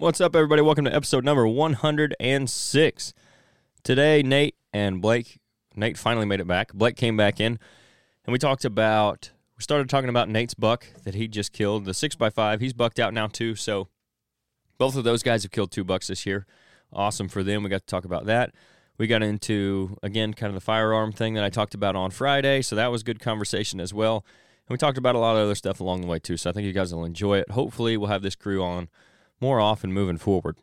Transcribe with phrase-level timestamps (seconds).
[0.00, 0.62] What's up, everybody?
[0.62, 3.14] Welcome to episode number 106.
[3.82, 5.40] Today, Nate and Blake,
[5.74, 6.72] Nate finally made it back.
[6.72, 7.58] Blake came back in,
[8.24, 11.90] and we talked about, we started talking about Nate's buck that he just killed, the
[11.90, 12.60] 6x5.
[12.60, 13.56] He's bucked out now, too.
[13.56, 13.88] So,
[14.78, 16.46] both of those guys have killed two bucks this year.
[16.92, 17.64] Awesome for them.
[17.64, 18.54] We got to talk about that.
[18.98, 22.62] We got into, again, kind of the firearm thing that I talked about on Friday.
[22.62, 24.24] So, that was good conversation as well.
[24.68, 26.36] And we talked about a lot of other stuff along the way, too.
[26.36, 27.50] So, I think you guys will enjoy it.
[27.50, 28.88] Hopefully, we'll have this crew on
[29.40, 30.56] more often moving forward.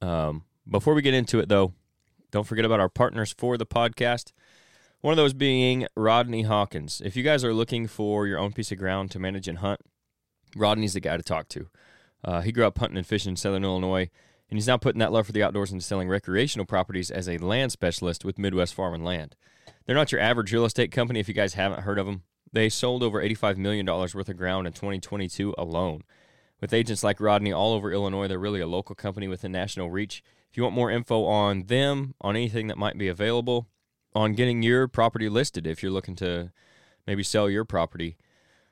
[0.00, 1.72] Um, before we get into it, though,
[2.30, 4.32] don't forget about our partners for the podcast.
[5.00, 7.00] One of those being Rodney Hawkins.
[7.04, 9.80] If you guys are looking for your own piece of ground to manage and hunt,
[10.54, 11.68] Rodney's the guy to talk to.
[12.22, 14.10] Uh, he grew up hunting and fishing in Southern Illinois,
[14.50, 17.38] and he's now putting that love for the outdoors into selling recreational properties as a
[17.38, 19.36] land specialist with Midwest Farm and Land.
[19.86, 22.22] They're not your average real estate company if you guys haven't heard of them.
[22.52, 26.02] They sold over $85 million worth of ground in 2022 alone.
[26.60, 29.90] With agents like Rodney all over Illinois, they're really a local company with a national
[29.90, 30.22] reach.
[30.50, 33.68] If you want more info on them, on anything that might be available,
[34.14, 36.52] on getting your property listed, if you're looking to
[37.06, 38.16] maybe sell your property,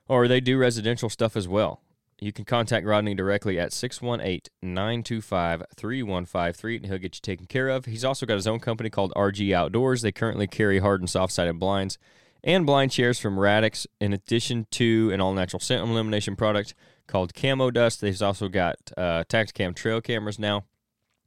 [0.07, 1.81] or they do residential stuff as well,
[2.21, 7.69] you can contact Rodney directly at 618 925 3153 and he'll get you taken care
[7.69, 7.85] of.
[7.85, 10.03] He's also got his own company called RG Outdoors.
[10.03, 11.97] They currently carry hard and soft sided blinds
[12.43, 16.75] and blind chairs from Radix, in addition to an all natural scent elimination product
[17.09, 18.01] called Camo Dust.
[18.01, 20.65] They've also got uh, Tactacam trail cameras now,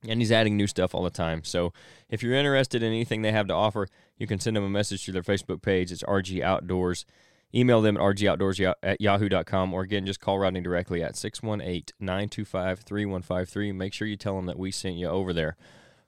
[0.07, 1.43] and he's adding new stuff all the time.
[1.43, 1.73] So
[2.09, 5.03] if you're interested in anything they have to offer, you can send them a message
[5.03, 5.91] through their Facebook page.
[5.91, 7.05] It's RG Outdoors.
[7.53, 12.79] Email them at rgoutdoors at yahoo.com or again, just call Rodney directly at 618 925
[12.79, 13.71] 3153.
[13.73, 15.57] Make sure you tell them that we sent you over there.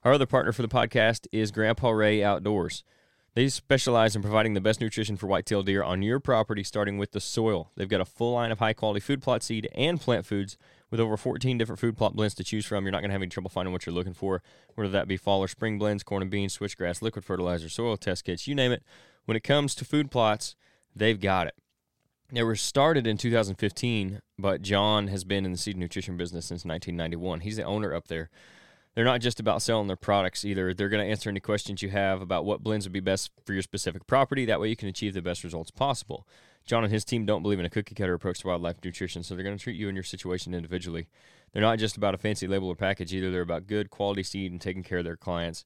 [0.05, 2.85] Our other partner for the podcast is Grandpa Ray Outdoors.
[3.35, 7.13] They specialize in providing the best nutrition for whitetail deer on your property, starting with
[7.13, 7.71] the soil.
[7.75, 10.55] They've got a full line of high quality food plot seed and plant foods
[10.91, 12.85] with over 14 different food plot blends to choose from.
[12.85, 14.43] You're not going to have any trouble finding what you're looking for,
[14.75, 18.23] whether that be fall or spring blends, corn and beans, switchgrass, liquid fertilizer, soil test
[18.23, 18.83] kits, you name it.
[19.25, 20.55] When it comes to food plots,
[20.95, 21.55] they've got it.
[22.31, 26.65] They were started in 2015, but John has been in the seed nutrition business since
[26.65, 27.39] 1991.
[27.39, 28.29] He's the owner up there
[28.95, 30.73] they're not just about selling their products either.
[30.73, 33.53] They're going to answer any questions you have about what blends would be best for
[33.53, 34.45] your specific property.
[34.45, 36.27] That way you can achieve the best results possible.
[36.65, 39.35] John and his team don't believe in a cookie cutter approach to wildlife nutrition, so
[39.35, 41.07] they're going to treat you and your situation individually.
[41.51, 43.31] They're not just about a fancy label or package either.
[43.31, 45.65] They're about good quality seed and taking care of their clients.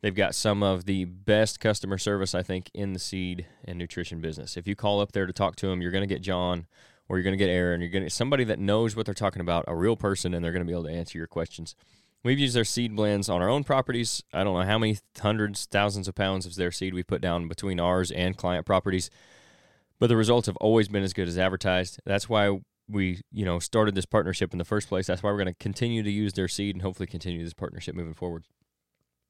[0.00, 4.20] They've got some of the best customer service, I think, in the seed and nutrition
[4.20, 4.56] business.
[4.56, 6.66] If you call up there to talk to them, you're going to get John
[7.08, 7.80] or you're going to get Aaron.
[7.80, 10.44] You're going to get somebody that knows what they're talking about, a real person, and
[10.44, 11.74] they're going to be able to answer your questions.
[12.24, 14.22] We've used their seed blends on our own properties.
[14.32, 17.48] I don't know how many hundreds, thousands of pounds of their seed we put down
[17.48, 19.10] between ours and client properties,
[20.00, 22.00] but the results have always been as good as advertised.
[22.06, 25.06] That's why we, you know, started this partnership in the first place.
[25.06, 27.94] That's why we're going to continue to use their seed and hopefully continue this partnership
[27.94, 28.44] moving forward.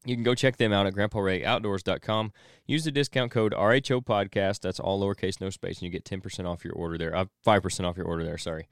[0.04, 2.32] You can go check them out at grandparayoutdoors.com.
[2.66, 4.60] Use the discount code RHO podcast.
[4.60, 7.16] That's all lowercase, no space, and you get 10% off your order there.
[7.16, 8.68] Uh, 5% off your order there, sorry.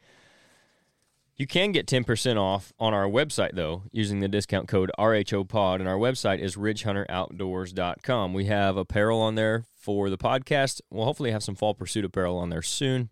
[1.37, 5.76] You can get 10% off on our website, though, using the discount code RHOPOD.
[5.76, 8.34] And our website is ridgehunteroutdoors.com.
[8.34, 10.82] We have apparel on there for the podcast.
[10.91, 13.09] We'll hopefully have some fall pursuit apparel on there soon.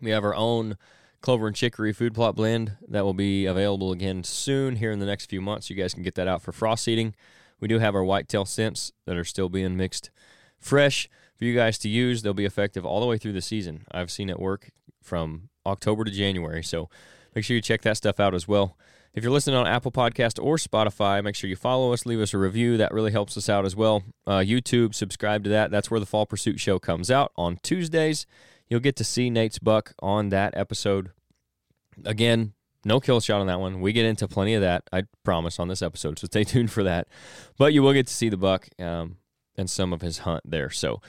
[0.00, 0.76] We have our own
[1.20, 5.06] clover and chicory food plot blend that will be available again soon here in the
[5.06, 5.68] next few months.
[5.68, 7.14] You guys can get that out for frost seeding.
[7.60, 10.10] We do have our whitetail scents that are still being mixed
[10.58, 12.22] fresh for you guys to use.
[12.22, 13.84] They'll be effective all the way through the season.
[13.92, 14.70] I've seen it work
[15.00, 16.62] from October to January.
[16.62, 16.88] So
[17.34, 18.76] Make sure you check that stuff out as well.
[19.14, 22.32] If you're listening on Apple Podcast or Spotify, make sure you follow us, leave us
[22.32, 22.78] a review.
[22.78, 24.04] That really helps us out as well.
[24.26, 25.70] Uh, YouTube, subscribe to that.
[25.70, 28.26] That's where the Fall Pursuit Show comes out on Tuesdays.
[28.68, 31.10] You'll get to see Nate's buck on that episode.
[32.06, 32.54] Again,
[32.86, 33.82] no kill shot on that one.
[33.82, 36.18] We get into plenty of that, I promise, on this episode.
[36.18, 37.06] So stay tuned for that.
[37.58, 39.16] But you will get to see the buck um,
[39.56, 40.70] and some of his hunt there.
[40.70, 41.02] So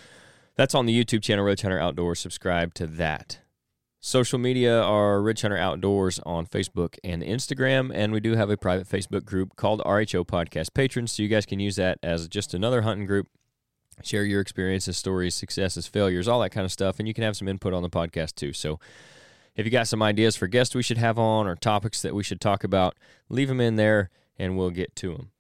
[0.56, 2.20] that's on the YouTube channel, Ridge Hunter Outdoors.
[2.20, 3.40] Subscribe to that.
[4.06, 8.58] Social media are Ridge Hunter Outdoors on Facebook and Instagram, and we do have a
[8.58, 12.54] private Facebook group called RHO Podcast Patrons, so you guys can use that as just
[12.54, 13.30] another hunting group.
[14.04, 17.38] Share your experiences, stories, successes, failures, all that kind of stuff, and you can have
[17.38, 18.52] some input on the podcast too.
[18.52, 18.78] So
[19.56, 22.24] if you got some ideas for guests we should have on or topics that we
[22.24, 22.98] should talk about,
[23.30, 25.32] leave them in there and we'll get to them.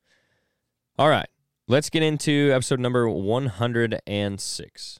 [0.97, 1.27] All right,
[1.67, 4.99] let's get into episode number 106.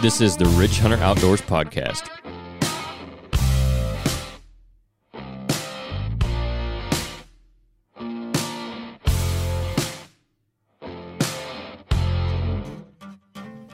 [0.00, 2.08] This is the Ridge Hunter Outdoors Podcast.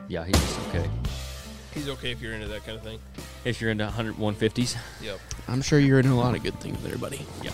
[0.08, 0.88] Yeah, he's okay.
[1.72, 2.98] He's okay if you're into that kind of thing.
[3.44, 4.76] if you're into 100 150s.
[5.02, 5.18] Yep.
[5.48, 7.24] I'm sure you're into a lot of good things there, buddy.
[7.42, 7.52] Yeah.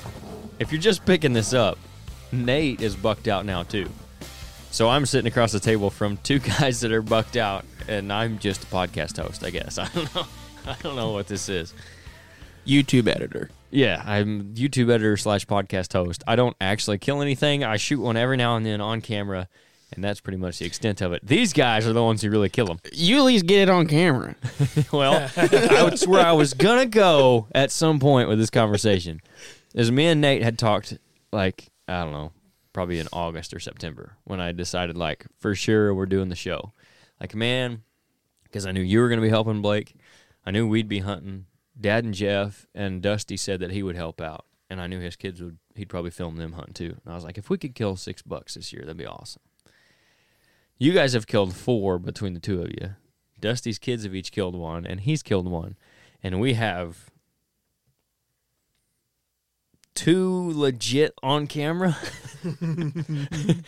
[0.58, 1.78] If you're just picking this up,
[2.32, 3.88] Nate is bucked out now too.
[4.70, 8.38] So I'm sitting across the table from two guys that are bucked out, and I'm
[8.38, 9.76] just a podcast host, I guess.
[9.78, 10.26] I don't know.
[10.66, 11.74] I don't know what this is.
[12.66, 13.50] YouTube editor.
[13.70, 16.22] Yeah, I'm YouTube editor slash podcast host.
[16.26, 17.64] I don't actually kill anything.
[17.64, 19.48] I shoot one every now and then on camera,
[19.92, 21.26] and that's pretty much the extent of it.
[21.26, 22.80] These guys are the ones who really kill them.
[22.92, 24.36] You at least get it on camera.
[24.92, 29.20] well, that's where I was gonna go at some point with this conversation.
[29.74, 30.96] Is me and Nate had talked
[31.32, 32.32] like I don't know,
[32.72, 36.72] probably in August or September when I decided like for sure we're doing the show.
[37.20, 37.82] Like man,
[38.44, 39.94] because I knew you were gonna be helping Blake.
[40.44, 41.46] I knew we'd be hunting.
[41.78, 45.16] Dad and Jeff and Dusty said that he would help out, and I knew his
[45.16, 45.58] kids would.
[45.74, 46.96] He'd probably film them hunting too.
[47.04, 49.42] And I was like, if we could kill six bucks this year, that'd be awesome.
[50.78, 52.94] You guys have killed four between the two of you.
[53.38, 55.76] Dusty's kids have each killed one, and he's killed one,
[56.22, 57.10] and we have
[59.94, 61.96] two legit on camera.
[62.42, 63.62] the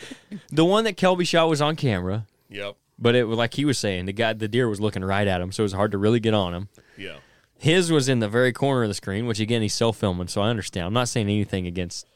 [0.64, 2.76] one that Kelby shot was on camera, Yep.
[3.02, 5.40] But it was like he was saying the guy, the deer was looking right at
[5.40, 6.68] him, so it was hard to really get on him.
[6.96, 7.16] Yeah.
[7.58, 10.40] His was in the very corner of the screen, which again he's self filming, so
[10.40, 10.86] I understand.
[10.86, 12.06] I'm not saying anything against,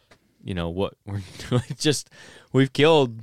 [0.43, 1.63] you know, what we're doing.
[1.77, 2.09] Just
[2.53, 3.21] we've killed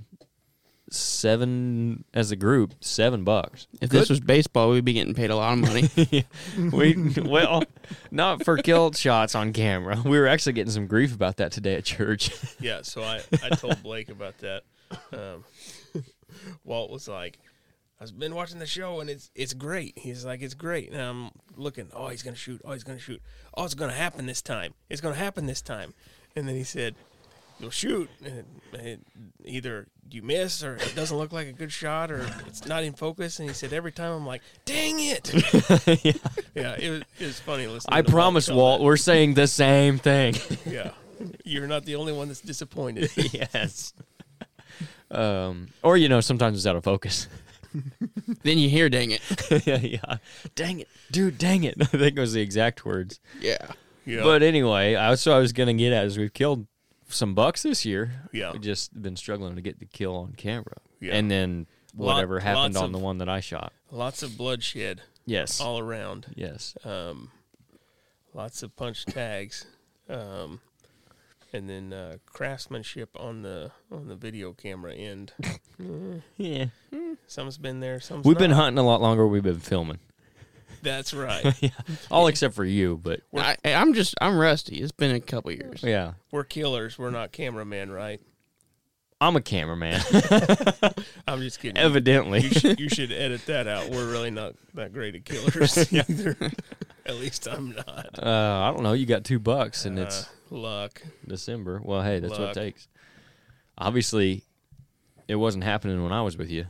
[0.90, 3.68] seven as a group, seven bucks.
[3.82, 6.26] If this was baseball, we'd be getting paid a lot of money.
[6.72, 7.64] we well,
[8.12, 10.02] not for kill shots on camera.
[10.04, 12.32] We were actually getting some grief about that today at church.
[12.60, 12.82] Yeah.
[12.84, 14.64] So I, I told Blake about that.
[15.12, 15.44] Um,
[16.64, 17.40] Walt was like,
[18.02, 19.98] I've been watching the show and it's it's great.
[19.98, 20.92] He's like, it's great.
[20.92, 22.62] And I'm looking, oh, he's going to shoot.
[22.66, 23.22] Oh, he's going to shoot.
[23.56, 24.74] Oh, it's going to happen this time.
[24.90, 25.94] It's going to happen this time.
[26.36, 26.96] And then he said,
[27.60, 28.10] you'll shoot.
[28.24, 29.00] And it,
[29.46, 32.94] either you miss or it doesn't look like a good shot or it's not in
[32.94, 33.40] focus.
[33.40, 35.32] And he said, every time I'm like, dang it.
[36.04, 36.14] yeah.
[36.56, 38.86] Yeah, it was, it was funny listening I promise, Walt, that.
[38.86, 40.36] we're saying the same thing.
[40.66, 40.92] Yeah.
[41.46, 43.10] You're not the only one that's disappointed.
[43.16, 43.94] yes.
[45.12, 47.28] Um, or you know, sometimes it's out of focus.
[48.44, 49.22] then you hear, dang it.
[49.68, 50.18] yeah, yeah.
[50.56, 51.38] Dang it, dude!
[51.38, 51.76] Dang it!
[51.82, 53.20] I think it was the exact words.
[53.40, 53.58] Yeah.
[54.06, 54.24] Yeah.
[54.24, 56.68] But anyway, I so I was gonna get at is we've killed
[57.08, 58.12] some bucks this year.
[58.32, 58.52] Yeah.
[58.52, 60.78] we just been struggling to get the kill on camera.
[61.00, 61.14] Yeah.
[61.16, 63.72] And then Lot- whatever happened lots on the one that I shot.
[63.92, 65.62] lots of bloodshed Yes.
[65.62, 66.26] all around.
[66.36, 66.76] yes.
[66.84, 67.32] Um,
[68.34, 69.66] lots of punch tags.
[70.10, 70.60] Um,
[71.54, 75.34] and then uh, craftsmanship on the on the video camera end.
[76.38, 76.66] Yeah.
[77.28, 78.00] Some's been there.
[78.00, 79.28] Some We've been hunting a lot longer.
[79.28, 80.00] We've been filming.
[80.82, 81.46] That's right.
[81.62, 81.70] yeah.
[82.12, 84.78] All except for you, but I, I'm just, I'm rusty.
[84.78, 85.82] It's been a couple years.
[85.84, 86.14] yeah.
[86.32, 86.98] We're killers.
[86.98, 88.22] We're not cameramen, right?
[89.22, 90.02] I'm a cameraman.
[91.28, 91.78] I'm just kidding.
[91.78, 92.42] Evidently.
[92.42, 93.90] you, should, you should edit that out.
[93.90, 96.36] We're really not that great at killers either.
[97.06, 98.20] At least I'm not.
[98.22, 98.94] Uh, I don't know.
[98.94, 101.02] You got two bucks, and it's Uh, luck.
[101.28, 101.80] December.
[101.84, 102.88] Well, hey, that's what it takes.
[103.78, 104.44] Obviously,
[105.28, 106.66] it wasn't happening when I was with you.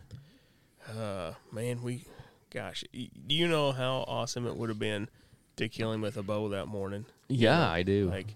[0.98, 2.06] Uh, man, we,
[2.52, 5.08] gosh, do you know how awesome it would have been
[5.56, 7.06] to kill him with a bow that morning?
[7.30, 8.10] Yeah, I do.
[8.10, 8.28] Like,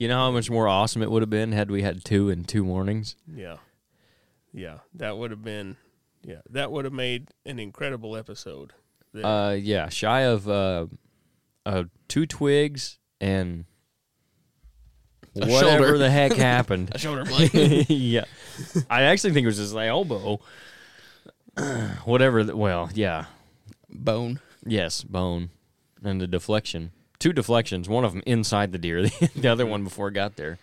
[0.00, 2.42] you know how much more awesome it would have been had we had two in
[2.44, 3.14] two mornings.
[3.32, 3.58] yeah,
[4.52, 5.76] yeah, that would have been,
[6.24, 8.72] yeah, that would have made an incredible episode.
[9.14, 10.86] That- Uh, yeah, shy of uh,
[11.64, 13.64] uh, two twigs and
[15.36, 15.98] A whatever shoulder.
[15.98, 16.90] the heck happened.
[16.94, 17.86] A shoulder blade.
[17.90, 18.24] yeah,
[18.88, 20.40] I actually think it was his like, elbow.
[22.04, 22.42] whatever.
[22.44, 23.26] The, well, yeah,
[23.88, 24.40] Bone.
[24.64, 25.50] yes, bone,
[26.02, 26.92] and the deflection.
[27.20, 27.88] Two deflections.
[27.88, 29.06] One of them inside the deer.
[29.36, 30.58] The other one before it got there.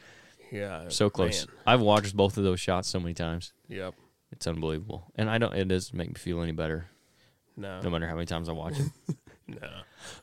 [0.51, 1.45] yeah, So close.
[1.47, 3.53] man, I've watched both of those shots so many times.
[3.69, 3.93] Yep.
[4.33, 5.53] It's unbelievable, and I don't.
[5.53, 6.87] It doesn't make me feel any better,
[7.55, 7.79] No.
[7.81, 9.15] no matter how many times I watch it.
[9.49, 9.69] No.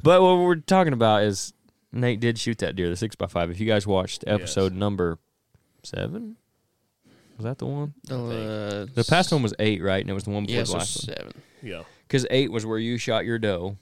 [0.02, 1.54] But what we're talking about is
[1.92, 3.50] Nate did shoot that deer, the six x five.
[3.50, 5.18] If you guys watched episode number
[5.82, 6.36] seven,
[7.38, 7.94] was that the one?
[8.04, 8.16] The,
[8.90, 10.02] uh, The past one was eight, right?
[10.02, 11.16] And it was the one before Yes, the last one.
[11.16, 11.32] seven.
[11.62, 11.84] Yeah.
[12.06, 13.78] Because eight was where you shot your doe,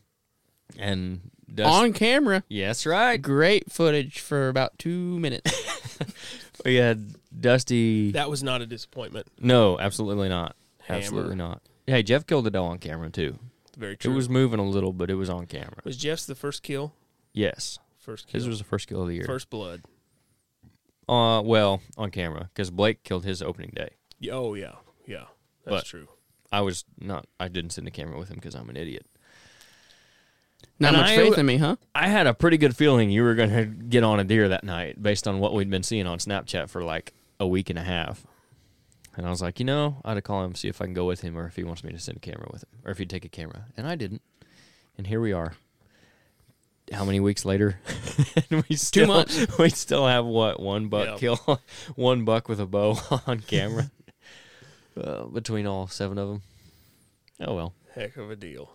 [0.78, 2.44] and Dust- On camera.
[2.48, 3.16] yes, right.
[3.20, 5.50] Great footage for about two minutes.
[6.64, 8.12] We had Dusty.
[8.12, 9.26] That was not a disappointment.
[9.40, 10.54] no, absolutely not.
[10.82, 10.98] Hammer.
[10.98, 11.60] Absolutely not.
[11.88, 13.36] Hey, Jeff killed a doe on camera too.
[13.76, 14.12] Very true.
[14.12, 15.74] It was moving a little, but it was on camera.
[15.82, 16.92] Was Jeff's the first kill?
[17.32, 18.38] Yes, First kill.
[18.38, 19.24] his was the first kill of the year.
[19.24, 19.82] first blood.
[21.08, 23.90] Uh, well, on camera because Blake killed his opening day.
[24.20, 24.74] Yeah, Oh yeah,
[25.06, 25.24] yeah.
[25.64, 26.08] That's But- true.
[26.52, 27.26] I was not.
[27.40, 29.06] I didn't send in the camera with him because I'm an idiot.
[30.78, 31.76] Not And much I- faith in me, huh?
[31.94, 34.64] I had a pretty good feeling you were going to get on a deer that
[34.64, 37.82] night based on what we'd been seeing on Snapchat for like a week and a
[37.84, 38.26] half.
[39.16, 40.94] And I was like, you know, I ought to call him see if I can
[40.94, 42.90] go with him or if he wants me to send a camera with him or
[42.92, 43.66] if he'd take a camera.
[43.76, 44.22] And I didn't.
[44.96, 45.52] And here we are.
[46.92, 47.78] how many weeks later?
[48.50, 49.46] and we still, months.
[49.58, 51.18] We still have what one buck Yep.
[51.18, 51.60] kill,
[51.94, 53.90] one buck with a bow on camera
[55.00, 56.42] uh, between all seven of them.
[57.40, 57.74] Oh well.
[57.94, 58.70] Heck of a deal.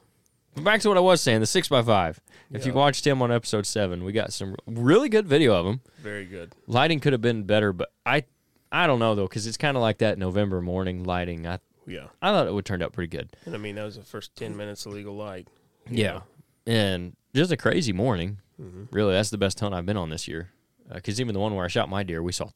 [0.58, 1.40] But back to what I was saying.
[1.42, 2.20] The six x five.
[2.52, 5.82] If you watched him on episode seven, we got some really good video of him.
[6.02, 6.56] Very good.
[6.66, 8.24] Lighting could have been better, but I,
[8.72, 11.46] I don't know though, because it's kind of like that November morning lighting.
[11.46, 12.08] I, Yeah.
[12.22, 13.30] I thought it would turn out pretty good.
[13.46, 15.48] And I mean, that was the first 10 minutes of legal light.
[15.90, 16.12] you Yeah.
[16.14, 16.24] know.
[16.66, 18.40] And just a crazy morning.
[18.62, 18.88] Mhm.
[18.92, 20.50] Really, that's the best hunt I've been on this year.
[20.94, 22.50] Because even the one where I shot my deer, we saw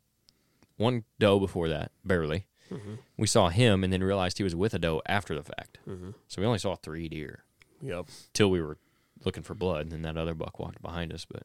[0.77, 2.45] one doe before that, barely.
[2.71, 2.97] Mhm.
[3.17, 5.79] We saw him and then realized he was with a doe after the fact.
[5.87, 6.13] Mhm.
[6.29, 7.43] So we only saw three deer
[7.81, 8.07] Yep.
[8.33, 8.77] till we were
[9.25, 11.43] looking for blood, and then that other buck walked behind us, but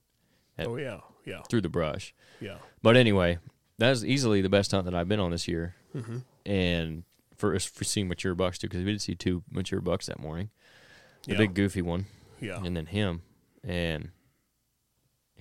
[0.59, 0.69] Yep.
[0.69, 1.00] Oh, yeah.
[1.25, 1.43] Yeah.
[1.50, 2.14] through the brush.
[2.40, 2.59] Yeah.
[2.83, 3.38] But anyway,
[3.78, 6.19] that is easily the best hunt that I've been on this year, Mm-hmm.
[6.47, 7.05] and
[7.37, 10.50] for for seeing mature bucks too, because we did see two mature bucks that morning.
[11.25, 11.38] The Yeah.
[11.38, 12.07] big goofy one,
[12.40, 12.62] Yeah.
[12.64, 13.23] and then him,
[13.64, 14.11] and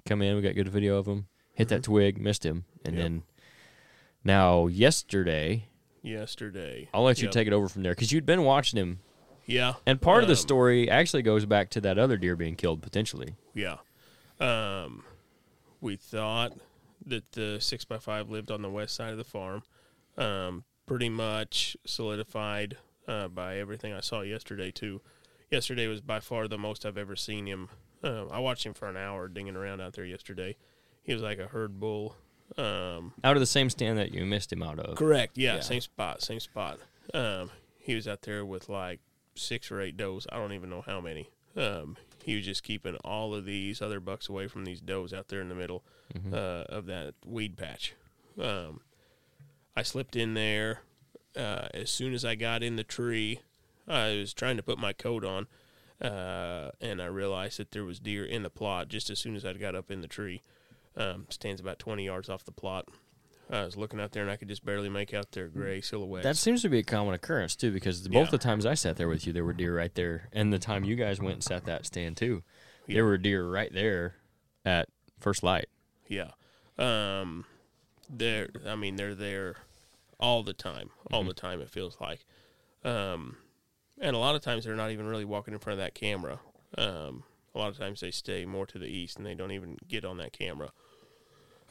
[0.06, 0.36] come in.
[0.36, 1.28] We got good video of him.
[1.54, 3.04] Hit that twig, missed him, and Yep.
[3.04, 3.24] then
[4.24, 5.70] now yesterday,
[6.02, 6.88] Yesterday.
[6.94, 7.32] I'll let you Yep.
[7.34, 9.00] take it over from there because you'd been watching him,
[9.46, 9.74] Yeah.
[9.86, 12.82] and part of the Um, story actually goes back to that other deer being killed
[12.82, 13.36] potentially.
[13.54, 13.78] Yeah.
[14.40, 15.04] Um,
[15.82, 16.54] we thought
[17.06, 19.64] that the six by five lived on the west side of the farm.
[20.18, 25.02] Um, pretty much solidified uh, by everything I saw yesterday too.
[25.52, 27.70] Yesterday was by far the most I've ever seen him.
[28.04, 30.58] Um, I watched him for an hour dinging around out there yesterday.
[31.04, 32.16] He was like a herd bull.
[32.58, 34.96] Um, Out of the same stand that you missed him out of.
[34.98, 35.38] Correct.
[35.38, 35.62] Yeah, Yeah.
[35.62, 36.80] same spot, same spot.
[37.14, 39.00] Um, he was out there with like
[39.36, 40.26] six or eight does.
[40.32, 41.30] I don't even know how many.
[41.56, 45.28] Um, he was just keeping all of these other bucks away from these does out
[45.30, 45.84] there in the middle
[46.16, 46.34] Mm-hmm.
[46.36, 46.38] uh,
[46.78, 47.94] of that weed patch.
[48.40, 48.82] Um,
[49.76, 50.82] I slipped in there
[51.36, 53.40] uh, as soon as I got in the tree.
[53.88, 55.48] I was trying to put my coat on,
[56.00, 59.44] uh, and I realized that there was deer in the plot just as soon as
[59.46, 60.44] I got up in the tree.
[60.96, 62.88] Um, stands about 20 yards off the plot.
[63.50, 66.24] I was looking out there and I could just barely make out their gray silhouettes.
[66.24, 68.32] That seems to be a common occurrence too, because the- both Yeah.
[68.32, 70.84] the times I sat there with you, there were deer right there, and the time
[70.84, 72.44] you guys went and sat that stand too,
[72.88, 72.96] Yeah.
[72.96, 74.16] there were deer right there
[74.66, 75.70] at first light.
[76.08, 76.32] yeah.
[76.78, 77.46] Um,
[78.10, 79.56] they're, I mean, they're there
[80.20, 80.90] all the time.
[81.12, 81.28] All Mm-hmm.
[81.30, 82.26] the time, it feels like.
[82.84, 83.38] Um,
[84.00, 86.40] and a lot of times they're not even really walking in front of that camera.
[86.78, 87.24] Um,
[87.54, 90.04] a lot of times they stay more to the east and they don't even get
[90.04, 90.72] on that camera.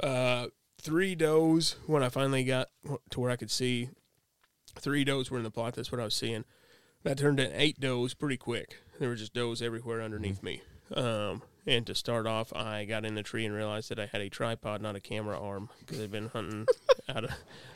[0.00, 0.47] Uh,
[0.84, 2.68] three does when I finally got
[3.10, 3.88] to where I could see.
[4.76, 5.74] Three does were in the plot.
[5.74, 6.44] That's what I was seeing.
[7.02, 8.76] That turned into eight does pretty quick.
[9.00, 10.62] There were just does everywhere underneath me.
[10.92, 14.21] Um, and to start off, I got in the tree and realized that I had
[14.21, 16.66] a tripod, not a camera arm, because I've been hunting
[17.09, 17.30] out of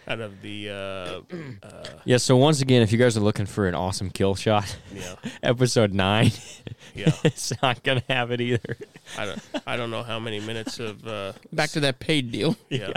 [0.06, 2.16] out of the uh, uh, Yeah.
[2.18, 5.92] So once again, if you guys are looking for an awesome kill shot, yeah episode
[5.92, 6.32] nine,
[6.94, 7.12] yeah.
[7.24, 8.76] it's not gonna have it either.
[9.16, 12.56] I don't I don't know how many minutes of uh, Back to that paid deal.
[12.68, 12.92] yeah.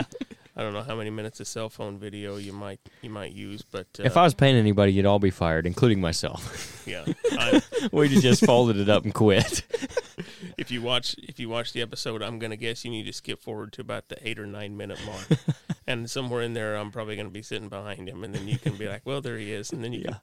[0.54, 3.62] I don't know how many minutes of cell phone video you might you might use,
[3.62, 6.82] but uh, If I was paying anybody, you'd all be fired, including myself.
[6.86, 9.62] yeah, I, We'd have just folded it up and quit.
[10.58, 13.40] if you watch if you watch the episode, I'm gonna guess you need to skip
[13.42, 15.40] forward to about the eight or nine minute mark,
[15.86, 18.76] and somewhere in there, I'm probably gonna be sitting behind him, and then you can
[18.76, 20.16] be like, "Well, there he is," and then you can,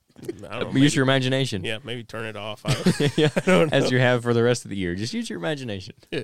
[0.45, 1.63] I don't know, Use maybe, your imagination.
[1.63, 2.61] yeah, maybe turn it off.
[2.65, 4.93] I don't, yeah, don't as you have for the rest of the year.
[4.93, 5.95] Just use your imagination.
[6.11, 6.23] Yeah.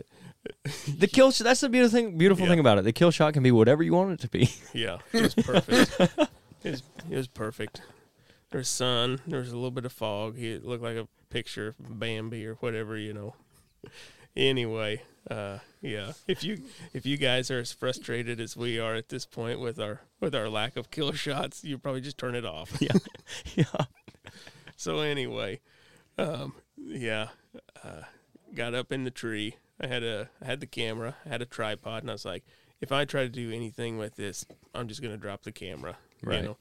[0.98, 2.52] The kill shot, that's the beautiful thing, beautiful Yeah.
[2.52, 2.84] thing about it.
[2.84, 4.50] The kill shot can be whatever you want it to be.
[4.74, 6.00] yeah, it was perfect.
[6.64, 7.82] it, was, it was perfect.
[8.52, 9.20] There was sun.
[9.28, 10.38] There was a little bit of fog.
[10.38, 13.36] He looked like a picture of Bambi or whatever, you know.
[14.36, 16.12] Anyway, uh, yeah.
[16.28, 16.62] If you
[16.94, 20.36] if you guys are as frustrated as we are at this point with our with
[20.36, 22.78] our lack of kill shots, you probably just turn it off.
[22.80, 22.92] yeah.
[23.56, 23.86] Yeah.
[24.78, 25.62] So anyway,
[26.18, 27.30] um, yeah,
[27.84, 28.02] uh,
[28.54, 29.56] got up in the tree.
[29.80, 32.44] I had a I had the camera, I had a tripod, and I was like,
[32.82, 35.98] if I try to do anything with this, I'm just gonna drop the camera.
[36.24, 36.38] Right.
[36.38, 36.58] You know?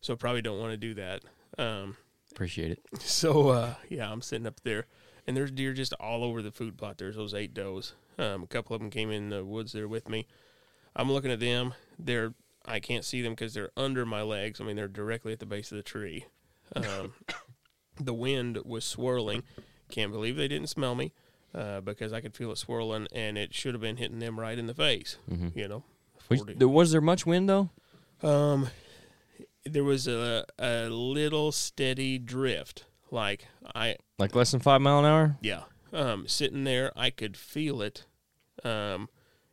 [0.00, 1.22] So probably don't want to do that.
[1.58, 1.96] Um,
[2.32, 2.80] Appreciate it.
[3.00, 4.86] so uh, yeah, I'm sitting up there,
[5.26, 6.98] and there's deer just all over the food plot.
[6.98, 7.94] There's those eight does.
[8.18, 10.26] Um, a couple of them came in the woods there with me.
[10.94, 11.74] I'm looking at them.
[11.98, 12.34] They're
[12.66, 14.60] I can't see them because they're under my legs.
[14.60, 16.26] I mean, they're directly at the base of the tree.
[16.76, 17.14] Um,
[18.00, 19.42] the wind was swirling.
[19.90, 21.12] Can't believe they didn't smell me
[21.54, 24.58] uh, because I could feel it swirling, and it should have been hitting them right
[24.58, 25.16] in the face.
[25.30, 25.54] Mhm.
[25.56, 25.84] You know,
[26.28, 26.54] Was, 40.
[26.54, 27.70] there- was there much wind though?
[28.22, 28.68] Um,
[29.64, 32.84] there was a a little steady drift.
[33.10, 35.36] Like I Like less than five mile an hour?
[35.40, 38.04] yeah, um, sitting there, I could feel it,
[38.62, 39.08] um,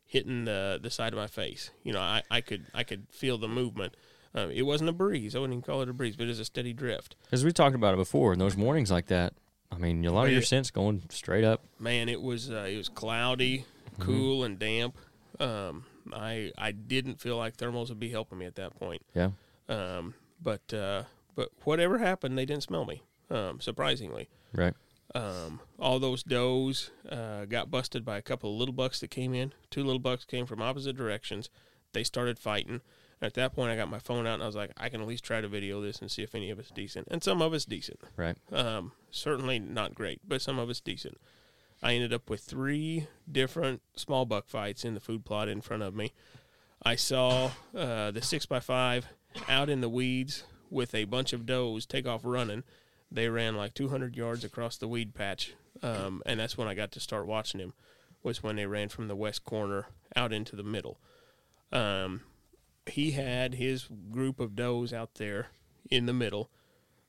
[0.05, 1.71] hitting the the side of my face.
[1.83, 3.95] You know, I, I could I could feel the movement.
[4.35, 5.35] Um, it wasn't a breeze.
[5.35, 7.15] I wouldn't even call it a breeze, but it was a steady drift.
[7.31, 8.33] As we talked about it before.
[8.33, 9.33] In those mornings like that,
[9.71, 11.63] I mean, a lot of your scents going straight up.
[11.79, 14.01] Man, it was uh, it was cloudy, Mm-hmm.
[14.03, 14.95] cool, and damp.
[15.39, 19.01] Um, I I didn't feel like thermals would be helping me at that point.
[19.15, 19.31] Yeah.
[19.69, 21.03] Um, but uh,
[21.35, 23.01] but whatever happened, they didn't smell me.
[23.29, 24.29] Um, surprisingly.
[24.53, 24.73] Right.
[25.15, 29.33] Um, all those does uh, got busted by a couple of little bucks that came
[29.33, 29.53] in.
[29.71, 31.49] Two little bucks came from opposite directions.
[31.93, 32.81] They started fighting.
[33.21, 35.07] At that point, I got my phone out and I was like, I can at
[35.07, 37.07] least try to video this and see if any of it's decent.
[37.09, 37.99] And some of it's decent.
[38.15, 38.37] Right.
[38.51, 41.17] Um, certainly not great, but some of it's decent.
[41.81, 45.83] I ended up with three different small buck fights in the food plot in front
[45.83, 46.13] of me.
[46.83, 49.07] I saw uh, the six by five
[49.49, 52.63] out in the weeds with a bunch of does take off running.
[53.11, 56.91] They ran like 200 yards across the weed patch, um, and that's when I got
[56.93, 57.73] to start watching him.
[58.23, 60.99] Was when they ran from the west corner out into the middle.
[61.71, 62.21] Um,
[62.89, 65.47] he had his group of does out there
[65.89, 66.49] in the middle.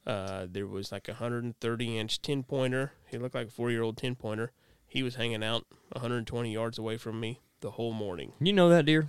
[0.06, 2.92] Uh, there was like a 130 inch 10 pointer.
[3.06, 4.52] He looked like a four year old 10 pointer.
[4.86, 8.32] He was hanging out 120 yards away from me the whole morning.
[8.40, 9.08] You know that deer?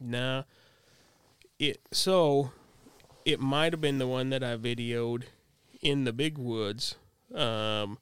[0.00, 0.44] Nah.
[1.58, 2.50] It so
[3.24, 5.24] it might have been the one that I videoed
[5.80, 6.96] in the big woods
[7.34, 7.98] um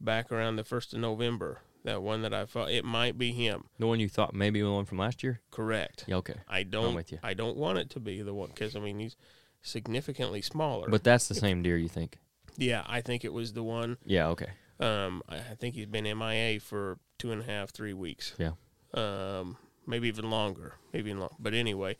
[0.00, 1.60] back around the first of November.
[1.84, 3.64] That one that I thought it might be him.
[3.78, 5.40] The one you thought maybe the one from last year?
[5.50, 6.04] Correct.
[6.06, 6.36] Yeah, okay.
[6.48, 7.18] I don't I'm with you.
[7.22, 9.16] I don't want it to be the one cuz I mean he's
[9.62, 10.88] significantly smaller.
[10.88, 12.18] But that's the same deer you think?
[12.56, 14.50] yeah, I think it was the one Yeah, okay.
[14.78, 18.34] Um, I I think he's been MIA for two and a half, three weeks.
[18.38, 18.52] Yeah.
[18.94, 20.74] Um, maybe even longer.
[20.92, 21.36] Maybe even long.
[21.38, 21.96] But anyway,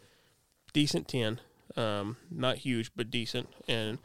[0.72, 1.40] decent ten.
[1.76, 3.98] Um, not huge, but decent, and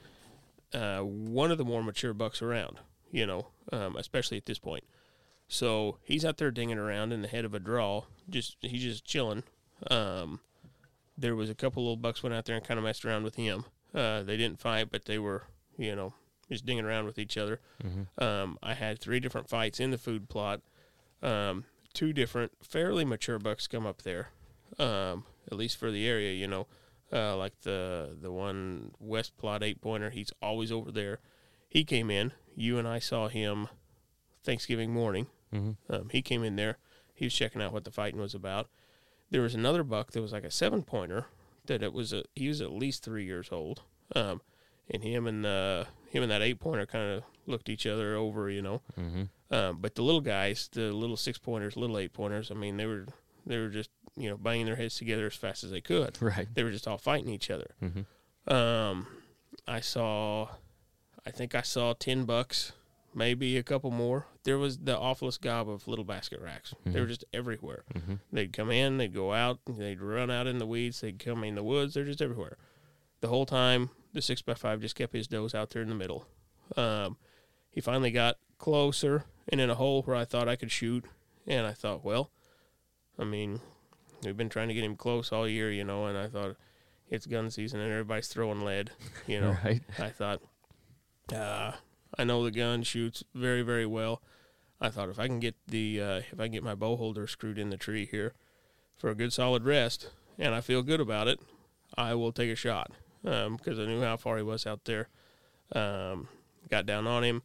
[0.74, 2.79] uh, one of the more mature bucks around.
[3.12, 4.84] You know, um, especially at this point.
[5.48, 8.04] So he's out there dinging around in the head of a draw.
[8.30, 9.44] Just he's just chilling.
[9.89, 10.39] Um,
[11.18, 13.36] there was a couple little bucks went out there and kind of messed around with
[13.36, 13.66] him.
[13.94, 15.44] Uh, they didn't fight, but they were,
[15.77, 16.13] you know,
[16.51, 17.60] just dinging around with each other.
[18.18, 20.62] Um, I had three different fights in the food plot.
[21.24, 21.63] Um,
[21.94, 24.30] two different, fairly mature bucks come up there,
[24.77, 26.33] um, at least for the area.
[26.33, 26.68] You know,
[27.12, 30.10] uh, like the the one west plot eight pointer.
[30.10, 31.20] He's always over there.
[31.70, 32.33] He came in.
[32.55, 33.70] You and I saw him
[34.44, 35.27] Thanksgiving morning.
[35.53, 35.94] Mm-hmm.
[35.94, 36.77] Um, he came in there.
[37.14, 38.70] He was checking out what the fighting was about.
[39.29, 41.25] There was another buck that was like a seven pointer
[41.66, 43.81] that it was a he was at least three years old.
[44.16, 44.42] Um,
[44.90, 48.50] and him and uh, him and that eight pointer kind of looked each other over,
[48.50, 48.81] you know.
[48.98, 49.24] Mm-hmm.
[49.53, 52.86] Um, but the little guys, the little six pointers, little eight pointers, I mean, they
[52.86, 53.05] were
[53.46, 56.22] they were just you know banging their heads together as fast as they could.
[56.22, 56.48] Right.
[56.53, 57.72] They were just all fighting each other.
[57.81, 58.53] Mm-hmm.
[58.53, 59.07] Um,
[59.68, 60.50] I saw,
[61.25, 62.74] I think I saw ten bucks,
[63.18, 64.27] maybe a couple more.
[64.44, 66.74] There was the awfulest gob of little basket racks.
[66.86, 67.84] They were just everywhere.
[67.94, 68.14] Mm-hmm.
[68.32, 71.56] They'd come in, they'd go out, they'd run out in the weeds, they'd come in
[71.56, 71.96] the woods.
[71.96, 72.58] They're just everywhere.
[73.22, 75.96] The whole time, the six by five just kept his does out there in the
[75.96, 76.27] middle.
[76.77, 77.18] Um,
[77.72, 81.06] he finally got closer and in a hole where I thought I could shoot,
[81.48, 82.30] and I thought, well,
[83.18, 83.62] I mean,
[84.24, 86.56] we've been trying to get him close all year, you know, and I thought
[87.10, 88.92] it's gun season and everybody's throwing lead,
[89.25, 89.58] you know.
[89.66, 89.82] Right.
[89.98, 90.42] I thought,
[91.34, 91.72] uh,
[92.18, 94.22] I know the gun shoots very, very well.
[94.80, 97.27] I thought if I can get the uh, if I can get my bow holder
[97.27, 98.34] screwed in the tree here
[98.98, 101.40] for a good solid rest, and I feel good about it,
[101.98, 102.92] I will take a shot
[103.24, 105.10] because I knew how far he was out there.
[105.74, 106.30] Um,
[106.70, 107.42] got down on him,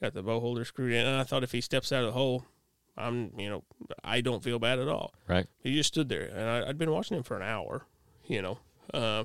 [0.00, 2.18] got the bow holder screwed in, and I thought if he steps out of the
[2.18, 2.44] hole,
[2.96, 3.64] I'm you know
[4.04, 5.12] I don't feel bad at all.
[5.26, 5.46] Right.
[5.58, 7.84] He just stood there, and I, I'd been watching him for an hour,
[8.26, 8.58] you know.
[8.94, 9.24] Uh,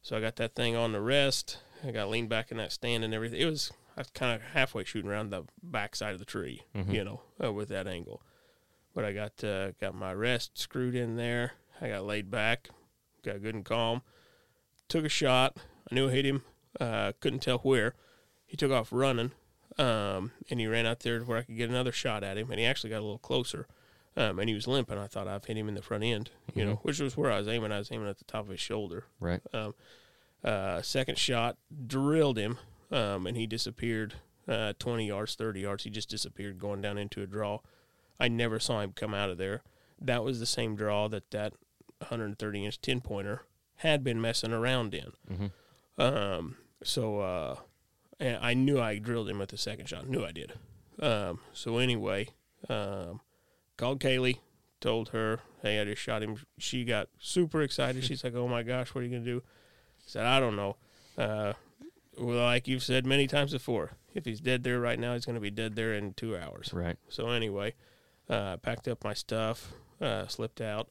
[0.00, 1.58] so I got that thing on the rest.
[1.86, 3.40] I got leaned back in that stand and everything.
[3.40, 6.62] It was I was kind of halfway shooting around the back side of the tree,
[6.92, 8.22] you know, uh, with that angle.
[8.94, 11.52] But I got uh, got my rest screwed in there.
[11.80, 12.68] I got laid back,
[13.24, 14.02] got good and calm.
[14.88, 15.56] Took a shot.
[15.90, 16.42] I knew I hit him.
[16.80, 17.94] Uh, couldn't tell where.
[18.46, 19.32] He took off running,
[19.78, 22.50] um, and he ran out there to where I could get another shot at him.
[22.50, 23.66] And he actually got a little closer,
[24.16, 24.98] um, and he was limping.
[24.98, 27.38] I thought I've hit him in the front end, you know, which was where I
[27.38, 27.72] was aiming.
[27.72, 29.06] I was aiming at the top of his shoulder.
[29.18, 29.40] Right.
[29.52, 29.74] Um,
[30.44, 32.58] uh, second shot drilled him,
[32.90, 34.14] um, and he disappeared
[34.48, 35.84] uh, 20 yards, 30 yards.
[35.84, 37.60] He just disappeared going down into a draw.
[38.20, 39.62] I never saw him come out of there.
[40.00, 41.52] That was the same draw that that
[41.98, 43.42] 130 inch 10 pointer
[43.76, 45.12] had been messing around in.
[45.30, 45.50] Mhm.
[45.98, 47.56] Um, so uh,
[48.20, 50.08] and I knew I drilled him with the second shot.
[50.08, 50.52] Knew I did.
[51.00, 52.28] Um, so anyway,
[52.68, 53.20] um,
[53.76, 54.38] called Kaylee,
[54.80, 58.04] told her, "Hey, I just shot him." She got super excited.
[58.04, 60.76] She's like, "Oh my gosh, what are you gonna do?" I said, "I don't know."
[61.18, 61.54] Uh,
[62.18, 65.50] like you've said many times before, if he's dead there right now, he's gonna be
[65.50, 66.72] dead there in two hours.
[66.72, 66.96] Right.
[67.08, 67.74] So anyway,
[68.28, 70.88] uh, packed up my stuff, uh, slipped out,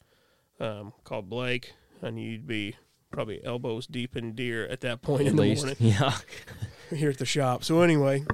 [0.60, 1.72] um, called Blake.
[2.02, 2.76] I knew you'd be
[3.10, 5.64] probably elbows deep in deer at that point in At the least.
[5.64, 6.16] morning Yeah.
[6.94, 7.62] here at the shop.
[7.64, 8.24] So anyway,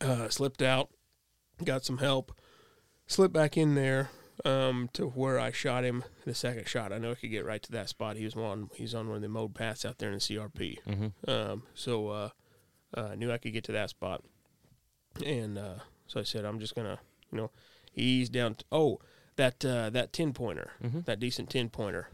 [0.00, 0.88] uh, slipped out,
[1.64, 2.32] got some help,
[3.06, 4.10] slipped back in there
[4.44, 6.92] um, to where I shot him the second shot.
[6.92, 8.16] I know I could get right to that spot.
[8.16, 10.78] He was on he's on one of the mowed paths out there in the CRP.
[10.86, 11.30] Mm-hmm.
[11.30, 12.30] Um, so uh,
[12.96, 14.22] uh, I knew I could get to that spot,
[15.24, 15.74] and uh,
[16.06, 16.98] so I said I'm just gonna
[17.30, 17.50] you know
[17.94, 18.54] ease down.
[18.56, 18.98] T- oh,
[19.36, 21.04] that uh, that ten pointer, Mhm.
[21.04, 22.08] that decent ten pointer.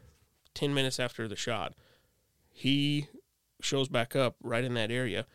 [0.55, 1.75] Ten minutes after the shot,
[2.51, 3.09] he
[3.61, 5.27] shows back up right in that area,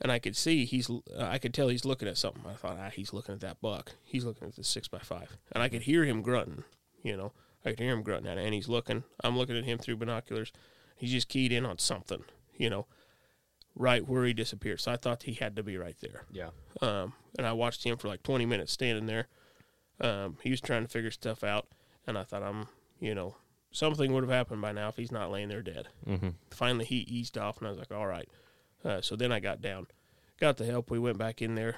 [0.00, 0.90] and I could see he's.
[0.90, 2.42] Uh, I could tell he's looking at something.
[2.46, 3.92] I thought, ah, he's looking at that buck.
[4.04, 6.64] He's looking at the six by five, and I could hear him grunting.
[7.02, 7.32] You know,
[7.64, 9.04] I could hear him grunting at it, and he's looking.
[9.22, 10.52] I'm looking at him through binoculars.
[10.96, 12.24] He's just keyed in on something.
[12.56, 12.86] You know,
[13.78, 14.80] right where he disappeared.
[14.80, 16.24] So I thought he had to be right there.
[16.30, 16.50] Yeah.
[16.82, 19.28] Um, and I watched him for like 20 minutes standing there.
[20.00, 21.68] Um, he was trying to figure stuff out,
[22.06, 22.66] and I thought, I'm,
[23.00, 23.36] you know,
[23.70, 25.88] something would have happened by now if he's not laying there dead.
[26.06, 26.30] Mm-hmm.
[26.50, 28.28] Finally, he eased off, and I was like, all right.
[28.84, 29.86] Uh, so then I got down,
[30.40, 30.90] got the help.
[30.90, 31.76] We went back in there,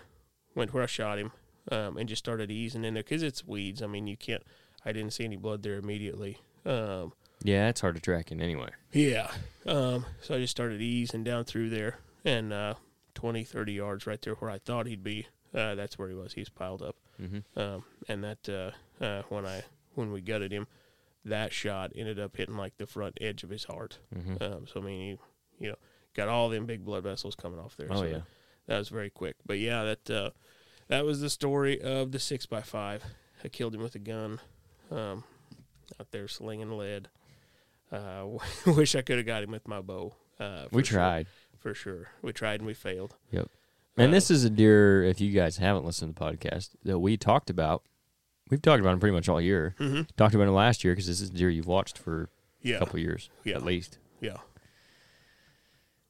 [0.54, 1.32] went where I shot him,
[1.70, 3.82] um, and just started easing in there because it's weeds.
[3.82, 4.42] I mean, you can't.
[4.84, 6.38] I didn't see any blood there immediately.
[6.64, 8.70] Um, Yeah, it's hard to track in anyway.
[8.92, 9.30] yeah.
[9.66, 12.74] Um, so I just started easing down through there and uh,
[13.14, 15.26] 20, 30 yards right there where I thought he'd be.
[15.54, 16.32] Uh, that's where he was.
[16.34, 16.96] He's piled up.
[17.20, 17.58] Mm-hmm.
[17.58, 19.62] Um, and that uh, uh, when I
[19.94, 20.66] when we gutted him,
[21.24, 23.98] that shot ended up hitting like the front edge of his heart.
[24.16, 24.42] Mm-hmm.
[24.42, 25.18] Um, so I mean,
[25.58, 25.76] he, you know,
[26.14, 27.88] got all them big blood vessels coming off there.
[27.90, 28.18] Oh so yeah.
[28.66, 29.37] that, was very quick.
[29.46, 30.31] But yeah, that uh,
[30.88, 33.05] that was the story of the six by five.
[33.44, 34.40] I killed him with a gun,
[34.90, 35.25] um,
[35.99, 37.09] out there slinging lead.
[37.90, 38.27] Uh,
[38.66, 40.14] wish I could have got him with my bow.
[40.38, 41.27] Uh, We for sure, tried.
[41.59, 42.09] for sure.
[42.23, 43.16] We tried and we failed.
[43.31, 43.49] Yep.
[43.96, 46.99] And Uh, this is a deer, if you guys haven't listened to the podcast, that
[47.01, 47.83] we talked about.
[48.49, 49.75] We've talked about him pretty much all year.
[49.79, 50.03] Mm-hmm.
[50.16, 52.29] Talked about him last year because this is a deer you've watched for
[52.64, 53.57] a couple years Yeah.
[53.57, 53.99] at least.
[54.20, 54.37] yeah,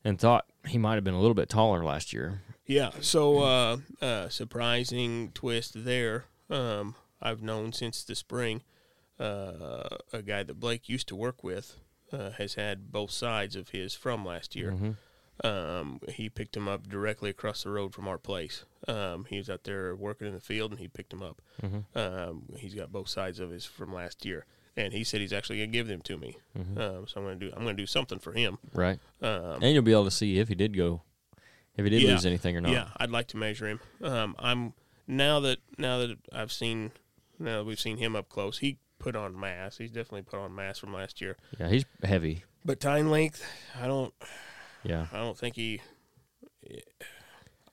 [0.05, 2.41] And thought he might have been a little bit taller last year.
[2.67, 2.91] yeah.
[3.01, 6.25] So uh, uh, surprising twist there.
[6.49, 8.63] Um, I've known since the spring.
[9.19, 11.77] Uh, a guy that Blake used to work with
[12.13, 14.73] uh, has had both sides of his from last year.
[14.73, 14.97] Mhm.
[15.45, 18.65] Um, he picked him up directly across the road from our place.
[18.89, 21.41] Um, he was out there working in the field, and he picked him up.
[21.63, 21.85] Mhm.
[21.97, 24.45] Um, he's got both sides of his from last year,
[24.77, 26.37] and he said he's actually gonna give them to me.
[26.57, 26.79] Mhm.
[26.79, 28.59] Um, so I'm gonna do I'm gonna do something for him.
[28.73, 28.99] Right.
[29.23, 31.03] Um, And you'll be able to see if he did go,
[31.77, 32.13] if he did Yeah.
[32.13, 32.73] lose anything or not.
[32.73, 33.81] Yeah, I'd like to measure him.
[34.03, 34.73] Um, I'm
[35.07, 36.93] now that now that I've seen
[37.39, 39.79] now that we've seen him up close, he put on mass.
[39.79, 41.37] He's definitely put on mass from last year.
[41.59, 42.45] Yeah, he's heavy.
[42.65, 43.43] But time length,
[43.81, 44.13] I don't
[44.85, 45.07] Yeah.
[45.13, 45.81] I don't think he.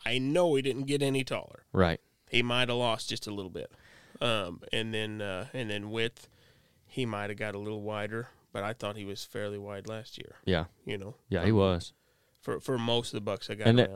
[0.05, 1.63] I know he didn't get any taller.
[1.73, 1.99] Right.
[2.29, 3.71] He might have lost just a little bit,
[4.21, 6.27] um, and then uh, and then width,
[6.87, 8.29] he might have got a little wider.
[8.53, 10.35] But I thought he was fairly wide last year.
[10.45, 10.65] Yeah.
[10.85, 11.93] You know, Yeah, he was.
[12.41, 13.91] for for most of the bucks I got And that-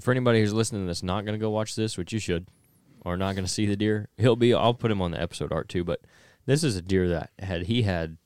[0.00, 2.48] For anybody who's listening that's not going to go watch this, which you should,
[3.02, 4.52] or not going to see the deer, he'll be.
[4.54, 5.84] I'll put him on the episode art too.
[5.84, 6.00] But
[6.46, 8.16] this is a deer that had he had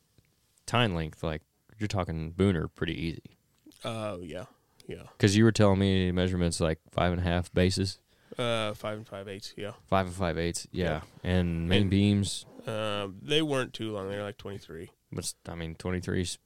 [0.67, 1.43] time length like
[1.79, 3.37] you're talking booner pretty easy
[3.85, 4.45] Oh yeah,
[4.87, 5.05] yeah.
[5.17, 7.99] because you were telling me measurements like five and a half bases,
[8.39, 9.55] Uh, five and five eighths.
[9.57, 9.73] Yeah.
[9.89, 10.67] five and five eighths.
[10.73, 10.85] Yeah,
[11.25, 11.31] Yeah.
[11.31, 12.47] and main And- beams.
[12.67, 14.09] Um, they weren't too long.
[14.11, 14.91] They're like twenty three.
[15.13, 16.39] But I mean, 23's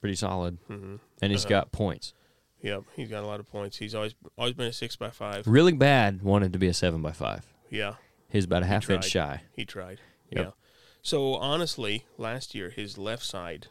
[0.00, 0.96] pretty solid, Mm-hmm.
[1.20, 1.50] and he's Uh-huh.
[1.50, 2.14] got points.
[2.62, 3.76] Yep, he's got a lot of points.
[3.78, 5.46] He's always always been a six by five.
[5.46, 7.44] Really bad wanted to be a seven by five.
[7.70, 7.94] Yeah,
[8.28, 9.42] He's about a half inch shy.
[9.52, 10.00] he tried.
[10.30, 10.44] Yep.
[10.46, 10.50] Yeah.
[11.02, 13.66] So honestly, last year his left side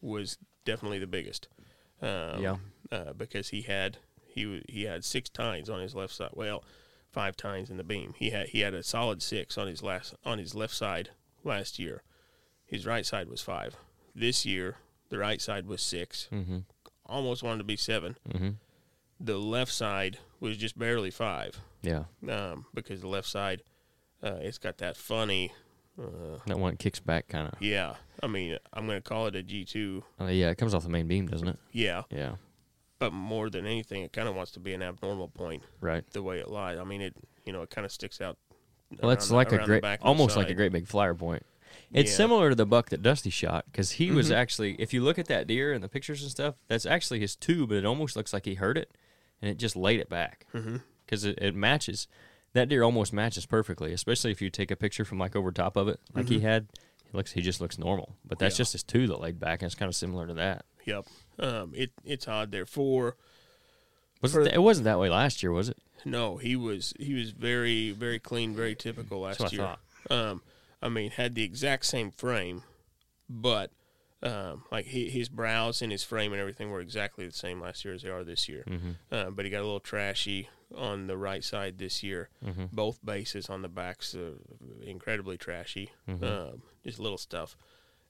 [0.00, 1.48] was definitely the biggest.
[2.02, 2.56] Um, Yeah.
[2.92, 6.30] Uh, because he had he he had six tines on his left side.
[6.34, 6.62] Well,
[7.10, 8.14] five tines in the beam.
[8.18, 11.10] He had he had a solid six on his last on his left side
[11.46, 12.02] last year.
[12.66, 13.76] His right side was five.
[14.14, 14.76] This year,
[15.08, 16.28] the right side was six.
[16.32, 16.58] Mm-hmm.
[17.06, 18.16] Almost wanted to be seven.
[18.28, 18.50] Mm-hmm.
[19.20, 21.60] The left side was just barely five.
[21.82, 23.62] Yeah, Um, because the left side,
[24.22, 25.52] uh, it's got that funny.
[25.98, 27.62] Uh, that one kicks back kind of.
[27.62, 30.02] yeah, I mean, I'm gonna call it a G two.
[30.20, 31.58] Uh, yeah, it comes off the main beam, doesn't it?
[31.72, 32.32] Yeah, Yeah,
[32.98, 36.04] but more than anything, it kind of wants to be an abnormal point right.
[36.10, 36.78] the way it lies.
[36.78, 37.14] I mean, it
[37.46, 38.36] you know it kind of sticks out.
[39.00, 41.44] Well, it's like a great, almost like a great big flyer point.
[41.92, 42.16] It's Yeah.
[42.16, 44.34] similar to the buck that Dusty shot because he was Mhm.
[44.34, 47.36] actually, if you look at that deer and the pictures and stuff, that's actually his
[47.36, 48.90] tube, but it almost looks like he heard it
[49.40, 50.46] and it just laid it back
[51.04, 52.08] because it, it matches.
[52.54, 55.76] That deer almost matches perfectly, especially if you take a picture from like over top
[55.76, 56.42] of it, like he Mhm.
[56.42, 56.68] had.
[57.04, 58.58] He looks, he just looks normal, but that's Yeah.
[58.58, 60.64] just his tube that laid back, and it's kind of similar to that.
[60.86, 61.06] Yep.
[61.38, 63.16] Um, it it's odd there for
[64.22, 65.76] Was For- it, it wasn't that way last year, was it?
[66.06, 66.36] No.
[66.38, 69.64] He was he was very very clean, very typical last That's I year.
[69.64, 69.80] thought.
[70.10, 70.42] Um,
[70.80, 72.62] I mean, had the exact same frame,
[73.28, 73.70] but
[74.22, 77.84] um, like he, his brows and his frame and everything were exactly the same last
[77.84, 78.64] year as they are this year.
[78.66, 78.90] Mm-hmm.
[79.12, 80.48] Uh, but he got a little trashy.
[80.74, 82.28] on the right side this year.
[82.44, 82.72] Mhm.
[82.72, 84.32] Both bases on the backs uh,
[84.82, 86.22] incredibly trashy, Mhm.
[86.24, 87.56] um, just little stuff.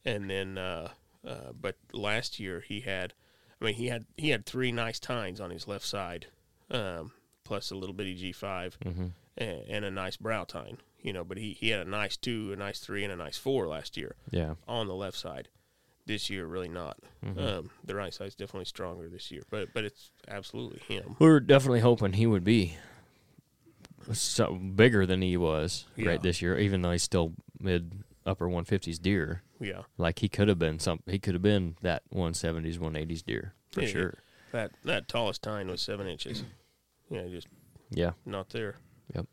[0.07, 0.89] And then, uh,
[1.23, 3.13] uh, but last year he had,
[3.61, 6.29] I mean, he had he had three nice tines on his left side,
[6.71, 7.13] um,
[7.47, 9.13] plus a little bitty G 5 Mhm.
[9.39, 10.79] and, and a nice brow tine.
[11.01, 13.39] You know, but he, he had a nice two, a nice three, and a nice
[13.39, 14.55] four last year Yeah.
[14.67, 15.49] on the left side.
[16.05, 16.99] This year, really not.
[17.25, 17.39] Mhm.
[17.39, 21.17] Um, the right side's definitely stronger this year, but but it's absolutely him.
[21.19, 22.77] We were definitely hoping he would be
[24.13, 26.11] so bigger than he was Yeah.
[26.11, 29.43] right this year, even though he's still mid upper 150s deer.
[29.61, 31.01] Yeah, Like he could have been some.
[31.07, 34.15] He could have been that 170s, 180s deer for Yeah, sure.
[34.53, 36.45] that that tallest tine was seven inches.
[37.11, 37.49] Yeah, just
[37.91, 38.13] Yeah.
[38.25, 38.77] not there.
[39.15, 39.27] Yep.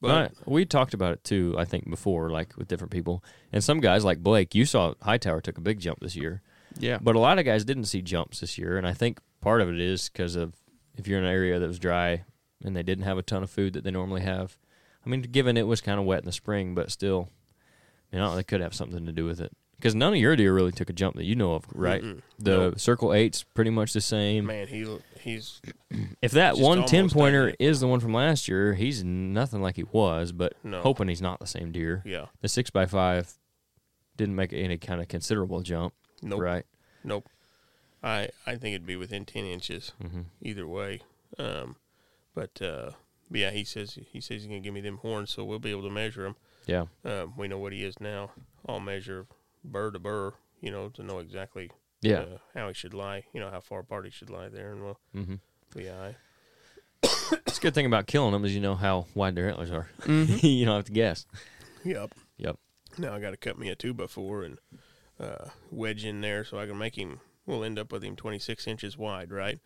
[0.00, 1.54] But But we talked about it too.
[1.58, 4.54] I think before, like with different people, and some guys like Blake.
[4.54, 6.42] You saw Hightower took a big jump this year,
[6.78, 6.98] Yeah.
[7.02, 9.68] but a lot of guys didn't see jumps this year, and I think part of
[9.68, 10.54] it is because of
[10.96, 12.24] if you're in an area that was dry
[12.64, 14.58] and they didn't have a ton of food that they normally have.
[15.04, 17.30] I mean, given it was kind of wet in the spring, but still,
[18.12, 19.52] you know, they could have something to do with it.
[19.78, 22.02] Because none of your deer really took a jump that you know of, right?
[22.02, 22.20] Mm-mm.
[22.38, 22.80] The Nope.
[22.80, 24.46] Circle Eight's pretty much the same.
[24.46, 24.84] man, he
[25.20, 25.60] he's
[26.22, 27.66] If that one ten pointer identical.
[27.66, 30.32] is the one from last year, he's nothing like he was.
[30.32, 30.80] But No.
[30.82, 32.02] hoping he's not the same deer.
[32.04, 33.32] yeah, The six x five
[34.16, 36.64] didn't make any kind of considerable jump, nope, right?
[37.04, 37.28] nope.
[38.02, 40.22] I I think it'd be within ten inches Mm-hmm.
[40.42, 41.02] either way.
[41.38, 41.76] Um,
[42.34, 42.90] but uh,
[43.30, 45.82] yeah, he says he says he's gonna give me them horns, so we'll be able
[45.82, 46.36] to measure them.
[46.66, 48.32] Yeah, Um, we know what he is now.
[48.68, 49.26] I'll measure
[49.64, 52.20] burr to burr, you know, to know exactly yeah.
[52.20, 54.82] uh, how he should lie, you know, how far apart he should lie there, and
[54.82, 55.78] we'll mm-hmm.
[55.78, 56.16] yeah, I,
[57.46, 59.88] It's a good thing about killing them is you know how wide their antlers are.
[60.00, 60.42] Mhm.
[60.58, 61.26] you don't have to guess.
[61.84, 62.14] Yep.
[62.38, 62.58] Yep.
[62.96, 64.58] Now I got to cut me a two by four and
[65.20, 67.20] uh, wedge in there so I can make him.
[67.48, 69.58] We'll end up with him 26 inches wide, right?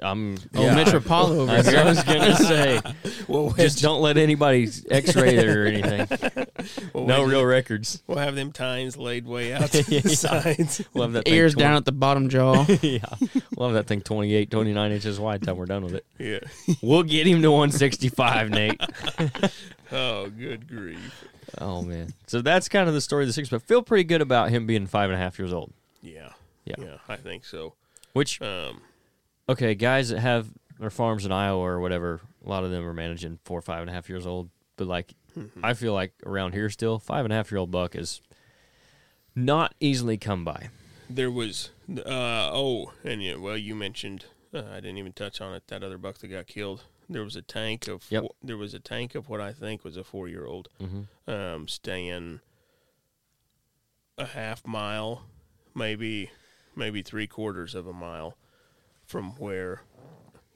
[0.00, 0.36] I'm.
[0.54, 1.80] Oh, yeah, Mitch Rapallo over I, here.
[1.80, 2.80] I was gonna say,
[3.28, 6.46] We'll just don't let anybody X-ray it or anything.
[6.94, 8.04] we'll No real it- records.
[8.06, 10.80] We'll have them tines laid way out to the sides.
[10.94, 12.64] We'll have that Ears 20 down at the bottom jaw.
[12.82, 13.00] yeah,
[13.56, 16.06] we'll have that thing 28, 29 inches wide till we're done with it.
[16.20, 16.38] Yeah.
[16.80, 18.80] We'll get him to 165, Nate.
[19.90, 21.24] Oh, good grief.
[21.58, 22.12] Oh man.
[22.28, 24.66] So that's kind of the story of the six, but feel pretty good about him
[24.66, 25.72] being five and a half years old.
[26.00, 26.30] Yeah.
[26.64, 26.74] Yeah.
[26.78, 27.74] Yeah, I think so.
[28.12, 28.82] Which Um,
[29.48, 30.48] okay, guys that have
[30.78, 33.90] their farms in Iowa or whatever, a lot of them are managing four, five and
[33.90, 34.50] a half years old.
[34.76, 35.14] But like,
[35.62, 38.20] I feel like around here still, five and a half year old buck is
[39.34, 40.68] not easily come by.
[41.10, 44.24] there was uh oh, and yeah, well, you mentioned
[44.54, 45.64] uh, I didn't even touch on it.
[45.68, 46.84] That other buck that got killed.
[47.10, 48.24] There was a tank of Yep.
[48.42, 51.30] there was a tank of what I think was a four year old Mm-hmm.
[51.30, 52.40] um, staying
[54.16, 55.24] a half mile,
[55.74, 56.30] maybe
[56.76, 58.36] maybe three quarters of a mile
[59.04, 59.82] from where.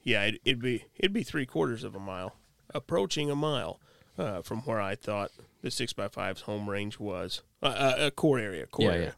[0.03, 2.35] Yeah, it, it'd be it'd be three quarters of a mile,
[2.73, 3.79] approaching a mile
[4.17, 8.11] uh, from where I thought the six x five's home range was, uh, uh, a
[8.11, 9.15] core area, core Yeah, area,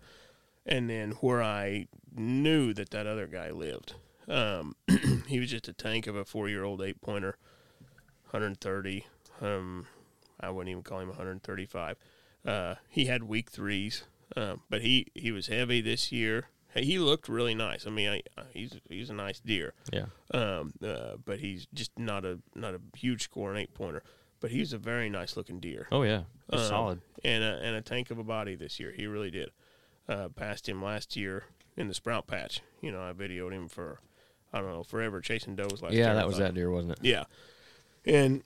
[0.65, 3.95] and then where I knew that that other guy lived.
[4.27, 4.75] Um,
[5.27, 7.37] he was just a tank of a four year old eight pointer,
[8.31, 9.05] 130.
[9.41, 9.87] Um,
[10.39, 11.97] I wouldn't even call him 135.
[12.45, 14.03] Uh, he had weak threes,
[14.35, 16.45] um, but he, he was heavy this year.
[16.73, 17.85] Hey, He looked really nice.
[17.85, 20.05] I mean, I, I- he's he's a nice deer, Yeah.
[20.33, 24.03] um, uh, but he's just not a not a huge score an eight pointer.
[24.39, 26.23] But he's a very nice looking deer Oh yeah.
[26.51, 27.01] Um, solid.
[27.23, 28.91] and a, and a tank of a body this year.
[28.91, 29.51] He really did.
[30.09, 31.43] Uh, passed him last year
[31.77, 32.61] in the sprout patch.
[32.81, 33.99] You know, I videoed him for
[34.51, 36.05] I don't know forever chasing does last year.
[36.05, 36.99] Yeah, that was that deer, wasn't it?
[37.03, 37.25] Yeah,
[38.05, 38.41] and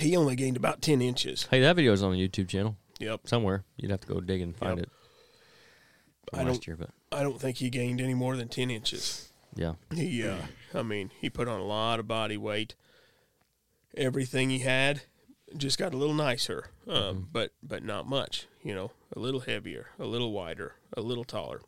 [0.00, 1.46] he only gained about ten inches.
[1.50, 3.20] Hey, that video is on the YouTube channel Yep.
[3.28, 3.64] somewhere.
[3.76, 4.86] You'd have to go dig and find Yep.
[4.86, 4.92] it.
[6.32, 9.30] I last don't- year, but I don't think he gained any more than ten inches.
[9.54, 9.74] yeah.
[9.94, 10.36] He, uh,
[10.74, 12.74] I mean, he put on a lot of body weight.
[13.96, 15.02] Everything he had
[15.56, 17.20] just got a little nicer, uh, Mm-hmm.
[17.30, 18.46] but but not much.
[18.62, 21.60] You know, a little heavier, a little wider, a little taller.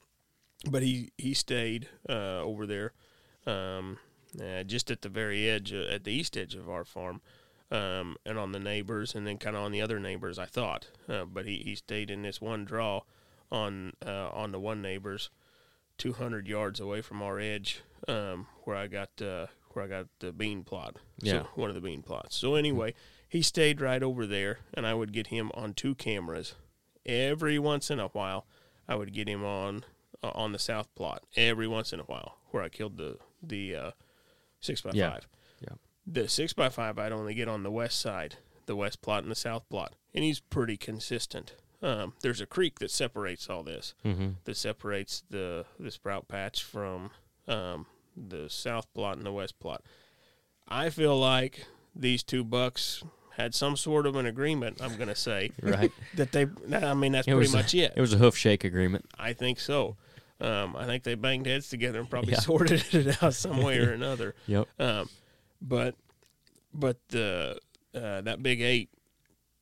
[0.71, 2.93] But he he stayed uh, over there,
[3.47, 3.99] um,
[4.41, 7.21] uh, just at the very edge, uh, at the east edge of our farm,
[7.71, 10.39] um, and on the neighbors, and then kind of on the other neighbors.
[10.39, 13.03] I thought, uh, but he, he stayed in this one draw
[13.51, 15.31] on uh, on the one neighbors,
[15.99, 20.07] two hundred yards away from our edge, um, where I got uh, where I got
[20.21, 20.97] the bean plot.
[21.21, 21.33] Yeah.
[21.43, 22.37] so, one of the bean plots.
[22.37, 22.95] So anyway,
[23.29, 26.55] he stayed right over there, and I would get him on two cameras
[27.07, 28.47] every once in a while.
[28.89, 29.85] I would get him on
[30.23, 33.75] uh, on the south plot every once in a while, where I killed the the
[33.77, 33.91] uh,
[34.61, 35.13] six by Yeah.
[35.13, 35.29] five.
[35.61, 35.75] Yeah.
[36.07, 39.31] The six by five I'd only get on the west side, the west plot and
[39.31, 41.55] the south plot, and he's pretty consistent.
[41.85, 44.29] Um, there's a creek that separates all this Mm-hmm.
[44.45, 47.11] that separates the the sprout patch from
[47.47, 49.83] um, the south plot and the west plot.
[50.67, 53.03] I feel like these two bucks
[53.37, 54.81] had some sort of an agreement.
[54.81, 55.93] I'm gonna say Right.
[56.15, 56.47] that they.
[56.73, 57.93] I mean, that's It pretty much it.
[57.97, 59.05] It was a hoof shake agreement.
[59.19, 59.97] I think so.
[60.41, 62.41] Um, I think they banged heads together and probably Yeah.
[62.51, 64.35] sorted it out some way or another.
[64.47, 64.69] Yep.
[64.81, 65.09] Um,
[65.61, 65.97] but
[66.73, 67.59] but the
[67.95, 68.89] uh, that big eight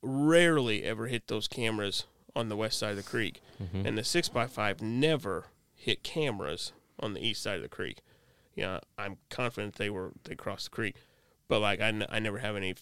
[0.02, 3.86] rarely ever hit those cameras on the west side of the creek, Mhm.
[3.86, 7.98] and the six x five never hit cameras on the east side of the creek.
[8.54, 10.96] Yeah, I'm confident they were they crossed the creek,
[11.48, 12.74] but like I, n- I never have any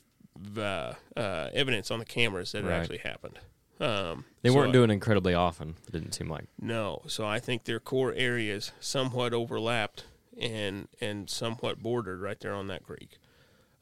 [0.56, 2.70] uh, uh, evidence on the cameras that Right.
[2.72, 3.38] it actually happened.
[3.80, 5.76] Um, They so weren't I- doing incredibly often.
[5.86, 6.46] It didn't seem like.
[6.60, 10.04] no, so I think their core areas somewhat overlapped
[10.38, 13.18] and and somewhat bordered right there on that creek.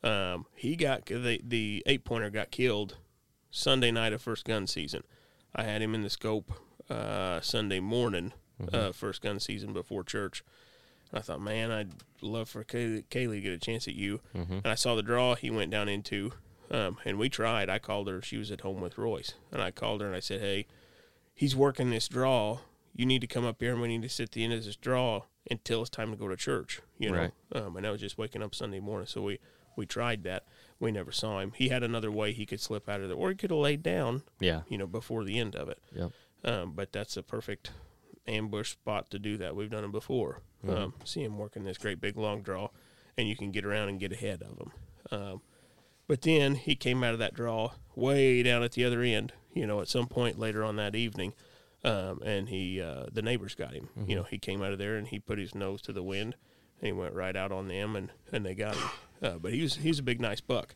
[0.02, 2.96] Um, he got the the eight pointer got killed
[3.50, 5.02] Sunday night of first gun season.
[5.54, 6.52] I had him in the scope
[6.90, 8.32] uh, Sunday morning,
[8.72, 10.44] uh, first gun season before church.
[11.12, 14.20] I thought, man, I'd love for Kaylee, Kaylee to get a chance at you.
[14.34, 14.50] Mhm.
[14.58, 16.32] And I saw the draw he went down into,
[16.70, 17.70] um, and we tried.
[17.70, 18.20] I called her.
[18.20, 20.66] She was at home with Royce, and I called her and I said, hey,
[21.34, 22.58] he's working this draw.
[22.94, 24.76] You need to come up here and we need to sit the end of this
[24.76, 26.80] draw until it's time to go to church.
[26.98, 27.32] You know, Right.
[27.52, 29.38] um, and I was just waking up Sunday morning, so we
[29.76, 30.44] we tried that.
[30.80, 31.52] We never saw him.
[31.56, 33.82] He had another way he could slip out of there, or he could have laid
[33.82, 34.62] down, Yeah.
[34.68, 35.78] you know, before the end of it.
[35.94, 36.12] Yep.
[36.44, 37.72] Um, but that's a perfect
[38.28, 39.56] ambush spot to do that.
[39.56, 40.42] We've done it before.
[40.64, 40.76] Mhm.
[40.76, 42.68] Um, see him working this great big long draw,
[43.16, 44.72] and you can get around and get ahead of him.
[45.10, 45.42] Um,
[46.06, 49.32] but then he came out of that draw way down at the other end.
[49.54, 51.32] You know, at some point later on that evening,
[51.82, 53.88] um, and he uh, the neighbors got him.
[54.06, 56.36] You know, he came out of there and he put his nose to the wind,
[56.80, 58.88] he went right out on them, and and they got him.
[59.22, 60.74] Uh, but he was he's a big nice buck.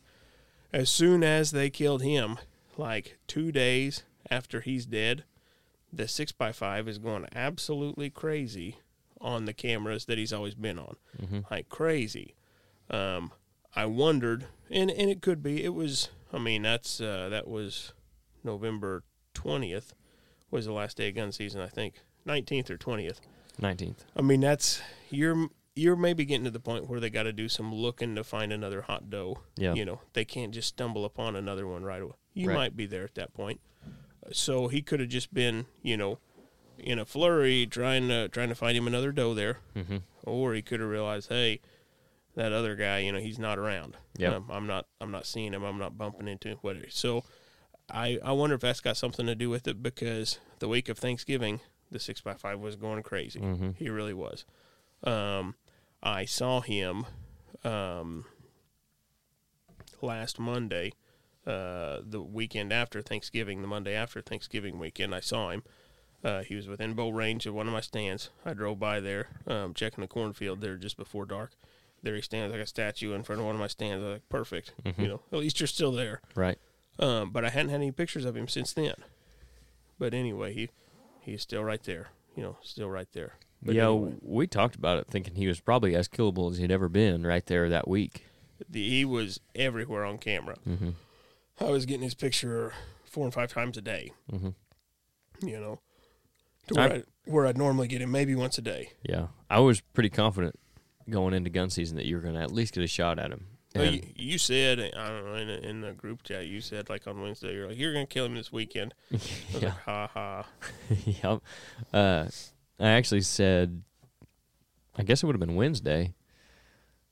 [0.71, 2.37] As soon as they killed him,
[2.77, 5.23] like two days after he's dead,
[5.91, 8.77] the six x five is going absolutely crazy
[9.21, 10.97] on the cameras that he's always been on,
[11.49, 12.35] like crazy.
[12.89, 13.31] Um,
[13.75, 15.63] I wondered, and and it could be.
[15.63, 16.09] It was.
[16.33, 17.93] I mean, that's uh, that was
[18.43, 19.93] November twentieth
[20.51, 21.61] was the last day of gun season.
[21.61, 23.21] I think nineteenth or twentieth.
[23.59, 24.03] Nineteenth.
[24.15, 27.49] I mean, that's you're you're maybe getting to the point where they got to do
[27.49, 29.39] some looking to find another hot doe.
[29.57, 29.73] Yeah.
[29.73, 32.13] You know, they can't just stumble upon another one right away.
[32.33, 32.55] You Right.
[32.55, 33.59] might be there at that point.
[34.31, 36.19] So he could have just been, you know,
[36.77, 39.97] in a flurry trying to trying to find him another doe there, Mm-hmm.
[40.23, 41.59] or he could have realized, hey,
[42.35, 43.95] that other guy, you know, he's not around.
[44.17, 44.33] Yep.
[44.33, 45.63] Um, I'm not I'm not seeing him.
[45.63, 46.57] I'm not bumping into him.
[46.61, 46.85] Whatever.
[46.89, 47.23] So
[47.89, 50.97] I I wonder if that's got something to do with it because the week of
[50.97, 51.59] Thanksgiving,
[51.91, 53.39] the six by five was going crazy.
[53.39, 53.71] Mm-hmm.
[53.77, 54.45] He really was.
[55.03, 55.55] Um,
[56.03, 57.05] I saw him
[57.63, 58.25] um,
[60.01, 60.91] last Monday,
[61.47, 65.15] uh, the weekend after Thanksgiving, the Monday after Thanksgiving weekend.
[65.15, 65.63] I saw him.
[66.23, 68.29] Uh, he was within bow range of one of my stands.
[68.45, 71.51] I drove by there, um, checking the cornfield there just before dark.
[72.01, 74.03] There he stands like a statue in front of one of my stands.
[74.03, 74.73] I was like, perfect.
[74.83, 74.99] Mhm.
[74.99, 76.21] You know, at least you're still there.
[76.35, 76.57] Right.
[76.99, 78.95] Um, but I hadn't had any pictures of him since then.
[79.99, 80.69] But anyway, he
[81.21, 82.09] he's still right there.
[82.35, 83.35] You know, still right there.
[83.65, 86.71] But yeah, anyway, we talked about it, thinking he was probably as killable as he'd
[86.71, 88.25] ever been right there that week.
[88.69, 90.57] the, he was everywhere on camera.
[90.67, 90.89] Mm-hmm.
[91.59, 92.73] I was getting his picture
[93.05, 94.11] four and five times a day.
[94.31, 95.47] Mm-hmm.
[95.47, 95.79] You know,
[96.67, 98.91] to where, I- I, where I'd normally get him maybe once a day.
[99.03, 100.59] Yeah, I was pretty confident
[101.09, 103.31] going into gun season that you were going to at least get a shot at
[103.31, 103.47] him.
[103.75, 106.61] Well, And- you, you said I don't know in, the- in the group chat you
[106.61, 108.93] said like on Wednesday you're like you're gonna kill him this weekend.
[109.11, 110.45] I was yeah, like, ha ha.
[111.05, 111.41] yep.
[111.93, 112.25] Uh,
[112.79, 113.83] I actually said,
[114.97, 116.13] I guess it would have been Wednesday.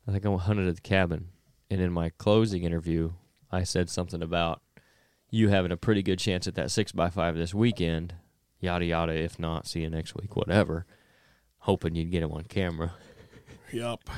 [0.08, 1.30] I think I hunted at the cabin,
[1.70, 3.14] and in my closing interview,
[3.52, 4.62] I said something about
[5.30, 8.16] you having a pretty good chance at that six by five this weekend.
[8.60, 9.14] Yada yada.
[9.14, 10.36] If not, see you next week.
[10.36, 10.86] Whatever.
[11.60, 12.94] Hoping you'd get him on camera.
[13.72, 14.10] Yup.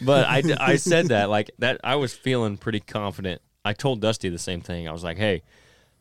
[0.00, 1.80] But I, I said that like that.
[1.84, 3.42] I was feeling pretty confident.
[3.64, 4.88] I told Dusty the same thing.
[4.88, 5.42] I was like, "Hey,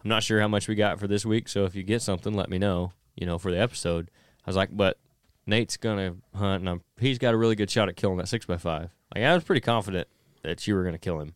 [0.04, 2.34] I'm not sure how much we got for this week, so if you get something,
[2.34, 2.94] let me know.
[3.16, 4.10] You know, for the episode."
[4.46, 4.98] I was like, "But
[5.46, 8.46] Nate's gonna hunt, and I'm, he's got a really good shot at killing that six
[8.46, 8.90] by five.
[9.14, 10.08] Like I was pretty confident
[10.44, 11.36] that you were gonna kill him.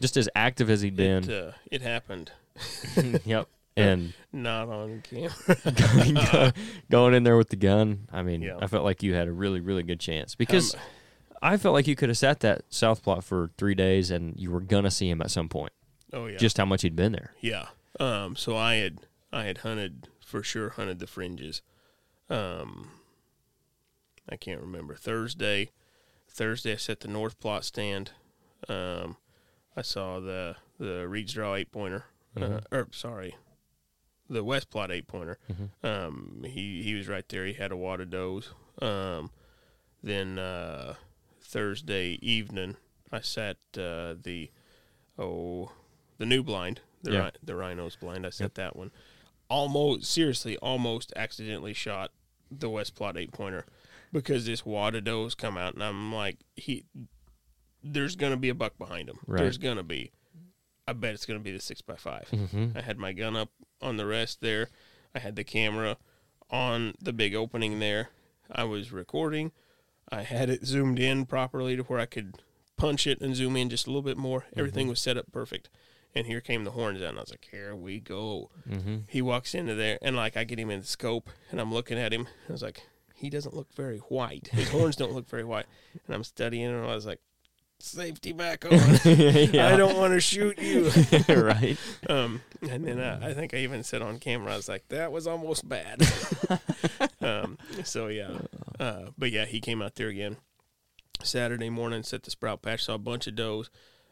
[0.00, 1.28] Just as active as he'd been.
[1.28, 2.32] It, uh, it happened.
[3.24, 3.48] yep.
[3.76, 5.30] And Not on camera.
[6.32, 6.50] go-
[6.90, 8.50] going in there with the gun, I mean.
[8.60, 10.80] I felt like you had a really, really good chance because Um,
[11.42, 14.50] I felt like you could have sat that south plot for three days and you
[14.50, 15.72] were gonna see him at some point.
[16.12, 16.38] oh yeah.
[16.38, 17.34] Just how much he'd been there.
[17.40, 17.66] Yeah.
[18.00, 18.34] Um.
[18.34, 18.98] So I had
[19.32, 21.62] I had hunted for sure hunted the fringes.
[22.30, 22.90] Um.
[24.28, 25.70] I can't remember Thursday.
[26.28, 28.12] Thursday I set the north plot stand.
[28.68, 29.16] Um.
[29.76, 32.04] I saw the the Reed's Draw eight pointer.
[32.36, 32.64] Uh, Mhm.
[32.70, 33.36] or sorry,
[34.28, 35.38] the west plot eight pointer.
[35.50, 35.70] Mhm.
[35.84, 36.44] Um.
[36.44, 37.46] He he was right there.
[37.46, 38.50] He had a wad of does.
[38.82, 39.30] Um.
[40.02, 40.94] Then uh,
[41.40, 42.76] Thursday evening
[43.10, 44.50] I sat uh, the
[45.18, 45.72] oh
[46.18, 47.24] the new blind, the Yeah.
[47.26, 48.26] ri- the rhinos blind.
[48.26, 48.90] I set that one.
[49.48, 52.12] Almost seriously, almost accidentally shot
[52.50, 53.64] the West Plot eight pointer
[54.12, 56.84] because this wad of does come out, and I'm like, he,
[57.82, 59.18] there's gonna be a buck behind him.
[59.26, 59.40] Right.
[59.42, 60.12] There's gonna be.
[60.86, 62.78] I bet it's gonna be the six by 5 Mm-hmm.
[62.78, 63.50] I had my gun up
[63.82, 64.70] on the rest there.
[65.14, 65.96] I had the camera
[66.50, 68.08] on the big opening there.
[68.50, 69.52] I was recording.
[70.10, 72.42] I had it zoomed in properly to where I could
[72.78, 74.46] punch it and zoom in just a little bit more.
[74.56, 75.68] Everything was set up perfect.
[76.14, 78.98] And here came the horns out, and I was like, "Here we go." Mm-hmm.
[79.08, 81.98] He walks into there, and like I get him in the scope, and I'm looking
[81.98, 82.26] at him.
[82.48, 82.82] I was like,
[83.14, 84.48] "He doesn't look very white.
[84.48, 85.66] His horns don't look very white."
[86.06, 87.20] And I'm studying, and I was like,
[87.78, 88.72] "Safety back on.
[89.04, 90.90] I don't want to shoot you."
[91.28, 91.76] right.
[92.08, 95.12] Um, and then uh, I think I even said on camera, I was like, "That
[95.12, 96.00] was almost bad."
[97.20, 98.38] um, so yeah,
[98.80, 100.38] uh, but yeah, he came out there again
[101.22, 103.70] Saturday morning, set the sprout patch, saw a bunch of does.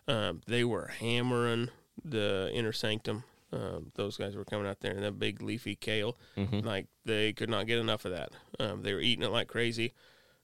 [0.09, 1.71] Um, they were hammering
[2.05, 3.25] the inner sanctum.
[3.53, 6.61] Um, those guys were coming out there in that big leafy kale, Mm-hmm.
[6.67, 8.31] like they could not get enough of that.
[8.59, 9.95] Um, they were eating it like crazy,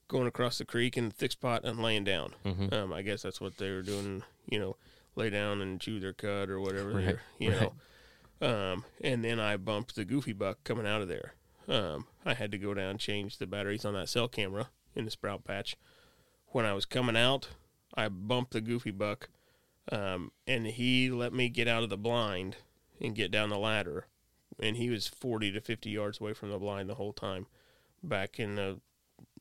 [0.07, 2.33] going across the creek in the thick spot and laying down.
[2.45, 2.73] Mm-hmm.
[2.73, 4.77] Um, I guess that's what they were doing, you know,
[5.15, 7.61] lay down and chew their cud or whatever Right, you right.
[7.61, 7.73] know.
[8.41, 11.33] Um, and then I bumped the goofy buck coming out of there.
[11.67, 15.05] Um, I had to go down and change the batteries on that cell camera in
[15.05, 15.77] the sprout patch.
[16.47, 17.49] When I was coming out,
[17.95, 19.29] I bumped the goofy buck,
[19.91, 22.57] um, and he let me get out of the blind
[23.01, 24.07] and get down the ladder.
[24.59, 27.47] And he was 40 to 50 yards away from the blind the whole time,
[28.03, 28.79] back in the,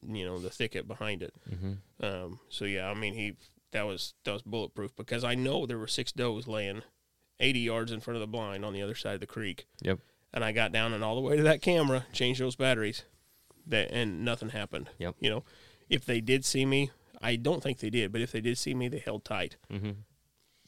[0.07, 1.35] you know, the thicket behind it.
[1.51, 2.05] Mm-hmm.
[2.05, 3.37] Um, so yeah, I mean he
[3.73, 6.83] that was that was bulletproof because I know there were six does laying
[7.41, 9.67] 80 yards in front of the blind on the other side of the creek.
[9.83, 9.99] Yep.
[10.33, 13.05] And I got down and all the way to that camera, changed those batteries,
[13.67, 14.89] that and nothing happened.
[14.99, 15.17] Yep.
[15.21, 15.45] You know,
[15.91, 16.91] if they did see me,
[17.21, 19.57] I don't think they did, but if they did see me, they held tight.
[19.71, 19.91] Mm-hmm.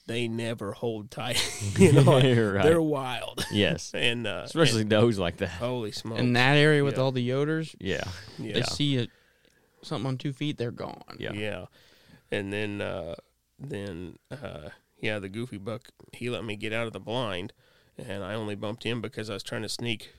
[0.07, 1.43] They never hold tight.
[1.79, 2.63] you know, right.
[2.63, 3.45] they're wild.
[3.51, 3.91] yes.
[3.95, 5.49] And uh, Especially and- those like that.
[5.49, 6.21] holy smokes.
[6.21, 7.01] In that area with Yeah.
[7.03, 8.05] all the yoders, Yeah.
[8.39, 8.55] yeah.
[8.55, 9.11] they see it,
[9.83, 11.03] something on two feet, they're gone.
[11.19, 11.33] Yeah.
[11.33, 11.65] Yeah.
[12.31, 13.15] And then uh
[13.59, 17.53] then uh yeah, the goofy buck he let me get out of the blind
[17.97, 20.13] and I only bumped him because I was trying to sneak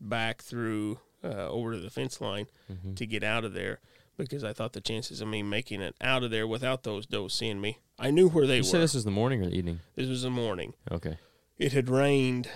[0.00, 2.94] back through uh over to the fence line Mm-hmm.
[2.94, 3.80] to get out of there
[4.24, 7.32] because I thought the chances of me making it out of there without those does
[7.34, 7.78] seeing me.
[7.98, 8.64] I knew where they You were.
[8.68, 9.80] said this was the morning or the evening?
[9.94, 10.74] this was the morning.
[10.90, 11.18] Okay.
[11.58, 12.48] It had rained.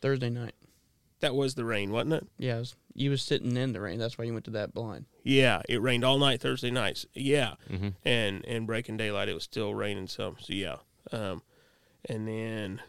[0.00, 0.54] Thursday night.
[1.20, 2.26] That was the rain, wasn't it?
[2.38, 3.98] Yeah, it was, you was sitting in the rain.
[3.98, 5.06] That's why you went to that blind.
[5.24, 7.06] Yeah, it rained all night Thursday nights.
[7.14, 7.54] Yeah.
[7.68, 7.88] Mm-hmm.
[8.04, 10.76] and and breaking daylight it was still raining some so yeah
[11.12, 11.42] um
[12.04, 12.80] and then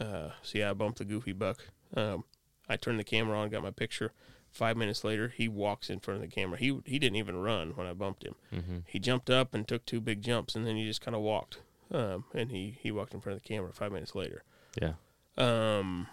[0.00, 1.58] uh so yeah i bumped the goofy buck
[1.96, 2.24] um
[2.68, 4.12] i turned the camera on got my picture
[4.50, 7.70] five minutes later he walks in front of the camera he he didn't even run
[7.76, 8.78] when i bumped him Mm-hmm.
[8.86, 11.58] he jumped up and took two big jumps and then he just kind of walked
[11.92, 14.42] um and he he walked in front of the camera five minutes later
[14.80, 14.94] Yeah.
[15.36, 16.06] um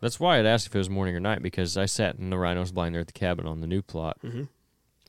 [0.00, 2.38] That's why I'd asked if it was morning or night because I sat in the
[2.38, 4.48] rhinos blind there at the cabin on the new plot mhm.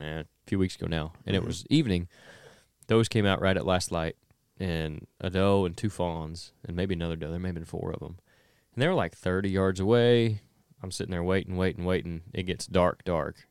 [0.00, 1.46] uh, a few weeks ago now, and it Mhm.
[1.46, 2.08] was evening.
[2.86, 4.16] Those came out right at last light,
[4.60, 7.30] and a doe and two fawns, and maybe another doe.
[7.30, 8.18] There may have been four of them,
[8.72, 10.40] and they were like thirty yards away.
[10.86, 12.22] I'm sitting there waiting, waiting, waiting.
[12.32, 13.48] It gets dark, dark,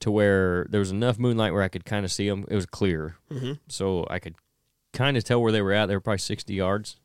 [0.00, 2.46] to where there was enough moonlight where I could kind of see them.
[2.48, 3.58] It was clear, Mhm.
[3.68, 4.34] so I could
[4.94, 5.86] kind of tell where they were at.
[5.86, 6.96] They were probably 60 yards.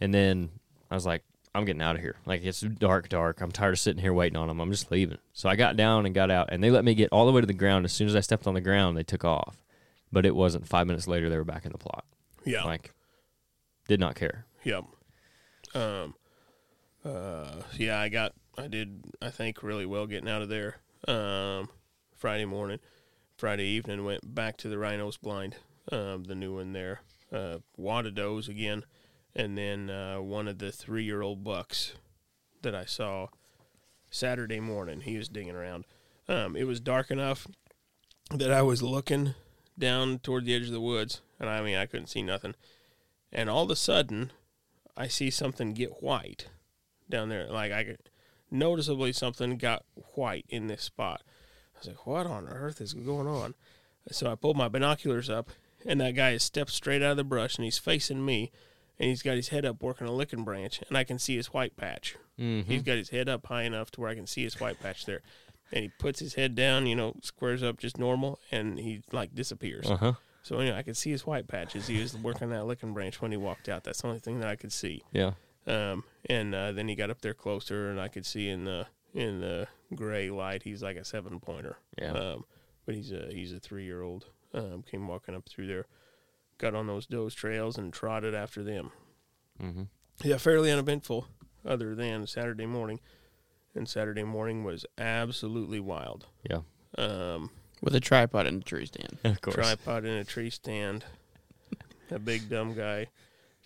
[0.00, 0.50] And then
[0.90, 1.22] I was like,
[1.54, 2.16] I'm getting out of here.
[2.26, 3.40] Like, it's dark, dark.
[3.40, 4.60] I'm tired of sitting here waiting on them.
[4.60, 5.18] I'm just leaving.
[5.32, 7.40] So I got down and got out, and they let me get all the way
[7.40, 7.84] to the ground.
[7.84, 9.56] As soon as I stepped on the ground, they took off.
[10.12, 12.04] But it wasn't five minutes later, they were back in the plot.
[12.44, 12.92] yeah Like,
[13.88, 14.46] did not care.
[14.64, 14.84] Yep.
[15.74, 16.14] Um.
[17.04, 17.62] Uh.
[17.76, 18.34] Yeah, I got.
[18.60, 19.04] I did.
[19.22, 20.76] I think really well getting out of there.
[21.08, 21.68] Um.
[22.16, 22.78] Friday morning,
[23.38, 25.56] Friday evening went back to the rhinos blind.
[25.90, 26.24] Um.
[26.24, 27.00] The new one there.
[27.32, 27.58] Uh.
[27.76, 28.84] Wad of does again,
[29.34, 31.94] and then uh, one of the three-year-old bucks
[32.62, 33.28] that I saw
[34.10, 35.00] Saturday morning.
[35.00, 35.84] He was digging around.
[36.28, 36.54] Um.
[36.54, 37.46] It was dark enough
[38.30, 39.34] that I was looking
[39.78, 42.54] down toward the edge of the woods, and I mean I couldn't see nothing.
[43.32, 44.32] And all of a sudden,
[44.96, 46.48] I see something get white
[47.08, 47.46] down there.
[47.50, 48.09] Like I could
[48.50, 49.84] noticeably something got
[50.14, 51.22] white in this spot.
[51.74, 53.54] I was like, "What on earth is going on?"
[54.10, 55.50] So I pulled my binoculars up,
[55.86, 58.50] and that guy has stepped straight out of the brush, and he's facing me,
[58.98, 61.52] and he's got his head up working a licking branch, and I can see his
[61.52, 62.16] white patch.
[62.38, 62.70] Mm-hmm.
[62.70, 65.06] He's got his head up high enough to where I can see his white patch
[65.06, 65.20] there.
[65.72, 69.34] And he puts his head down, you know, squares up just normal, and he like
[69.34, 69.88] disappears.
[69.88, 70.12] Uh huh.
[70.42, 71.86] So anyway, I could see his white patches.
[71.86, 73.84] He was working that licking branch when he walked out.
[73.84, 75.02] That's the only thing that I could see.
[75.12, 75.32] Yeah.
[75.70, 78.86] Um, and uh, then he got up there closer, and I could see in the
[79.14, 81.76] in the gray light he's like a seven pointer.
[82.00, 82.12] Yeah.
[82.12, 82.44] Um,
[82.86, 84.26] but he's a he's a three year old.
[84.52, 85.86] Um, came walking up through there.
[86.58, 88.90] got on those does trails and trotted after them.
[89.62, 89.82] Mm-hmm.
[90.24, 91.26] Yeah, fairly uneventful,
[91.64, 93.00] other than Saturday morning.
[93.74, 96.26] And Saturday morning was absolutely wild.
[96.50, 96.62] Yeah.
[96.98, 97.50] Um,
[97.80, 99.18] With a tripod in the tree stand.
[99.24, 99.54] Of course.
[99.54, 101.04] tripod in a tree stand,
[102.10, 103.06] a big dumb guy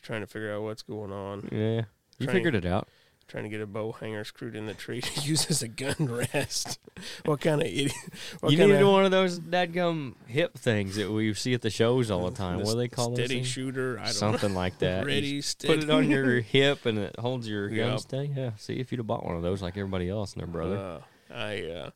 [0.03, 1.85] trying to figure out what's going on, Yeah.
[2.19, 2.89] You Trying- figured it out.
[3.27, 5.97] trying to get a bow hanger screwed in the tree to use as a gun
[5.99, 6.79] rest.
[7.25, 7.93] what kind of idiot?
[8.41, 11.63] What you kind needed of one of those dadgum hip things that we see at
[11.63, 12.59] the shows all the time.
[12.59, 13.99] What do they call those steady shooter?
[13.99, 14.89] I don't Something like know.
[14.89, 15.01] that.
[15.01, 15.75] You Ready, steady.
[15.75, 18.01] Put it on your hip and it holds your gun Yep.
[18.01, 18.31] stay.
[18.37, 18.51] Yeah.
[18.59, 20.77] See if you'd have bought one of those like everybody else and their brother.
[20.77, 21.01] Uh,
[21.35, 21.91] I uh,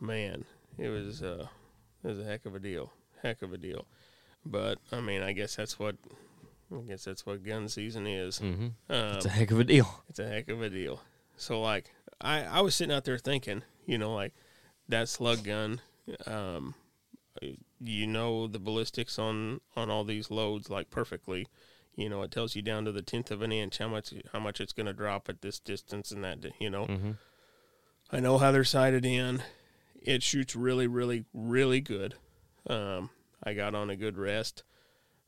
[0.00, 0.44] man,
[0.78, 1.48] it was uh,
[2.04, 2.92] it was a heck of a deal,
[3.22, 3.84] heck of a deal.
[4.46, 5.96] But I mean, I guess that's what
[6.72, 8.38] I guess that's what gun season is.
[8.38, 8.66] mm-hmm.
[8.90, 10.02] Um, It's a heck of a deal.
[10.08, 11.00] it's a heck of a deal.
[11.36, 14.34] So like, I I was sitting out there thinking, you know, like
[14.88, 15.80] that slug gun.
[16.26, 16.74] Um,
[17.80, 21.46] you know the ballistics on on all these loads like perfectly.
[21.96, 24.38] You know, it tells you down to the tenth of an inch how much how
[24.40, 26.38] much it's going to drop at this distance and that.
[26.58, 27.10] You know, Mm-hmm.
[28.10, 29.42] I know how they're sighted in.
[30.00, 32.14] It shoots really, really, really good.
[32.66, 33.10] Um,
[33.42, 34.62] I got on a good rest.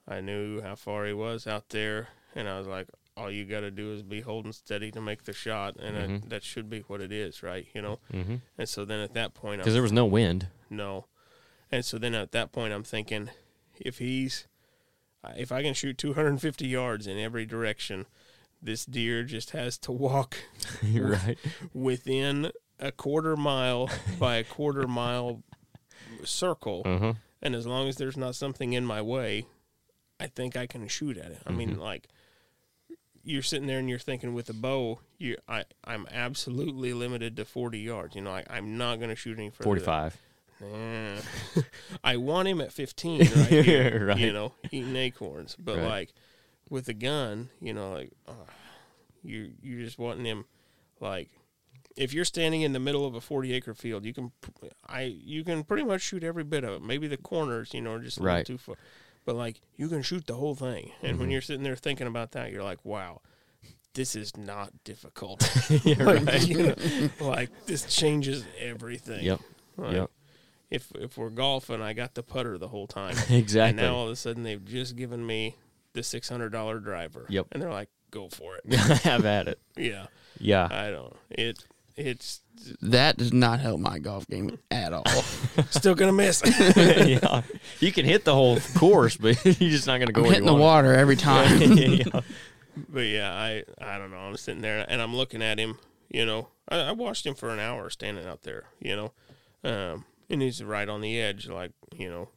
[0.07, 3.61] I knew how far he was out there, and I was like, all you got
[3.61, 6.21] to do is be holding steady to make the shot, and Mhm.
[6.23, 7.67] that, that should be what it is, right?
[7.75, 8.01] You know.
[8.13, 8.37] Mm-hmm.
[8.59, 10.49] And so then at that point, Because there was no wind.
[10.69, 11.07] no,
[11.71, 13.31] and so then at that point, I'm thinking,
[13.79, 14.47] if he's,
[15.37, 18.07] if I can shoot 250 yards in every direction,
[18.61, 20.37] this deer just has to walk
[20.83, 21.39] You're right.
[21.73, 22.51] within
[22.81, 23.89] a quarter mile
[24.19, 25.43] by a quarter mile
[26.25, 27.15] circle, Uh-huh.
[27.43, 29.47] and as long as there's not something in my way,
[30.21, 31.43] I think I can shoot at it.
[31.47, 32.09] I mean, like
[33.23, 37.45] you're sitting there and you're thinking with a bow, you I I'm absolutely limited to
[37.45, 38.15] 40 yards.
[38.15, 39.65] You know, I, I'm not going to shoot any further.
[39.65, 40.17] 45.
[40.61, 41.17] Nah.
[42.05, 43.29] I want him at 15 right
[43.65, 44.19] here, Right.
[44.19, 45.57] you know, eating acorns.
[45.59, 45.85] But Right.
[45.87, 46.13] like
[46.71, 48.33] with a gun, you know, like uh,
[49.23, 50.45] you you're just wanting him
[51.01, 51.31] like
[51.97, 54.33] if you're standing in the middle of a 40 acre field, you can
[54.87, 56.83] I you can pretty much shoot every bit of it.
[56.83, 58.39] Maybe the corners, you know, are just a Right.
[58.49, 58.77] little too far.
[59.25, 60.93] But like you can shoot the whole thing.
[61.03, 61.33] And when Mhm.
[61.33, 63.21] you're sitting there thinking about that, you're like, "Wow,
[63.95, 65.43] this is not difficult."
[65.85, 66.47] Yeah, Like, right.
[66.49, 66.75] you know,
[67.21, 69.25] like this changes everything.
[69.25, 69.41] Yep.
[69.77, 70.11] Like, Yep.
[70.71, 73.17] If if we're golfing, I got the putter the whole time.
[73.31, 73.69] Exactly.
[73.71, 75.57] And now all of a sudden they've just given me
[75.93, 77.27] the six hundred dollar driver.
[77.29, 77.47] Yep.
[77.53, 79.59] And they're like, "Go for it." Have at it.
[79.77, 80.07] yeah.
[80.41, 80.69] Yeah.
[80.71, 81.15] I don't.
[81.31, 81.65] It
[81.97, 82.41] it's
[82.83, 85.05] That does not help my golf game at all.
[85.71, 86.43] still gonna miss.
[86.77, 87.43] yeah.
[87.81, 90.47] You can hit the whole course, but you're just not going to go I'm hitting
[90.47, 91.61] the want water every time.
[91.73, 92.21] yeah.
[92.89, 94.19] but yeah, I I don't know.
[94.19, 95.79] I'm sitting there and I'm looking at him.
[96.09, 98.65] You know, I, I watched him for an hour standing out there.
[98.81, 99.13] You know,
[99.63, 102.29] um, and he's right on the edge, like you know,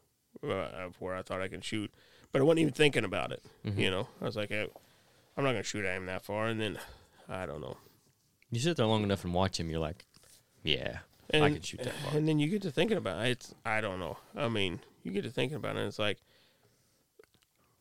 [0.48, 1.92] uh, of where I thought I could shoot.
[2.32, 3.42] But I wasn't even thinking about it.
[3.66, 3.78] Mhm.
[3.78, 4.70] You know, I was like, I'm
[5.44, 6.48] not gonna shoot at him that far.
[6.48, 6.80] And then
[7.30, 7.78] I don't know.
[8.52, 10.06] You sit there long enough and watch him, you're like,
[10.64, 12.16] yeah, And, I can shoot that far.
[12.18, 13.30] And then you get to thinking about it.
[13.32, 14.18] It's I don't know.
[14.36, 15.80] I mean, you get to thinking about it.
[15.80, 16.18] And it's like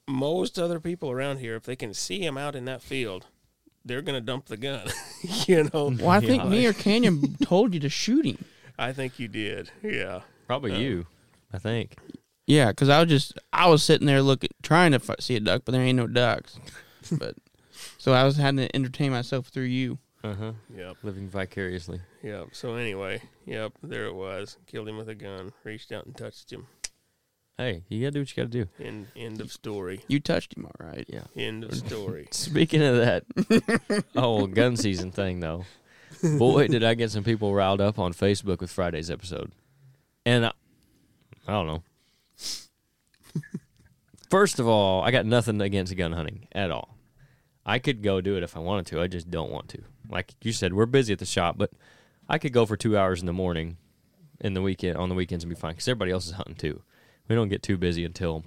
[0.08, 3.26] most other people around here, if they can see him out in that field,
[3.84, 4.88] they're gonna dump the gun.
[5.46, 5.92] you know.
[5.98, 6.48] well, I think Yeah.
[6.48, 8.44] me or Canyon told you to shoot him.
[8.78, 9.70] I think you did.
[9.82, 10.20] Yeah.
[10.46, 11.06] Probably Uh, you,
[11.52, 11.96] I think.
[12.46, 15.40] Yeah, because I was just I was sitting there looking, trying to f- see a
[15.40, 16.58] duck, but there ain't no ducks.
[17.12, 17.34] but
[17.98, 19.98] so I was having to entertain myself through you.
[20.26, 20.52] Uh huh.
[20.76, 20.96] Yep.
[21.04, 22.00] Living vicariously.
[22.24, 22.48] Yep.
[22.52, 24.56] So anyway, yep, there it was.
[24.66, 25.52] Killed him with a gun.
[25.62, 26.66] Reached out and touched him.
[27.56, 28.84] Hey, you got to do what you got to do.
[28.84, 30.02] End end of story.
[30.08, 31.06] You touched him, all right.
[31.08, 31.22] Yeah.
[31.36, 32.26] End of story.
[32.32, 35.64] Speaking of that whole gun season thing, though,
[36.22, 39.52] boy, did I get some people riled up on Facebook with Friday's episode.
[40.26, 40.52] And I,
[41.46, 41.82] I don't know.
[44.28, 46.96] First of all, I got nothing against gun hunting at all.
[47.64, 49.00] I could go do it if I wanted to.
[49.00, 49.82] I just don't want to.
[50.08, 51.70] Like you said, we're busy at the shop, but
[52.28, 53.76] I could go for two hours in the morning,
[54.40, 56.82] in the weekend on the weekends and be fine because everybody else is hunting too.
[57.28, 58.44] We don't get too busy until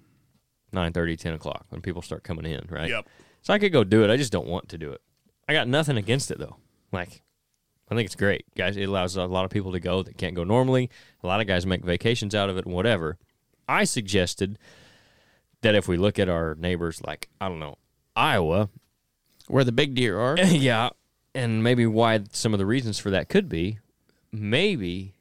[0.72, 2.90] 9 10 o'clock when people start coming in, right?
[2.90, 3.08] Yep.
[3.42, 4.10] So I could go do it.
[4.10, 5.02] I just don't want to do it.
[5.48, 6.58] I got nothing against it though.
[6.92, 7.24] Like,
[7.90, 8.78] I think it's great, guys.
[8.78, 10.90] It allows a lot of people to go that can't go normally.
[11.24, 13.18] A lot of guys make vacations out of it and whatever.
[13.68, 14.60] I suggested
[15.62, 17.78] that if we look at our neighbors, like I don't know,
[18.16, 18.70] Iowa,
[19.48, 20.38] Where the big deer are.
[20.46, 20.90] yeah,
[21.34, 23.80] and maybe why some of the reasons for that could be
[24.32, 25.14] maybe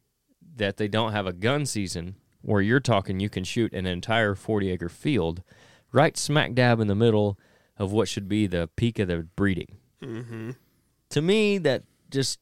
[0.56, 4.34] that they don't have a gun season where you're talking you can shoot an entire
[4.34, 5.42] 40 acre field
[5.92, 7.38] right smack dab in the middle
[7.78, 9.76] of what should be the peak of the breeding.
[10.02, 10.50] Mm-hmm.
[11.10, 12.40] To me, that just,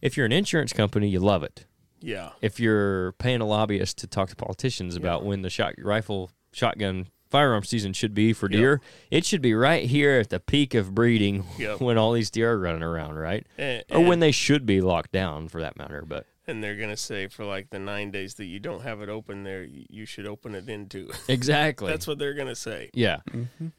[0.00, 1.66] if you're an insurance company, you love it.
[2.00, 2.30] Yeah.
[2.40, 7.08] If you're paying a lobbyist to talk to politicians about when the shot rifle shotgun
[7.28, 8.58] firearm season should be for Yep.
[8.58, 8.80] deer.
[9.10, 11.80] It should be right here at the peak of breeding Yep.
[11.80, 13.46] when all these deer are running around, right?
[13.56, 16.04] And, Or when they should be locked down, for that matter.
[16.06, 19.10] But and they're gonna say for like the nine days that you don't have it
[19.10, 21.10] open there, you should open it into.
[21.28, 22.88] exactly, That's what they're gonna say.
[22.94, 23.18] yeah.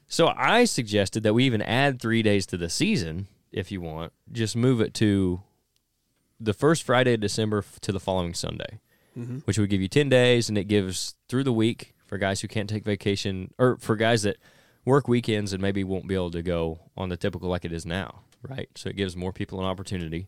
[0.07, 4.13] So I suggested that we even add three days to the season, if you want.
[4.31, 5.41] Just move it to
[6.39, 8.79] the first Friday of December to the following Sunday,
[9.17, 9.39] Mm-hmm.
[9.39, 12.47] which would give you ten days, and it gives through the week for guys who
[12.49, 14.35] can't take vacation, or for guys that
[14.83, 17.85] work weekends and maybe won't be able to go on the typical like it is
[17.85, 18.67] now, right?
[18.75, 20.27] So it gives more people an opportunity.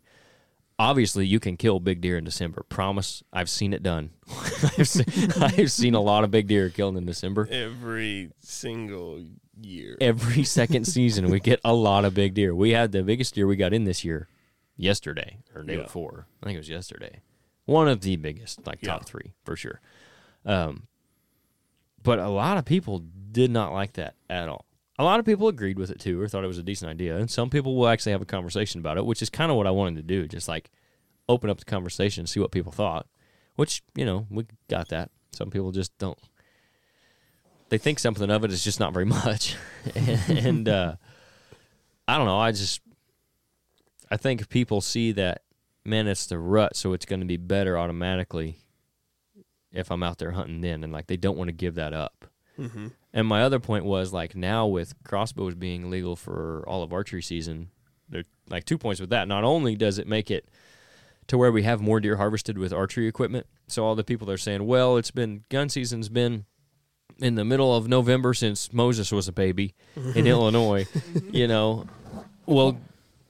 [0.79, 2.63] Obviously, you can kill big deer in December.
[2.69, 4.11] Promise, I've seen it done.
[4.77, 5.05] I've, seen,
[5.41, 9.23] I've seen a lot of big deer killed in December Every single
[9.59, 9.95] year.
[10.01, 12.55] every second season we get a lot of big deer.
[12.55, 14.27] We had the biggest deer we got in this year
[14.75, 15.84] yesterday or day Yeah.
[15.84, 16.25] before.
[16.41, 17.21] I think it was yesterday.
[17.65, 19.05] One of the biggest, like top Yeah.
[19.05, 19.82] three for sure.
[20.45, 20.88] Um,
[22.04, 22.99] but a lot of people
[23.32, 24.66] did not like that at all.
[24.99, 27.18] A lot of people agreed with it too, or thought it was a decent idea,
[27.18, 29.68] and some people will actually have a conversation about it, which is kind of what
[29.68, 30.70] I wanted to do, just like
[31.28, 33.08] open up the conversation, see what people thought.
[33.56, 35.12] Which you know we got that.
[35.32, 36.18] Some people just don't
[37.72, 39.56] they think something of it, it is just not very much
[40.28, 40.95] and uh,
[42.08, 42.82] i don't know i just
[44.12, 45.41] i think if people see that
[45.84, 48.58] man it's the rut so it's going to be better automatically
[49.74, 52.26] if i'm out there hunting then and like they don't want to give that up
[52.59, 52.88] Mm-hmm.
[53.13, 57.22] and my other point was like now with crossbows being legal for all of archery
[57.22, 57.69] season
[58.09, 60.47] there like two points with that not only does it make it
[61.28, 64.34] to where we have more deer harvested with archery equipment so all the people that
[64.34, 66.45] are saying well it's been gun season's been
[67.19, 69.74] in the middle of November since Moses was a baby
[70.15, 70.88] in Illinois,
[71.32, 71.86] you know.
[72.47, 72.80] Well,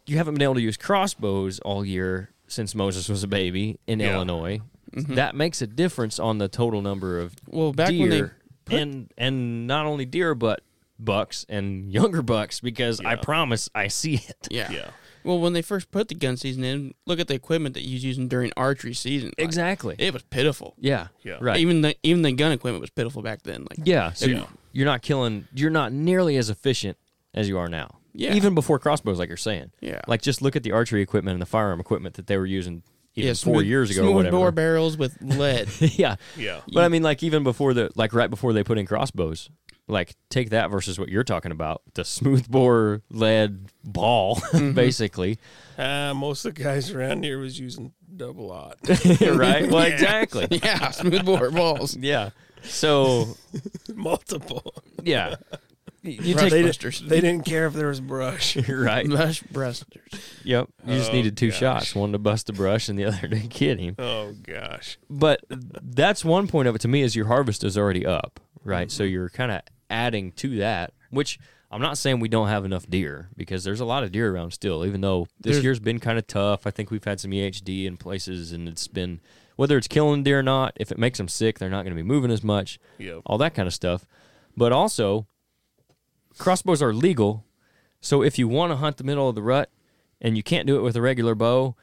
[0.05, 3.99] you haven't been able to use crossbows all year since Moses was a baby in
[3.99, 4.13] Yeah.
[4.15, 4.61] Illinois.
[4.95, 5.15] Mm-hmm.
[5.15, 8.21] That makes a difference on the total number of Well, back deer when they
[8.65, 10.61] put- and and not only deer but
[10.99, 14.47] bucks and younger bucks because I promise I see it.
[14.51, 14.69] yeah.
[14.71, 14.89] Yeah.
[15.23, 17.93] Well, when they first put the gun season in, look at the equipment that you
[17.93, 19.29] was using during archery season.
[19.37, 19.95] Like, Exactly.
[19.99, 20.73] It was pitiful.
[20.79, 21.07] yeah.
[21.21, 21.37] Yeah.
[21.39, 21.57] Right.
[21.59, 23.61] Even the even the gun equipment was pitiful back then.
[23.69, 24.45] Like Yeah, so Yeah.
[24.73, 25.47] you're not killing.
[25.53, 26.97] You're not nearly as efficient
[27.33, 27.97] as you are now.
[28.13, 28.33] Yeah.
[28.33, 29.71] even before crossbows, like you're saying.
[29.79, 30.01] Yeah.
[30.07, 32.83] like just look at the archery equipment and the firearm equipment that they were using
[33.15, 34.37] even yeah, four smooth- years ago or smooth whatever.
[34.37, 35.69] bore barrels with lead.
[35.79, 36.61] yeah, Yeah.
[36.73, 39.49] but I mean, like even before the like right before they put in crossbows,
[39.87, 44.71] like take that versus what you're talking about, the smooth bore lead ball, Mm-hmm.
[44.73, 45.37] basically,
[45.77, 48.77] Uh, most of the guys around here was using double aught.
[49.21, 49.69] right?
[49.69, 50.47] Well, exactly.
[50.63, 51.97] yeah, smooth bore balls.
[51.97, 52.29] Yeah.
[52.63, 53.35] So
[53.93, 54.73] Multiple.
[55.03, 55.35] yeah,
[56.03, 56.41] you Right.
[56.43, 56.99] take They, busters.
[56.99, 58.55] did, they didn't care if there was brush.
[58.69, 59.07] right.
[59.07, 60.13] Brush brusters.
[60.43, 60.69] Yep.
[60.87, 61.59] You just Oh, needed two gosh.
[61.59, 63.95] shots, one to bust the brush and the other to get him.
[63.99, 64.97] Oh gosh.
[65.09, 68.89] But that's one point of it to me is your harvest is already up, right?
[68.91, 69.13] So mm-hmm.
[69.13, 71.39] you're kind of adding to that, which
[71.69, 74.51] I'm not saying we don't have enough deer because there's a lot of deer around
[74.51, 76.65] still, even though this There's- year's been kind of tough.
[76.67, 79.21] I think we've had some EHD in places and it's been,
[79.55, 82.03] whether it's killing deer or not, if it makes them sick, they're not going to
[82.03, 83.21] be moving as much, Yep.
[83.25, 84.05] all that kind of stuff.
[84.57, 85.27] But also,
[86.37, 87.45] crossbows are legal.
[87.99, 89.69] So if you want to hunt the middle of the rut
[90.19, 91.75] and you can't do it with a regular bow,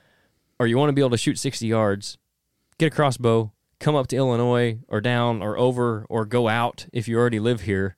[0.59, 2.19] or you want to be able to shoot 60 yards,
[2.79, 7.07] get a crossbow, come up to Illinois or down or over or go out if
[7.07, 7.97] you already live here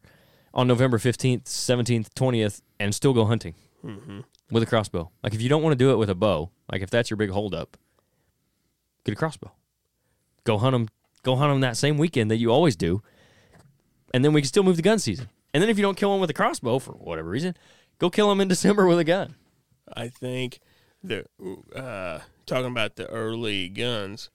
[0.52, 4.20] on November 15th, 17th, 20th, and still go hunting Mm-hmm.
[4.50, 5.10] with a crossbow.
[5.22, 7.16] Like if you don't want to do it with a bow, like if that's your
[7.16, 7.78] big holdup,
[9.04, 9.52] get a crossbow.
[10.44, 10.88] Go hunt them.
[11.22, 13.02] Go hunt them that same weekend that you always do,
[14.12, 15.28] and then we can still move the gun season.
[15.52, 17.56] And then if you don't kill him with a crossbow for whatever reason,
[17.98, 19.34] go kill him in December with a gun.
[19.92, 20.60] I think
[21.02, 21.24] the
[21.74, 24.30] uh, talking about the early guns,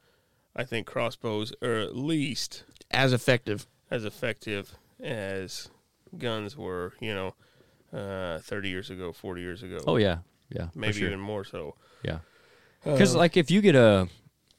[0.56, 3.68] I think crossbows are at least As effective.
[3.90, 5.70] as effective as
[6.18, 6.94] guns were.
[7.00, 7.36] You know,
[7.98, 9.80] uh, thirty years ago, forty years ago.
[9.88, 10.18] Oh yeah,
[10.50, 11.08] yeah, maybe sure.
[11.08, 11.76] even more so.
[12.04, 12.20] Yeah.
[12.84, 14.10] Because like if you get a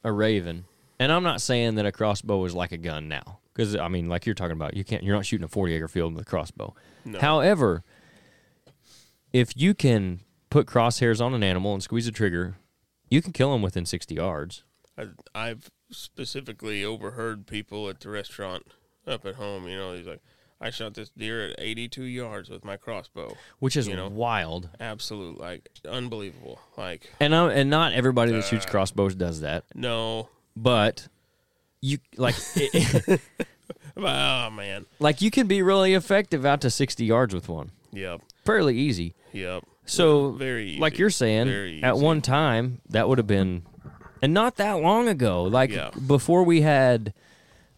[0.02, 0.64] a raven,
[0.98, 4.08] and I'm not saying that a crossbow is like a gun now, because I mean
[4.08, 6.28] like you're talking about, you can't you're not shooting a 40 acre field with a
[6.28, 6.74] crossbow.
[7.04, 7.18] No.
[7.20, 7.82] However,
[9.32, 12.56] if you can put crosshairs on an animal and squeeze the trigger,
[13.08, 14.64] you can kill them within 60 yards.
[14.98, 18.66] I, I've specifically overheard people at the restaurant
[19.06, 19.68] up at home.
[19.68, 20.20] You know, he's like,
[20.60, 24.08] "I shot this deer at 82 yards with my crossbow." Which is You know.
[24.08, 26.60] wild, Absolute, like unbelievable.
[26.76, 28.42] Like, and I, and not everybody that Uh.
[28.42, 31.08] shoots crossbows does that, no, but
[31.86, 33.20] you like it,
[33.96, 38.20] oh man, like you can be really effective out to 60 yards with one, yep,
[38.44, 39.14] fairly easy.
[39.32, 39.64] yep.
[39.88, 40.80] So, very easy.
[40.80, 43.62] like you're saying, at one time that would have been,
[44.20, 45.90] and not that long ago, like Yeah.
[46.06, 47.14] before we had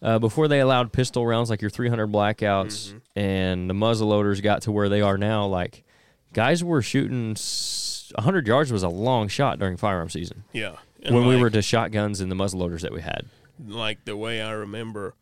[0.01, 3.01] uh, before they allowed pistol rounds like your 300 blackouts Mhm.
[3.15, 5.83] and the muzzle loaders got to where they are now, like
[6.33, 10.77] guys were shooting s- 100 yards was a long shot during firearm season Yeah.
[11.03, 13.25] And when we were to shotguns and the muzzle loaders that we had.
[13.63, 15.15] Like the way I remember,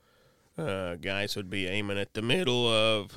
[0.57, 3.11] uh, guys would be aiming at the middle of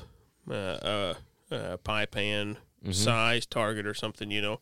[0.49, 1.13] uh, uh,
[1.51, 2.93] uh, pie pan Mm-hmm.
[2.93, 4.59] size target or something, you know,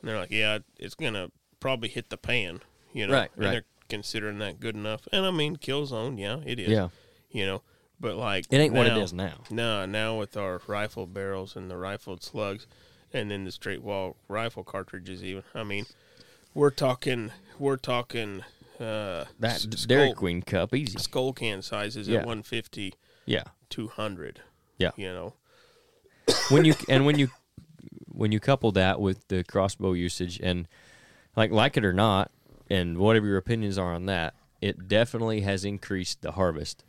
[0.00, 1.30] and they're like, yeah, it's gonna
[1.60, 3.50] probably hit the pan, you know, Right, and right.
[3.52, 5.06] they're considering that good enough.
[5.12, 6.88] And I mean, kill zone, yeah, it is, Yeah.
[7.30, 7.62] you know,
[8.00, 9.86] but like It ain't what it is now- is now.
[9.86, 12.66] Now with our rifle barrels and the rifled slugs,
[13.12, 15.44] and then the straight wall rifle cartridges, even.
[15.54, 15.86] I mean,
[16.54, 18.42] we're talking, we're talking
[18.80, 20.98] uh, That s- Dairy skull, Queen cup, easy.
[20.98, 22.20] Skoal can sizes Yeah.
[22.20, 22.94] at 150,
[23.26, 23.44] Yeah.
[23.68, 24.40] 200.
[24.78, 24.90] Yeah.
[24.96, 25.34] You know,
[26.48, 27.28] when you and when you
[28.06, 30.66] when you couple that with the crossbow usage and
[31.36, 32.30] like like it or not
[32.68, 36.84] and whatever your opinions are on that it definitely has increased the harvest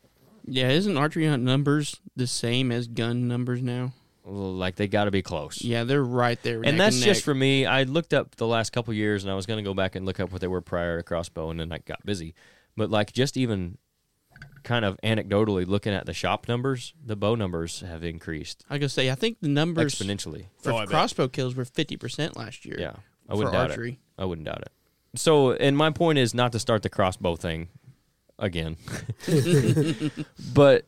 [0.45, 3.93] Yeah, isn't archery hunt numbers the same as gun numbers now?
[4.23, 6.57] Like they got to be close Yeah, they're right there.
[6.57, 9.35] and neck that's just for me i looked up the last couple years and i
[9.35, 11.59] was going to go back and look up what they were prior to crossbow and
[11.59, 12.35] then i got busy
[12.77, 13.77] but like just even
[14.63, 18.89] kind of anecdotally looking at the shop numbers the bow numbers have increased I gotta
[18.89, 20.89] say, I think the numbers exponentially for Oh, I bet.
[20.89, 22.77] crossbow kills were fifty percent last year.
[22.79, 22.93] yeah
[23.27, 23.97] i wouldn't doubt it.
[24.19, 24.71] I wouldn't doubt it.
[25.15, 27.69] So, and my point is not to start the crossbow thing
[28.37, 28.77] again,
[30.53, 30.85] but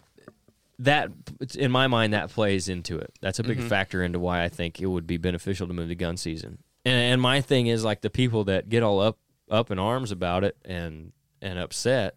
[0.80, 1.12] that,
[1.56, 3.14] in my mind, that plays into it.
[3.22, 3.68] That's a big mm-hmm.
[3.68, 6.60] factor into why I think it would be beneficial to move to gun season.
[6.86, 9.18] And, and my thing is like the people that get all up
[9.50, 11.12] up in arms about it and
[11.42, 12.16] and upset,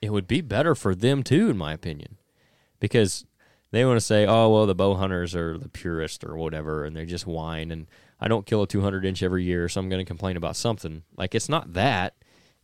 [0.00, 2.18] it would be better for them too, in my opinion,
[2.78, 3.24] because
[3.70, 6.96] they want to say, oh well, the bow hunters are the purist or whatever, and
[6.96, 7.86] they just whine and
[8.20, 11.02] I don't kill a 200 inch every year, so I'm going to complain about something.
[11.16, 12.14] Like it's not that.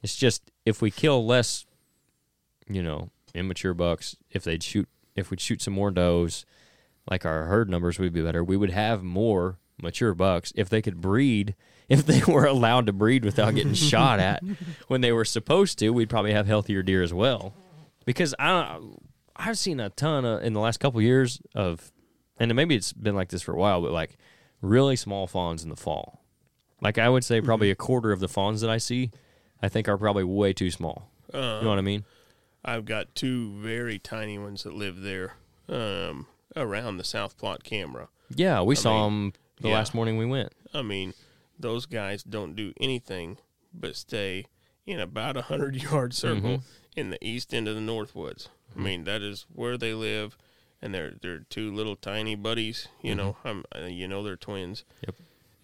[0.03, 1.67] It's just if we kill less,
[2.69, 4.89] you know, immature bucks, if they'd shoot,
[5.19, 6.45] if we'd shoot some more does,
[7.11, 8.43] like our herd numbers would be better.
[8.45, 11.55] We would have more mature bucks if they could breed.
[11.89, 14.43] If they were allowed to breed without getting shot at
[14.89, 17.55] when they were supposed to, we'd probably have healthier deer as well.
[18.05, 18.79] Because I,
[19.35, 21.91] I've seen a ton of in the last couple years of,
[22.39, 24.19] and maybe it's been like this for a while, but like
[24.61, 26.23] really small fawns in the fall.
[26.83, 29.11] Like I would say, probably a quarter of the fawns that I see,
[29.63, 31.11] I think are probably way too small.
[31.33, 32.05] uh, You know what I mean?
[32.65, 35.35] I've got two very tiny ones that live there
[35.69, 38.09] um, around the South Plot camera.
[38.35, 39.75] Yeah, we saw mean, them the yeah.
[39.75, 40.53] last morning we went.
[40.75, 41.15] I mean,
[41.59, 43.39] those guys don't do anything
[43.73, 44.47] but stay
[44.87, 46.63] in about a hundred yard circle
[46.97, 48.49] in the east end of the Northwoods.
[48.77, 50.37] I mean, that is where they live,
[50.83, 52.89] and they're they're two little tiny buddies.
[53.03, 54.85] You know, I'm uh, you know they're twins.
[55.07, 55.15] Yep.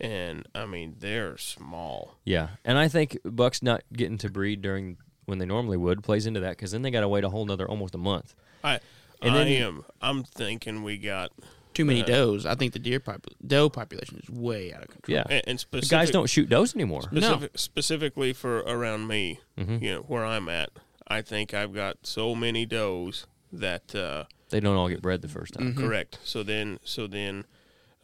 [0.00, 2.16] And I mean, they're small.
[2.24, 4.96] Yeah, and I think bucks not getting to breed during
[5.26, 7.44] when they normally would plays into that because then they got to wait a whole
[7.46, 8.34] nother almost a month.
[8.62, 8.80] I
[9.22, 11.30] And I then you- am I'm thinking we got
[11.74, 12.46] Too many Uh, does.
[12.46, 15.16] I think the deer pop- doe population is way out of control.
[15.16, 17.02] Yeah, and, and the specific, guys don't shoot does anymore.
[17.02, 19.82] specific, specifically for around me, Mhm.
[19.82, 20.70] you know, where I'm at.
[21.08, 25.28] I think I've got so many does that uh, They don't all get bred the
[25.28, 25.74] first time.
[25.74, 25.76] Mhm.
[25.76, 26.18] correct.
[26.22, 27.44] So then, so then,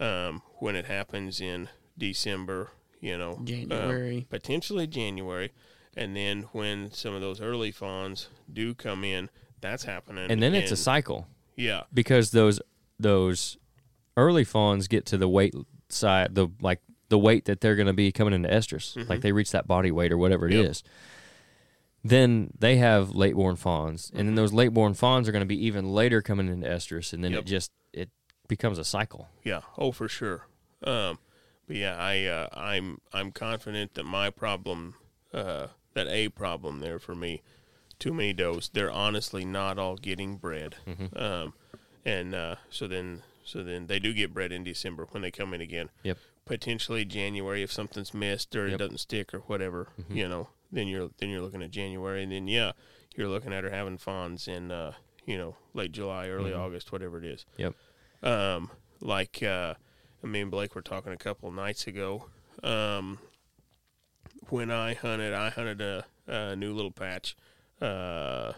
[0.01, 4.27] um, when it happens in December, you know, um, January.
[4.31, 5.53] potentially January,
[5.97, 9.30] and then when some of those early fawns do come in,
[9.61, 10.30] that's happening.
[10.30, 11.26] And then it's a cycle
[11.57, 12.61] yeah, because those
[12.99, 13.57] those
[14.16, 15.55] early fawns get to the weight
[15.88, 19.32] side, the like the weight that they're going to be coming into estrus, like they
[19.32, 20.82] reach that body weight or whatever it is.
[20.84, 20.93] Yep.
[22.03, 25.47] Then they have late born fawns, and then those late born fawns are going to
[25.47, 27.41] be even later coming into estrus, and then Yep.
[27.41, 28.09] it just it
[28.49, 29.28] becomes a cycle.
[29.45, 29.61] Yeah.
[29.76, 30.47] Oh, for sure.
[30.82, 31.18] Um,
[31.66, 34.95] but yeah, I uh, I'm I'm confident that my problem,
[35.34, 37.43] uh, that a problem there for me,
[37.99, 38.70] too many does.
[38.72, 40.76] They're honestly not all getting bred.
[41.16, 41.55] Um,
[42.05, 45.53] and uh, so then so then they do get bred in December when they come
[45.55, 45.91] in again.
[46.03, 46.18] Yep.
[46.47, 49.88] Potentially January if something's missed or it doesn't stick or whatever.
[50.09, 52.72] You know, then you're then you're looking at January, and then yeah,
[53.16, 54.93] you're looking at her having fawns in uh,
[55.26, 57.74] you know late July, early August, whatever it is Yep.
[58.22, 58.70] um,
[59.01, 59.74] like uh,
[60.22, 62.26] me and Blake were talking a couple nights ago.
[62.62, 63.18] Um,
[64.51, 67.36] when I hunted, I hunted a, a new little patch
[67.80, 68.53] uh,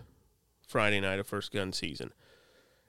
[0.66, 2.12] Friday night of first gun season.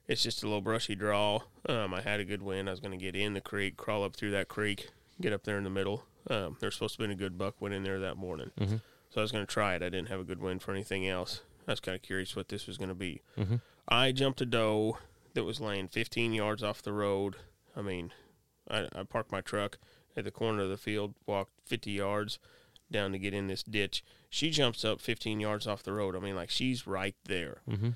[0.07, 1.41] It's just a little brushy draw.
[1.67, 2.67] Um, I had a good wind.
[2.67, 4.89] I was going to get in the creek, crawl up through that creek,
[5.21, 6.05] get up there in the middle.
[6.29, 8.81] Um, there's supposed to be a good buck went in there that morning, Mhm.
[9.09, 9.81] so I was going to try it.
[9.81, 11.41] I didn't have a good wind for anything else.
[11.67, 13.21] I was kind of curious what this was going to be.
[13.37, 13.61] Mhm.
[13.87, 14.97] I jumped a doe
[15.33, 17.35] that was laying 15 yards off the road.
[17.75, 18.13] I mean,
[18.69, 19.77] I, I parked my truck
[20.15, 22.39] at the corner of the field, walked 50 yards,
[22.91, 24.03] down to get in this ditch.
[24.29, 26.15] She jumps up 15 yards off the road.
[26.15, 27.61] I mean, like she's right there.
[27.69, 27.89] Mm-hmm.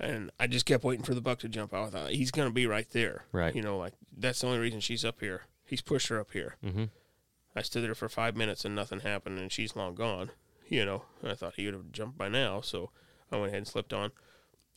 [0.00, 1.88] And I just kept waiting for the buck to jump out.
[1.88, 3.24] I thought he's going to be right there.
[3.32, 3.54] Right.
[3.54, 5.42] You know, like that's the only reason she's up here.
[5.64, 6.56] He's pushed her up here.
[6.64, 6.84] Mm-hmm.
[7.54, 10.30] I stood there for five minutes and nothing happened, and she's long gone.
[10.68, 12.90] You know, I thought he would have jumped by now, so
[13.30, 14.10] I went ahead and slipped on.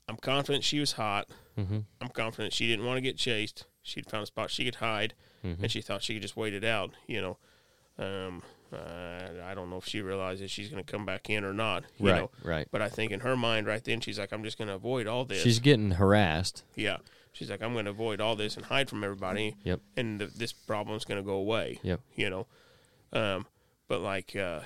[0.09, 1.29] I'm confident she was hot.
[1.57, 1.79] Mm-hmm.
[2.01, 3.65] I'm confident she didn't want to get chased.
[3.81, 5.13] She'd found a spot she could hide,
[5.43, 5.63] Mhm.
[5.63, 6.91] and she thought she could just wait it out.
[7.07, 7.37] You know,
[7.97, 8.43] um,
[8.73, 11.83] uh, I don't know if she realizes she's going to come back in or not.
[11.97, 12.21] You Right.
[12.21, 12.67] know, Right.
[12.71, 15.07] but I think in her mind right then she's like, I'm just going to avoid
[15.07, 15.41] all this.
[15.41, 16.63] She's getting harassed.
[16.75, 16.97] yeah,
[17.31, 19.55] she's like, I'm going to avoid all this and hide from everybody.
[19.63, 19.81] Yep.
[19.95, 21.79] And th- this problem's going to go away.
[21.83, 22.01] Yep.
[22.15, 22.47] You know,
[23.13, 23.45] um,
[23.87, 24.61] but like, uh,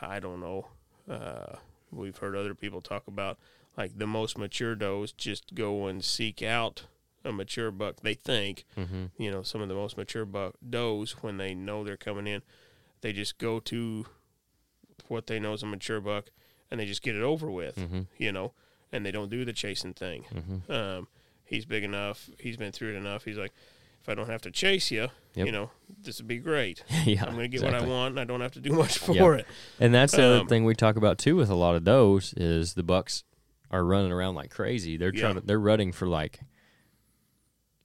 [0.00, 0.68] I don't know.
[1.10, 1.56] Uh,
[1.90, 3.38] we've heard other people talk about
[3.76, 6.84] like the most mature does just go and seek out
[7.24, 7.96] a mature buck.
[8.02, 9.06] They think, Mm-hmm.
[9.16, 12.42] you know, some of the most mature buck does when they know they're coming in,
[13.02, 14.06] they just go to
[15.08, 16.30] what they know is a mature buck
[16.70, 18.06] and they just get it over with, Mhm.
[18.16, 18.54] you know,
[18.90, 20.24] and they don't do the chasing thing.
[20.32, 20.72] Mm-hmm.
[20.72, 21.08] Um,
[21.44, 22.30] he's big enough.
[22.38, 23.24] He's been through it enough.
[23.24, 23.52] He's like,
[24.00, 25.46] if I don't have to chase you, Yep.
[25.46, 25.70] you know,
[26.02, 26.82] this would be great.
[27.04, 27.24] yeah.
[27.24, 27.80] I'm going to get exactly.
[27.80, 29.46] what I want, and I don't have to do much for it.
[29.78, 32.32] And that's the other Um, thing we talk about too with a lot of those
[32.34, 33.22] is the bucks
[33.70, 34.96] are running around like crazy.
[34.96, 35.40] They're trying Yeah.
[35.40, 36.40] to they're rutting for like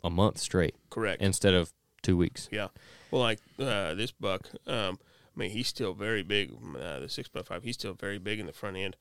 [0.03, 1.22] a month straight Correct.
[1.22, 2.47] instead of two weeks.
[2.51, 2.68] yeah.
[3.12, 4.99] Well, like uh, this buck, um,
[5.36, 6.51] I mean, he's still very big.
[6.51, 8.95] Uh, the six by five, he's still very big in the front end,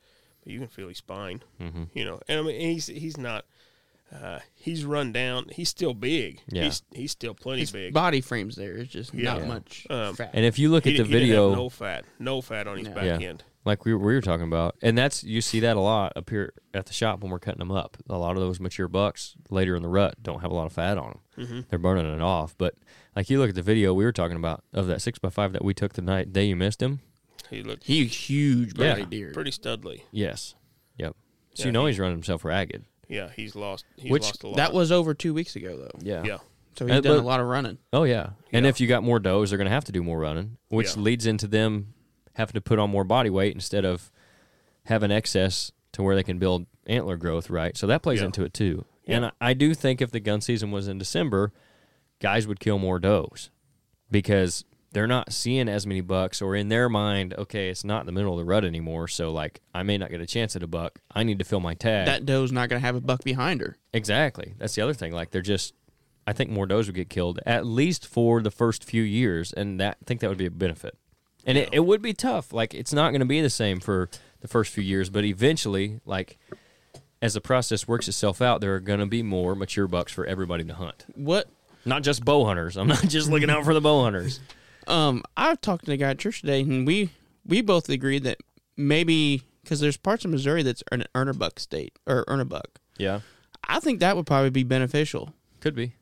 [0.44, 1.42] but you can feel his spine.
[1.60, 1.84] Mm-hmm.
[1.94, 3.44] You know, and I mean, he's he's not.
[4.14, 5.46] Uh, he's run down.
[5.50, 6.40] He's still big.
[6.48, 6.64] Yeah.
[6.64, 7.92] He's he's still plenty His big.
[7.92, 8.76] body frame's there.
[8.76, 9.32] It's just Yeah.
[9.32, 9.46] not Yeah.
[9.48, 10.30] much Um, fat.
[10.32, 12.86] And if you look He at the didn't video, no fat, no fat on his
[12.86, 12.94] Yeah.
[12.94, 13.28] back Yeah.
[13.28, 13.42] end.
[13.66, 16.54] Like we, we were talking about, and that's you see that a lot up here
[16.72, 17.96] at the shop when we're cutting them up.
[18.08, 20.72] A lot of those mature bucks later in the rut don't have a lot of
[20.72, 21.46] fat on them.
[21.46, 22.54] hmm They're burning it off.
[22.56, 22.74] But
[23.14, 25.52] like you look at the video we were talking about of that six by five
[25.52, 27.00] that we took the night day you missed him.
[27.50, 29.06] He looked He's huge body Yeah.
[29.06, 29.30] deer.
[29.32, 30.02] pretty studly.
[30.10, 30.54] Yes.
[30.98, 31.14] Yep.
[31.54, 32.84] So Yeah, you know he- he's running himself ragged.
[33.08, 33.84] Yeah, he's lost.
[33.96, 34.56] He's Which- lost a lot.
[34.56, 35.98] That was over two weeks ago though.
[36.00, 36.22] Yeah.
[36.24, 36.38] yeah.
[36.78, 37.78] So he's Uh, done but- a lot of running.
[37.92, 38.30] Oh yeah.
[38.52, 40.94] And if you got more does, they're going to have to do more running, which
[40.96, 41.02] Yeah.
[41.02, 41.94] leads into them
[42.36, 44.10] having to put on more body weight instead of
[44.84, 47.76] having excess to where they can build antler growth, right?
[47.76, 48.26] So that plays Yeah.
[48.26, 48.84] into it too.
[49.04, 49.16] Yeah.
[49.16, 51.52] And I, I do think if the gun season was in December,
[52.20, 53.50] guys would kill more does
[54.10, 58.06] because they're not seeing as many bucks or in their mind, okay, it's not in
[58.06, 60.62] the middle of the rut anymore, so like I may not get a chance at
[60.62, 61.00] a buck.
[61.14, 62.06] I need to fill my tag.
[62.06, 63.76] That doe's not going to have a buck behind her.
[63.92, 64.54] Exactly.
[64.58, 65.12] That's the other thing.
[65.12, 65.74] Like they're just,
[66.26, 69.78] I think more does would get killed at least for the first few years, and
[69.80, 70.96] that I think that would be a benefit.
[71.46, 72.52] And it, it would be tough.
[72.52, 76.00] Like it's not going to be the same for the first few years, but eventually,
[76.04, 76.38] like
[77.22, 80.26] as the process works itself out, there are going to be more mature bucks for
[80.26, 81.04] everybody to hunt.
[81.14, 81.48] What?
[81.84, 82.76] Not just bow hunters.
[82.76, 84.40] I'm not just looking out for the bow hunters.
[84.88, 87.10] Um, I've talked to the guy at church today, and we
[87.44, 88.38] we both agreed that
[88.76, 92.44] maybe because there's parts of Missouri that's an earn a buck state or earn a
[92.44, 92.78] buck.
[92.96, 93.22] Yeah,
[93.66, 95.94] I think that would probably be beneficial could be.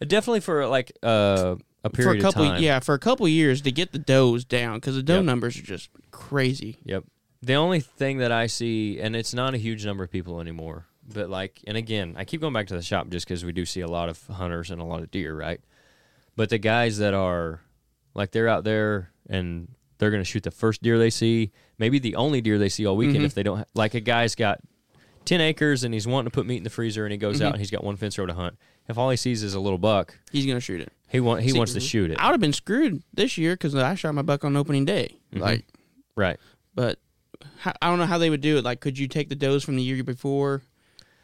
[0.00, 2.42] Definitely for like uh, a for a couple.
[2.42, 2.62] of time.
[2.62, 5.24] Yeah, for a couple years to get the does down because the doe Yep.
[5.24, 6.78] numbers are just crazy.
[6.84, 7.04] Yep.
[7.42, 10.86] The only thing that I see, and it's not a huge number of people anymore,
[11.12, 13.66] but like, and again, I keep going back to the shop just because we do
[13.66, 15.60] see a lot of hunters and a lot of deer, right?
[16.36, 17.60] But the guys that are,
[18.14, 19.68] like, they're out there and
[19.98, 22.86] they're going to shoot the first deer they see, maybe the only deer they see
[22.86, 23.26] all weekend Mhm.
[23.26, 24.60] if they don't, ha- like, a guy's got
[25.24, 27.46] 10 acres and he's wanting to put meat in the freezer and he goes Mhm.
[27.46, 28.56] out and he's got one fence row to hunt.
[28.88, 30.92] If all he sees is a little buck, He's gonna shoot it.
[31.08, 32.18] he want he See, wants to shoot it.
[32.18, 35.16] I would have been screwed this year because I shot my buck on opening day.
[35.32, 35.40] Mhm.
[35.40, 35.64] Like,
[36.16, 36.38] Right.
[36.74, 36.98] but
[37.64, 38.64] I don't know how they would do it.
[38.64, 40.62] Like, could you take the does from the year before,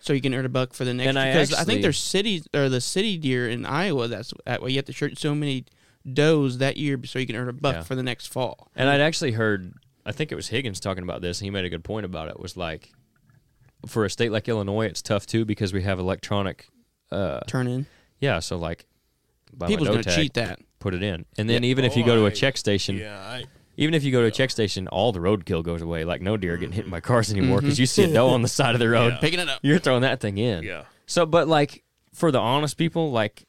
[0.00, 1.08] so you can earn a buck for the next?
[1.08, 4.08] And I because I think there's cities or the city deer in Iowa.
[4.08, 4.70] That's that way.
[4.70, 5.64] You have to shoot so many
[6.10, 7.82] does that year so you can earn a buck Yeah.
[7.82, 8.70] for the next fall.
[8.74, 9.74] And I'd actually heard,
[10.06, 12.28] I think it was Higgins talking about this, and he made a good point about
[12.30, 12.40] it.
[12.40, 12.90] Was like,
[13.86, 16.66] for a state like Illinois, it's tough too because we have electronic.
[17.10, 17.86] Uh, Turn in.
[18.20, 18.86] yeah, so like,
[19.52, 20.60] buy my People's doe gonna tag, cheat that.
[20.78, 23.44] put it in, and then even if you go to a check station, Yeah, I,
[23.76, 26.04] even if you go to a check station, all the roadkill goes away.
[26.04, 28.42] Like no deer are getting hit by cars anymore because you see a doe on
[28.42, 29.18] the side of the road, Yeah.
[29.18, 29.58] Picking it up.
[29.62, 30.62] you're throwing that thing in.
[30.62, 30.84] yeah.
[31.06, 31.82] So, but like
[32.14, 33.46] for the honest people, like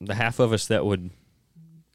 [0.00, 1.10] the half of us that would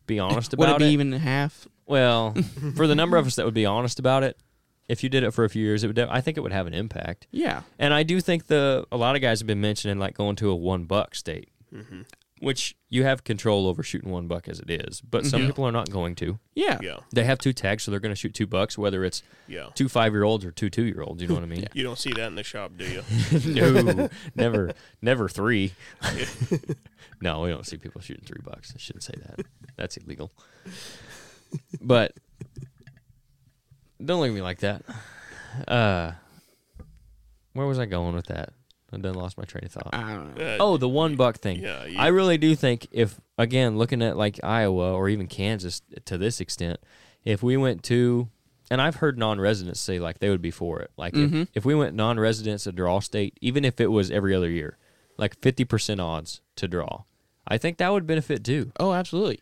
[0.07, 1.67] be honest Would about it be it, even half?
[1.85, 2.33] Well,
[2.75, 4.37] for the number of us that would be honest about it,
[4.93, 5.99] if you did it for a few years, it would.
[5.99, 7.27] I think it would have an impact.
[7.31, 7.63] Yeah.
[7.77, 10.49] And I do think the a lot of guys have been mentioning like going to
[10.49, 12.01] a one buck state, hmm
[12.39, 14.99] which you have control over shooting one buck as it is.
[14.99, 15.45] But some Mhm.
[15.47, 16.39] people are not going to.
[16.55, 16.77] Yeah.
[16.81, 19.69] Yeah, They have two tags, so they're going to shoot two bucks, whether it's yeah.
[19.75, 21.21] two five year olds or two two year olds.
[21.21, 21.67] You know what I mean?
[21.73, 23.01] You don't see that in the shop, do you?
[23.45, 25.71] no, never, never three.
[27.21, 28.73] no, we don't see people shooting three bucks.
[28.75, 29.45] I shouldn't say that.
[29.77, 30.29] That's illegal.
[31.79, 32.11] But
[34.05, 34.83] don't look at me like that.
[35.67, 36.11] Uh,
[37.53, 38.49] where was I going with that?
[38.91, 39.89] I done lost my train of thought.
[39.93, 40.43] I don't know.
[40.45, 41.59] Uh, Oh, the one buck thing.
[41.61, 41.85] yeah.
[41.85, 46.17] You, I really do think if again looking at like Iowa or even Kansas to
[46.17, 46.79] this extent,
[47.25, 48.29] if we went to
[48.69, 50.91] and I've heard non-residents say like they would be for it.
[50.95, 51.43] Like Mhm.
[51.43, 54.77] if, if we went non-residents a draw state, even if it was every other year,
[55.17, 57.03] like fifty percent odds to draw,
[57.47, 58.71] I think that would benefit too.
[58.79, 59.41] Oh, absolutely.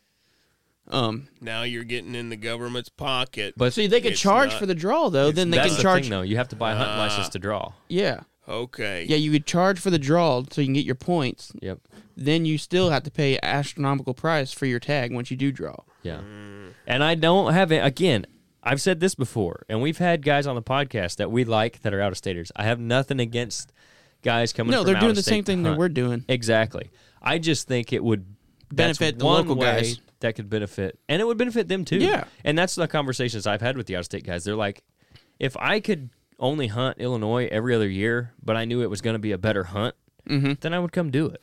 [0.87, 3.53] Um, now you're getting in the government's pocket.
[3.55, 5.27] But see, they could It's charge not- for the draw though.
[5.29, 6.01] it's- Then they that's can the charge.
[6.03, 6.21] thing though.
[6.21, 7.03] You have to buy a hunting Ah.
[7.03, 7.73] license to draw.
[7.87, 9.05] Yeah, okay.
[9.07, 9.15] yeah.
[9.17, 11.51] You could charge for the draw so you can get your points.
[11.61, 11.79] Yep.
[12.17, 15.75] Then you still have to pay astronomical price for your tag once you do draw.
[16.03, 16.17] Yeah.
[16.17, 18.25] Mm, And I don't have it again.
[18.63, 21.93] I've said this before, and we've had guys on the podcast that we like that
[21.93, 22.51] are out of staters.
[22.55, 23.71] I have nothing against
[24.23, 24.71] guys coming.
[24.71, 25.79] No, from they're out doing of the state same to thing that hunt.
[25.79, 26.25] we're doing.
[26.27, 26.91] Exactly.
[27.23, 28.25] I just think it would
[28.69, 29.99] that's Benefit the one local way guys.
[30.21, 31.97] That could benefit, and it would benefit them too.
[31.97, 32.23] Yeah.
[32.43, 34.43] And that's the conversations I've had with the out of state guys.
[34.43, 34.83] They're like,
[35.39, 36.09] if I could
[36.39, 39.37] only hunt Illinois every other year, but I knew it was going to be a
[39.37, 39.95] better hunt,
[40.27, 41.41] hmm then I would come do it.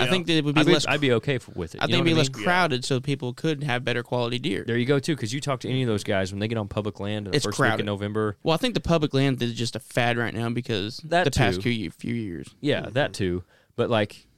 [0.00, 0.86] I think that it would be I'd be, less.
[0.86, 1.78] I'd be okay f with it.
[1.82, 2.38] I think it'd be what less mean?
[2.38, 2.44] Yeah.
[2.44, 4.62] crowded, so people could have better quality deer.
[4.64, 6.58] There you go too, because you talk to any of those guys when they get
[6.58, 7.80] on public land in the It's first week crowded.
[7.80, 8.36] in November.
[8.44, 11.32] Well, I think the public land is just a fad right now because That the
[11.32, 12.48] past few few years.
[12.60, 13.42] Yeah, that too.
[13.74, 14.28] But like,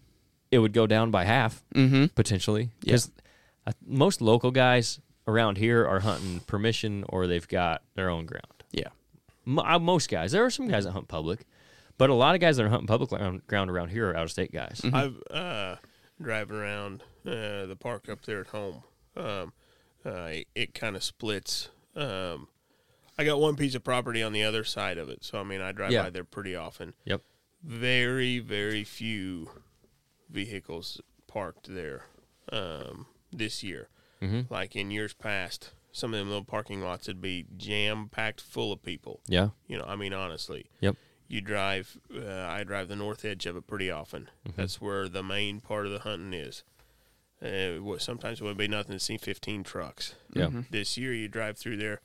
[0.50, 2.06] it would go down by half Mm-hmm.
[2.14, 2.96] potentially Yeah.
[3.64, 8.64] Because most local guys around here are hunting permission or they've got their own ground.
[8.72, 8.88] Yeah.
[9.44, 10.32] Mo- uh, most guys.
[10.32, 11.46] There are some guys that hunt public,
[11.98, 14.24] but a lot of guys that are hunting public ground, ground around here are out
[14.24, 14.80] of state guys.
[14.84, 14.94] Mm-hmm.
[14.96, 15.76] I've uh,
[16.20, 18.82] driving around uh, the park up there at home.
[19.16, 19.52] Um,
[20.04, 21.68] uh, it, it kind of splits.
[21.94, 22.48] Um,
[23.18, 25.60] I got one piece of property on the other side of it, so I mean
[25.60, 26.04] I drive Yeah.
[26.04, 26.94] by there pretty often.
[27.04, 27.20] Yep.
[27.62, 29.50] Very very few
[30.30, 32.06] vehicles parked there
[32.50, 33.88] um, this year.
[34.20, 38.40] hmm Like in years past, some of them little parking lots would be jam packed
[38.40, 39.20] full of people.
[39.26, 39.48] Yeah.
[39.66, 40.66] You know, I mean, honestly.
[40.80, 40.96] Yep.
[41.28, 44.28] You drive, uh, I drive the north edge of it pretty often.
[44.46, 44.60] Mm-hmm.
[44.60, 46.62] That's where the main part of the hunting is.
[47.42, 50.14] Uh, what- sometimes it would be nothing to see 15 trucks.
[50.34, 50.46] Yeah.
[50.46, 50.60] Mm-hmm.
[50.70, 52.00] This year, you drive through there,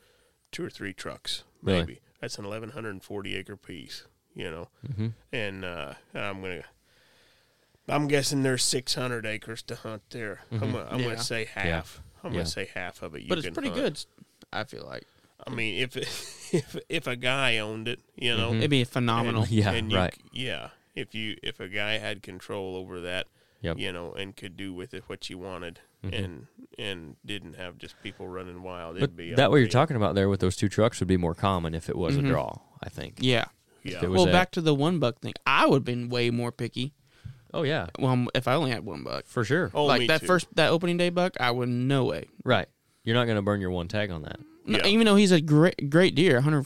[0.51, 1.79] two or three trucks, Really?
[1.79, 1.99] maybe.
[2.21, 4.69] That's an 1,140 acre piece, you know.
[4.95, 6.67] hmm And uh, I'm going to.
[7.89, 10.41] I'm guessing there's 600 acres to hunt there.
[10.51, 10.71] I'm, Mhm.
[10.73, 11.05] gonna, I'm Yeah.
[11.07, 12.01] gonna say half.
[12.23, 13.21] I'm gonna say half of it.
[13.23, 13.81] You But it's can pretty hunt.
[13.81, 14.05] good.
[14.51, 15.03] I feel like
[15.45, 16.03] I mean, if it,
[16.51, 18.57] if if a guy owned it, you know, Mhm.
[18.57, 19.43] it'd be phenomenal.
[19.43, 20.15] and- Yeah, and you right.
[20.33, 23.27] yeah, if you if a guy had control over that,
[23.61, 23.77] Yep.
[23.79, 26.23] you know, and could do with it what you wanted, Mhm.
[26.23, 29.95] and and didn't have just people running wild, But it'd be that what you're talking
[29.95, 32.25] about there with those two trucks would be more common if it was Mhm.
[32.25, 32.57] a draw.
[32.83, 33.15] I think.
[33.19, 33.45] Yeah.
[33.83, 35.33] Yeah, Well, a- back to the one buck thing.
[35.45, 36.93] I would have been way more picky.
[37.53, 39.71] Oh yeah, Well, if I only had one buck, for sure.
[39.73, 40.27] oh, like me that too.
[40.27, 42.25] first that opening day buck, I would no way.
[42.43, 42.67] Right.
[43.03, 44.37] You're not going to burn your one tag on that.
[44.65, 44.87] No, Yeah.
[44.87, 46.65] even though he's a great great deer, 100,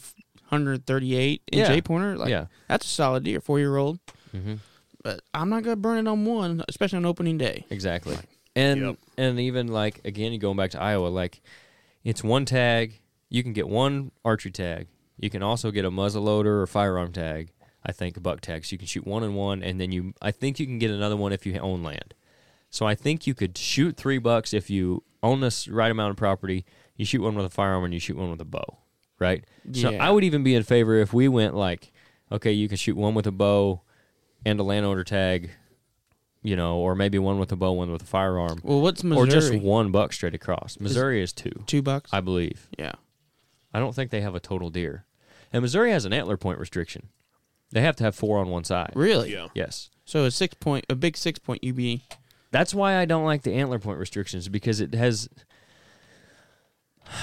[0.49, 1.71] 138 inch Yeah.
[1.73, 2.45] eight pointer, like yeah.
[2.67, 3.99] that's a solid deer, four year old.
[4.31, 4.55] hmm
[5.03, 7.65] But I'm not gonna burn it on one, especially on opening day.
[7.69, 8.17] Exactly.
[8.55, 8.95] And Yep.
[9.17, 11.41] and even like again, you going back to Iowa, like
[12.03, 12.99] it's one tag.
[13.29, 14.87] You can get one archery tag.
[15.17, 17.51] You can also get a muzzle loader or firearm tag.
[17.83, 18.71] I think buck tags.
[18.71, 20.13] You can shoot one and one, and then you.
[20.21, 22.13] I think you can get another one if you own land.
[22.69, 26.17] So I think you could shoot three bucks if you own this right amount of
[26.17, 26.65] property.
[26.95, 28.77] You shoot one with a firearm and you shoot one with a bow,
[29.19, 29.43] right?
[29.73, 31.91] So I would even be in favor if we went like,
[32.31, 33.81] okay, you can shoot one with a bow
[34.45, 35.49] and a landowner tag,
[36.43, 39.27] you know, or maybe one with a bow, one with a firearm, Well, what's Missouri?
[39.27, 40.79] or just one buck straight across.
[40.79, 42.11] Missouri is two, two bucks.
[42.13, 42.67] I believe.
[42.77, 42.93] yeah.
[43.73, 45.05] I don't think they have a total deer,
[45.53, 47.07] and Missouri has an antler point restriction.
[47.71, 48.91] They have to have four on one side.
[48.95, 49.33] Really?
[49.33, 49.89] yeah, Yes.
[50.05, 52.01] So a six point, a big six point UB.
[52.51, 55.29] That's why I don't like the antler point restrictions because it has.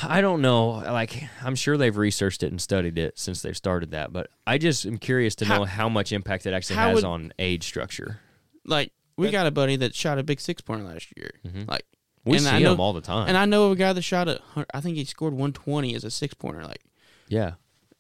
[0.03, 0.69] I don't know.
[0.71, 4.59] Like, I'm sure they've researched it and studied it since they've started that, but I
[4.59, 7.65] just am curious to How- know how much impact it actually has would- on age
[7.65, 8.21] structure.
[8.65, 11.31] Like we That- got a buddy that shot a big six point last year.
[11.47, 11.69] Mhm.
[11.69, 11.85] Like,
[12.25, 13.29] We and see I know, them all the time.
[13.29, 14.41] and I know a guy that shot a.
[14.75, 16.65] I think he scored 120 as a six pointer.
[16.65, 16.83] Like
[17.29, 17.53] yeah.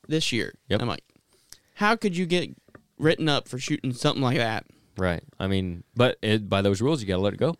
[0.08, 0.54] this year.
[0.68, 0.82] Yep.
[0.82, 1.04] I'm like,
[1.78, 2.50] how could you get
[2.98, 4.66] written up for shooting something like that?
[4.96, 5.22] Right.
[5.38, 7.56] I mean, but it, by those rules, you got to let it go.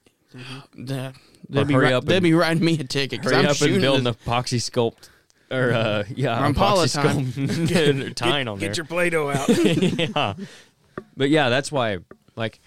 [0.74, 1.14] The-
[1.50, 3.56] They'd be, hurry ri- up they'd and- be writing me a ticket Hurry I'm up
[3.56, 5.08] shooting and build an epoxy sculpt
[5.50, 8.74] or uh, yeah, Or epoxy Impala sculpt or tying on get there.
[8.74, 9.48] your Play-Doh out.
[9.64, 10.34] yeah.
[11.16, 11.98] But yeah, that's why.
[12.36, 12.60] Like,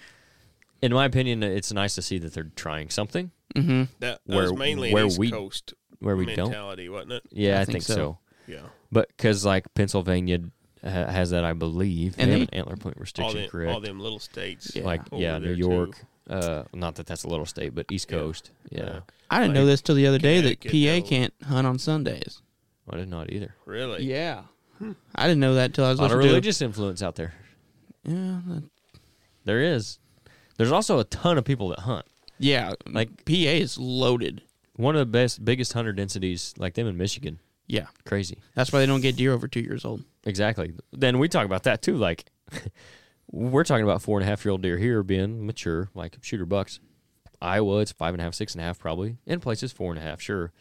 [0.80, 3.88] in my opinion, it's nice to see that they're trying something Mhm.
[4.00, 6.48] that, that Where- was mainly where an East we Coast where we don't.
[6.48, 7.22] mentality, wasn't it?
[7.30, 7.94] Yeah, I I, think think, so.
[7.94, 8.18] so.
[8.48, 10.48] Yeah, But because like Pennsylvania ha-
[10.82, 13.72] has that, I believe, And they they- have an antler point all restriction, them, correct?
[13.72, 14.72] all them little states.
[14.74, 14.84] Yeah.
[14.84, 15.70] like over yeah, there, New too.
[15.70, 16.04] York.
[16.28, 18.50] Uh, not that that's a little state, but East Coast.
[18.70, 18.80] Yeah.
[18.84, 19.00] Yeah.
[19.30, 21.02] I didn't Like know this till the other day that PA though.
[21.08, 22.42] can't hunt on Sundays.
[22.90, 23.54] I did not either.
[23.64, 24.04] Really?
[24.04, 24.42] Yeah.
[25.14, 27.14] I didn't know that until I was A lot of listening to religious influence out
[27.16, 27.34] there.
[28.04, 28.64] Yeah, that-
[29.44, 29.98] There is.
[30.58, 32.06] There's also a ton of people that hunt.
[32.38, 32.72] yeah.
[32.86, 34.42] Like PA is loaded.
[34.76, 37.38] One of the best, biggest hunter densities, like them in Michigan.
[37.66, 38.38] Yeah, Crazy.
[38.54, 40.04] that's why they don't get deer over two years old.
[40.24, 40.72] Exactly.
[40.92, 41.96] Then we talk about that too.
[41.96, 42.26] Like,
[43.30, 46.46] we're talking about four and a half year old deer here being mature, like shooter
[46.46, 46.80] bucks.
[47.40, 49.16] Iowa, it's five and a half, six and a half, probably.
[49.26, 50.52] In places, four and a half, sure.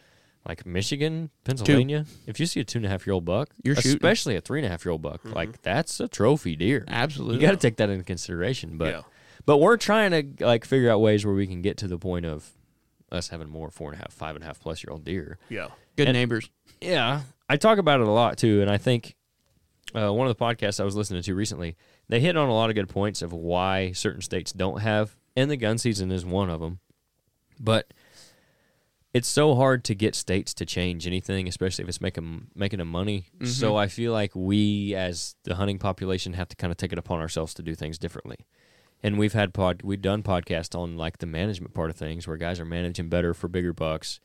[0.48, 3.76] Like Michigan, Pennsylvania, if you see a two and a half year old buck, You're
[3.76, 3.92] shooting.
[3.92, 5.62] especially a three and a half year old buck, like mm-hmm.
[5.62, 6.84] that's a trophy deer.
[6.88, 7.36] Absolutely.
[7.36, 8.78] You got to take that into consideration.
[8.78, 9.02] But yeah.
[9.46, 12.26] but we're trying to like figure out ways where we can get to the point
[12.26, 12.50] of
[13.12, 15.38] us having more four and a half, five and a half plus year old deer.
[15.50, 15.68] Yeah.
[15.96, 16.50] Good and- neighbors.
[16.80, 19.16] Yeah, I talk about it a lot too, and I think
[19.94, 21.76] uh, one of the podcasts I was listening to recently,
[22.08, 25.52] they hit on a lot of good points of why certain states don't have, and
[25.52, 26.80] the gun season is one of them.
[27.60, 27.94] But
[29.14, 32.88] it's so hard to get states to change anything, especially if it's making making them
[32.88, 33.26] money.
[33.44, 36.98] So I feel like we, as the hunting population, have to kind of take it
[36.98, 38.48] upon ourselves to do things differently.
[39.04, 42.38] And we've had pod, we've done podcasts on like the management part of things, where
[42.38, 44.20] guys are managing better for bigger bucks.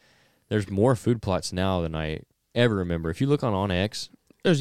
[0.49, 2.21] There's more food plots now than I
[2.55, 3.11] ever remember.
[3.11, 4.09] If you look on OnX,
[4.43, 4.61] There's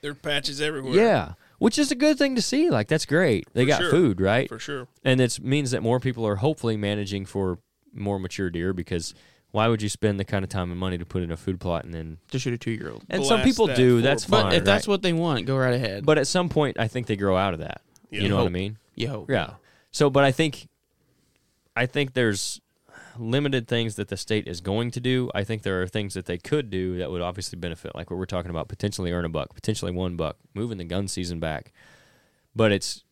[0.00, 0.94] There are patches everywhere.
[0.94, 2.70] yeah, which is a good thing to see.
[2.70, 3.46] Like that's great.
[3.52, 3.90] They For got sure.
[3.90, 4.48] food, right?
[4.48, 4.88] For sure.
[5.04, 7.58] and it means that more people are hopefully managing for
[7.92, 9.14] more mature deer because
[9.52, 11.60] why would you spend the kind of time and money to put in a food
[11.60, 13.04] plot and then to shoot a two year old.
[13.08, 15.72] and some people that do that's fine But if that's what they want, go right
[15.74, 16.04] ahead.
[16.04, 18.22] but at some point i think they grow out of that Yeah.
[18.22, 19.30] you know what i mean you hope.
[19.30, 19.50] yeah
[19.92, 20.66] so but i think
[21.76, 22.60] i think there's
[23.18, 26.26] limited things that the state is going to do i think there are things that
[26.26, 29.28] they could do that would obviously benefit like what we're talking about potentially earn a
[29.28, 31.72] buck potentially one buck moving the gun season back
[32.56, 33.04] but it's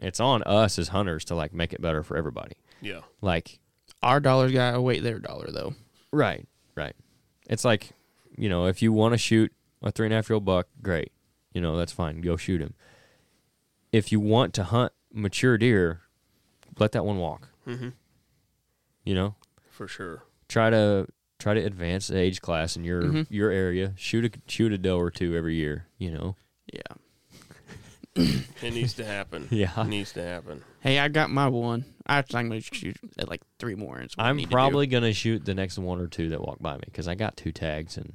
[0.00, 3.00] it's on us as hunters to like make it better for everybody Yeah.
[3.20, 3.58] like
[4.02, 5.74] Our dollar's gotta wait their dollar though.
[6.10, 6.94] Right, right.
[7.48, 7.90] It's like,
[8.36, 10.66] you know, if you want to shoot a three and a half year old buck,
[10.82, 11.12] great.
[11.52, 12.20] You know, that's fine.
[12.20, 12.74] Go shoot him.
[13.92, 16.00] If you want to hunt mature deer,
[16.78, 17.48] let that one walk.
[17.66, 17.90] Mm-hmm.
[19.04, 19.34] You know,
[19.82, 20.22] For sure.
[20.48, 21.06] try to
[21.38, 23.26] try to advance the age class in your Mhm.
[23.30, 23.94] your area.
[23.96, 25.86] Shoot a shoot a doe or two every year.
[25.98, 26.36] You know.
[26.72, 26.82] Yeah.
[28.14, 29.48] It needs to happen.
[29.50, 29.80] Yeah.
[29.80, 30.62] It needs to happen.
[30.80, 31.84] Hey, I got my one.
[32.06, 34.04] I think I'm gonna shoot at like three more.
[34.18, 36.74] I I'm need to probably gonna shoot the next one or two that walk by
[36.74, 38.14] me because I got two tags and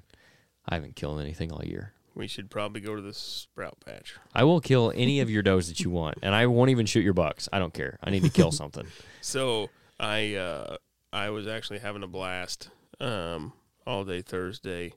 [0.67, 1.93] I haven't killed anything all year.
[2.13, 4.15] We should probably go to the sprout patch.
[4.33, 7.03] I will kill any of your does that you want, and I won't even shoot
[7.03, 7.47] your bucks.
[7.53, 7.97] I don't care.
[8.03, 8.87] I need to kill something.
[9.21, 10.77] So I uh,
[11.17, 13.53] I was actually having a blast um,
[13.87, 14.93] all day Thursday.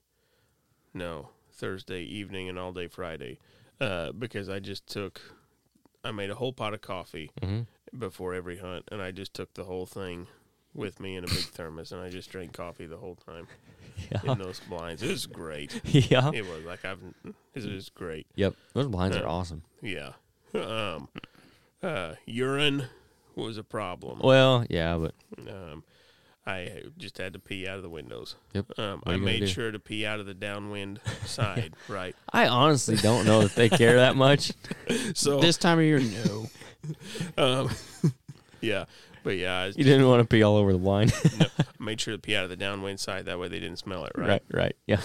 [0.92, 3.38] No, Thursday evening and all day Friday
[3.80, 5.20] uh, because I just took
[6.04, 7.60] I made a whole pot of coffee hmm
[7.98, 10.28] before every hunt and I just took the whole thing
[10.74, 13.48] with me in a big thermos and I just drank coffee the whole time
[14.10, 14.32] Yeah.
[14.32, 15.02] in those blinds.
[15.02, 15.80] It was great.
[16.10, 16.30] yeah.
[16.32, 17.00] It was like I've
[17.54, 18.26] it was great.
[18.36, 18.54] Yep.
[18.74, 19.62] Those blinds are awesome.
[19.82, 20.12] Yeah.
[20.54, 21.08] Um,
[21.82, 22.84] uh, urine
[23.36, 24.20] was a problem.
[24.22, 25.14] Well, yeah, but
[25.48, 25.82] Um,
[26.51, 28.36] I just had to pee out of the windows.
[28.55, 28.78] Yep.
[28.78, 32.14] Um, I made sure to pee out of the downwind side, right?
[32.32, 34.53] I honestly don't know that they care that much.
[35.14, 36.46] So, This time of year, no.
[37.38, 37.70] um,
[38.61, 38.86] yeah,
[39.22, 41.12] but yeah, I You didn't want to pee all over the blind.
[41.78, 43.26] made sure to pee out of the downwind side.
[43.26, 44.28] That way they didn't smell it, right?
[44.28, 44.76] right, right.
[44.86, 45.01] Yeah.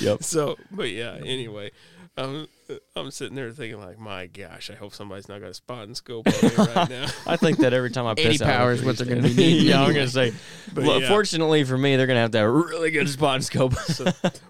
[0.00, 0.22] yep.
[0.22, 1.72] So, but yeah, anyway,
[2.16, 2.46] I'm
[2.94, 6.26] I'm sitting there thinking like, my gosh, I hope somebody's not got a spotting scope
[6.28, 7.06] on me right now.
[7.26, 9.52] I think that every time I 80 piss out, power what they're gonna be standing.
[9.54, 10.32] needing yeah, I'm gonna say.
[10.72, 11.08] But well, yeah.
[11.08, 13.74] fortunately for me, they're gonna have to have a really good spot and scope.
[13.74, 14.04] So,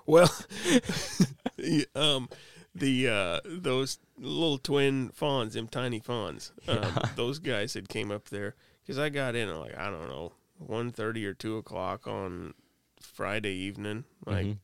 [0.06, 0.30] well,
[1.56, 2.28] the, um,
[2.74, 8.28] the uh, those little twin fawns, them tiny fawns, um, those guys had came up
[8.28, 8.54] there
[8.84, 12.52] because I got in at like I don't know one thirty or two o'clock on
[13.00, 14.04] Friday evening.
[14.26, 14.58] Like, Mhm.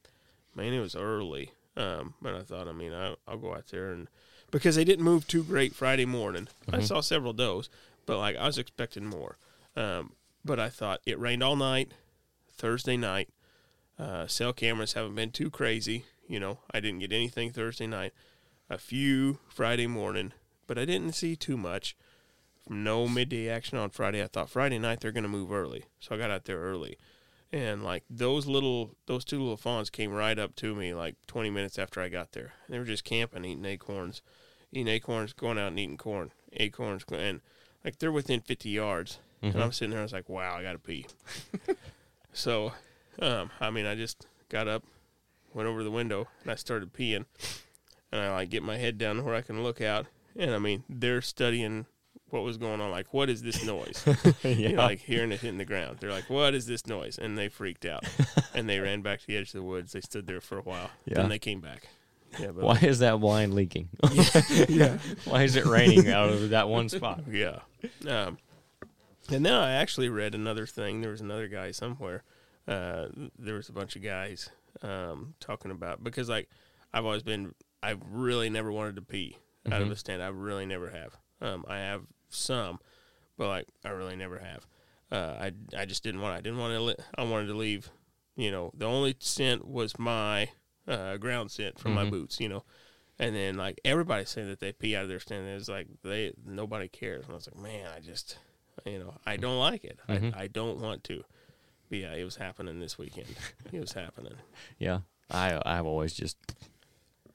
[0.55, 1.52] man, it was early.
[1.81, 4.09] Um, but I thought, I mean, I, I'll go out there and
[4.51, 6.48] because they didn't move too great Friday morning.
[6.73, 6.86] I Mhm.
[6.86, 7.70] saw several does,
[8.07, 9.39] but like I was expecting more.
[9.77, 10.12] Um,
[10.44, 11.93] but I thought it rained all night,
[12.52, 13.28] Thursday night.
[13.98, 16.05] Uh, cell cameras haven't been too crazy.
[16.28, 18.12] You know, I didn't get anything Thursday night.
[18.69, 20.32] A few Friday morning,
[20.66, 21.97] but I didn't see too much.
[22.69, 24.23] No midday action on Friday.
[24.23, 26.98] I thought Friday night they're going to move early, so I got out there early.
[27.52, 31.51] And like those little, those two little fawns came right up to me like 20
[31.51, 32.52] minutes after I got there.
[32.68, 34.22] They were just camping, eating acorns,
[34.72, 37.40] eating acorns, going out and eating corn, acorns, and
[37.85, 39.18] like they're within 50 yards.
[39.43, 39.55] Mhm.
[39.55, 41.06] And I'm sitting there, I was like, wow, I got to pee.
[42.32, 42.72] so,
[43.18, 44.85] um, I mean, I just got up,
[45.55, 47.24] went over the window, and I started peeing.
[48.12, 50.06] And I like get my head down where I can look out.
[50.36, 51.86] And I mean, they're studying
[52.32, 52.90] what was going on.
[52.90, 54.02] Like, what is this noise?
[54.07, 54.15] yeah.
[54.51, 55.98] You know, like hearing it hitting the ground.
[56.01, 58.05] They're like, "What is this noise?" And they freaked out,
[58.55, 59.93] and they ran back to the edge of the woods.
[59.93, 60.90] They stood there for a while.
[61.07, 61.15] Yeah.
[61.16, 61.89] Then they came back.
[62.39, 63.89] Yeah, but Why is that blind leaking?
[64.69, 67.23] yeah, Why is it raining out of that one spot?
[67.31, 67.59] yeah.
[68.07, 68.39] Um,
[69.28, 71.01] and then I actually read another thing.
[71.01, 72.23] There was another guy somewhere.
[72.69, 73.09] Uh,
[73.39, 74.48] there was a bunch of guys
[74.82, 76.48] um, talking about because like
[76.93, 77.52] I've always been,
[77.82, 79.36] I've really never wanted to pee
[79.70, 79.93] out of Mhm.
[79.93, 80.23] a stand.
[80.23, 81.16] I really never have.
[81.40, 82.78] Um, I have some,
[83.36, 84.66] but like I really never have.
[85.12, 86.35] Uh, I I just didn't want.
[86.36, 86.81] I didn't want to.
[86.81, 87.90] Li- I wanted to leave.
[88.36, 90.51] You know, the only scent was my
[90.89, 92.11] uh, ground scent from my Mhm.
[92.11, 92.40] boots.
[92.40, 92.65] You know,
[93.19, 95.47] and then like everybody saying that they pee out of their stand.
[95.48, 97.24] It's like they nobody cares.
[97.24, 98.39] And I was like, man, I just
[98.86, 99.98] you know I don't like it.
[100.09, 100.35] Mhm.
[100.36, 101.24] I I don't want to.
[101.89, 103.27] But yeah, it was happening this weekend.
[103.73, 104.35] it was happening.
[104.78, 105.01] Yeah.
[105.28, 106.36] I I've always just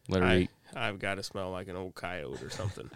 [0.08, 0.50] literally.
[0.76, 0.88] I.
[0.88, 2.90] I've got to smell like an old coyote or something.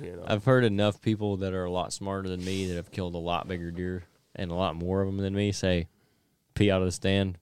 [0.00, 0.24] You know.
[0.26, 3.18] I've heard enough people that are a lot smarter than me that have killed a
[3.18, 4.04] lot bigger deer
[4.34, 5.88] and a lot more of them than me say
[6.54, 7.38] pee out of the stand.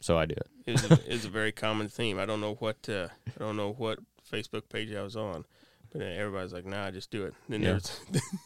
[0.00, 0.48] So I do it.
[0.66, 0.74] it.
[0.74, 2.18] is a, is a very common theme.
[2.18, 3.98] I don't know what uh, I don't know what
[4.30, 5.44] Facebook page I was on,
[5.92, 7.78] but everybody's like, "Nah, just do it." Then Yeah.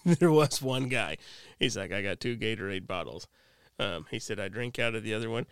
[0.05, 1.17] there's there was one guy.
[1.59, 3.27] He's like, "I got two Gatorade bottles."
[3.79, 5.47] Um, he said, "I drink out of the other one."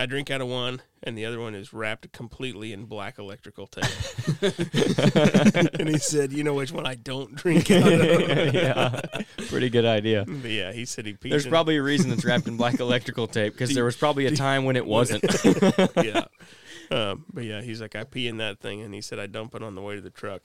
[0.00, 3.66] I drink out of one, and the other one is wrapped completely in black electrical
[3.66, 3.84] tape.
[5.80, 9.00] and he said, "You know which one I don't drink out of?" yeah.
[9.48, 10.24] Pretty good idea.
[10.38, 11.30] But yeah, he said he pees.
[11.30, 14.26] There's in- probably a reason it's wrapped in black electrical tape because there was probably
[14.26, 15.24] a time when it wasn't.
[15.96, 16.26] yeah.
[16.90, 19.54] Um, but yeah, he's like, I pee in that thing, and he said I dump
[19.56, 20.42] it on the way to the truck,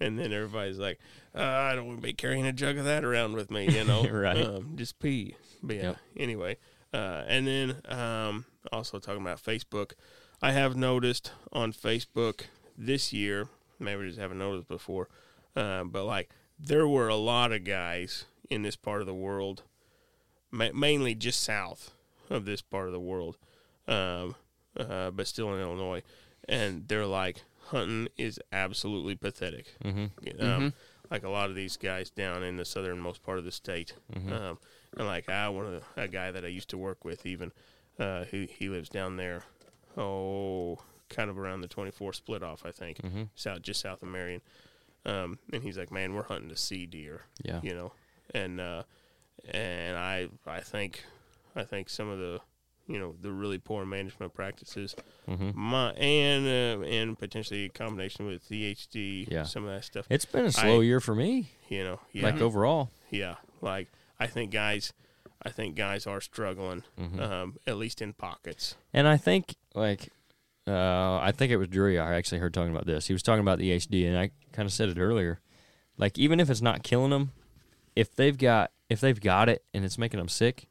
[0.00, 0.98] and then everybody's like,
[1.34, 3.84] uh, I don't want to be carrying a jug of that around with me, you
[3.84, 4.08] know?
[4.08, 4.44] Right.
[4.44, 5.36] Um, just pee.
[5.62, 5.82] But yeah.
[5.82, 5.96] Yep.
[6.16, 6.56] Anyway,
[6.92, 9.92] uh, and then um, also talking about Facebook,
[10.42, 12.42] I have noticed on Facebook
[12.76, 15.08] this year, maybe I just haven't noticed before,
[15.56, 19.62] uh, but like there were a lot of guys in this part of the world,
[20.50, 21.90] ma- mainly just south
[22.30, 23.36] of this part of the world,
[23.88, 24.34] um,
[24.78, 26.02] uh, but still in Illinois,
[26.48, 29.74] and they're like hunting is absolutely pathetic.
[29.82, 30.06] hmm
[30.40, 30.72] Um,
[31.10, 34.32] Like a lot of these guys down in the southernmost part of the state, Mhm.
[34.32, 34.58] um,
[34.96, 37.52] and like I one of the, a guy that I used to work with even,
[37.98, 39.42] uh, he he lives down there,
[39.96, 44.02] oh, kind of around the twenty four split off I think, hmm south just south
[44.02, 44.40] of Marion,
[45.06, 47.60] um, and he's like, man, we're hunting to see deer Yeah.
[47.62, 47.92] you know,
[48.34, 48.82] and uh,
[49.50, 51.04] and I I think
[51.54, 52.40] I think some of the
[52.86, 54.94] you know the really poor management practices,
[55.26, 59.44] hmm my and uh, and potentially a combination with EHD, Yeah.
[59.44, 62.24] some of that stuff, It's been a slow I- year for me, you know, yeah,
[62.24, 62.90] like overall.
[63.10, 63.88] yeah, like
[64.20, 64.92] I think guys,
[65.44, 67.20] I think guys are struggling, Mhm.
[67.20, 68.76] um, at least in pockets.
[68.92, 70.08] And I think like
[70.66, 73.06] uh, I think it was Drury I actually heard talking about this.
[73.08, 75.40] He was talking about the HD, and I kind of said it earlier.
[75.98, 77.32] Like even if it's not killing them,
[77.94, 80.66] if they've got if they've got it and it's making them sick,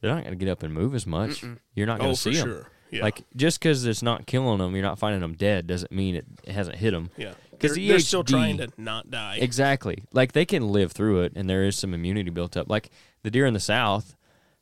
[0.00, 1.42] they're not going to get up and move as much.
[1.42, 1.58] Mm-mm.
[1.74, 2.48] You're not going Oh, to for see them.
[2.48, 5.92] sure, yeah, Like just because it's not killing them, you're not finding them dead doesn't
[5.92, 7.10] mean it, it hasn't hit them.
[7.16, 7.34] yeah,
[7.68, 9.38] 'cause they're, the they're still trying to not die.
[9.40, 10.04] Exactly.
[10.12, 12.68] Like they can live through it, and there is some immunity built up.
[12.70, 12.90] Like
[13.22, 14.16] the deer in the south,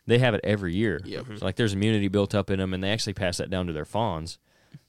[0.06, 1.00] they have it every year.
[1.04, 1.26] Yep.
[1.38, 3.72] So like there's immunity built up in them, and they actually pass that down to
[3.72, 4.38] their fawns.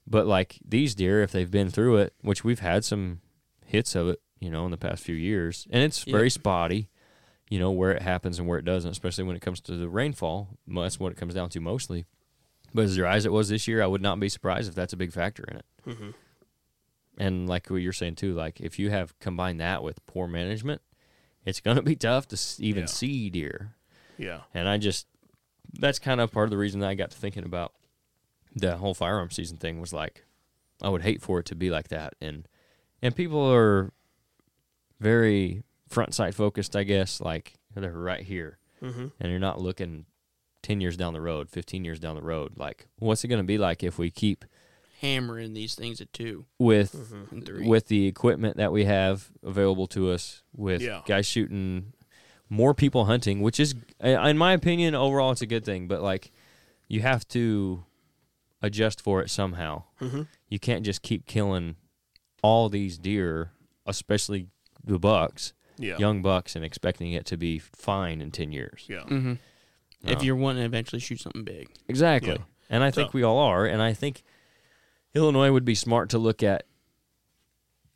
[0.07, 3.22] But like these deer, if they've been through it, which we've had some
[3.65, 6.11] hits of it, you know, in the past few years, and it's Yeah.
[6.11, 6.90] very spotty.
[7.49, 9.88] You know where it happens and where it doesn't, especially when it comes to the
[9.88, 10.57] rainfall.
[10.68, 12.06] That's what it comes down to mostly.
[12.73, 14.94] But as dry as it was this year, I would not be surprised if that's
[14.94, 15.65] a big factor in it.
[15.85, 16.10] hmm
[17.18, 20.81] And like what you're saying too, like if you have combined that with poor management,
[21.45, 22.88] it's going to be tough to even Yeah.
[22.88, 23.76] see deer.
[24.18, 25.07] Yeah, And I just,
[25.80, 27.73] that's kind of part of the reason that I got to thinking about
[28.56, 30.23] the whole firearm season thing was like,
[30.81, 32.14] I would hate for it to be like that.
[32.22, 32.48] And,
[33.02, 33.91] and people are
[34.99, 37.22] very front sight focused, I guess.
[37.22, 40.06] Like they're right here hmm and you're not looking
[40.61, 42.53] 10 years down the road, 15 years down the road.
[42.57, 44.45] Like, what's it going to be like if we keep
[45.04, 50.10] Hammering these things at two with hmm with the equipment that we have available to
[50.12, 51.02] us, with Yeah.
[51.06, 51.92] guys shooting,
[52.50, 55.90] more people hunting, which is, in my opinion, overall it's a good thing.
[55.90, 56.32] But like,
[56.88, 57.84] you have to
[58.62, 59.84] adjust for it somehow.
[60.00, 61.76] hmm You can't just keep killing
[62.42, 63.52] all these deer,
[63.86, 64.48] especially
[64.86, 68.86] the bucks, yeah, young bucks, and expecting it to be fine in ten years.
[68.88, 69.34] yeah, hmm
[70.06, 72.32] If you're wanting to eventually shoot something big, Exactly.
[72.40, 72.46] Yeah.
[72.70, 73.66] And I think we all are.
[73.66, 74.24] And I think
[75.15, 76.64] Illinois would be smart to look at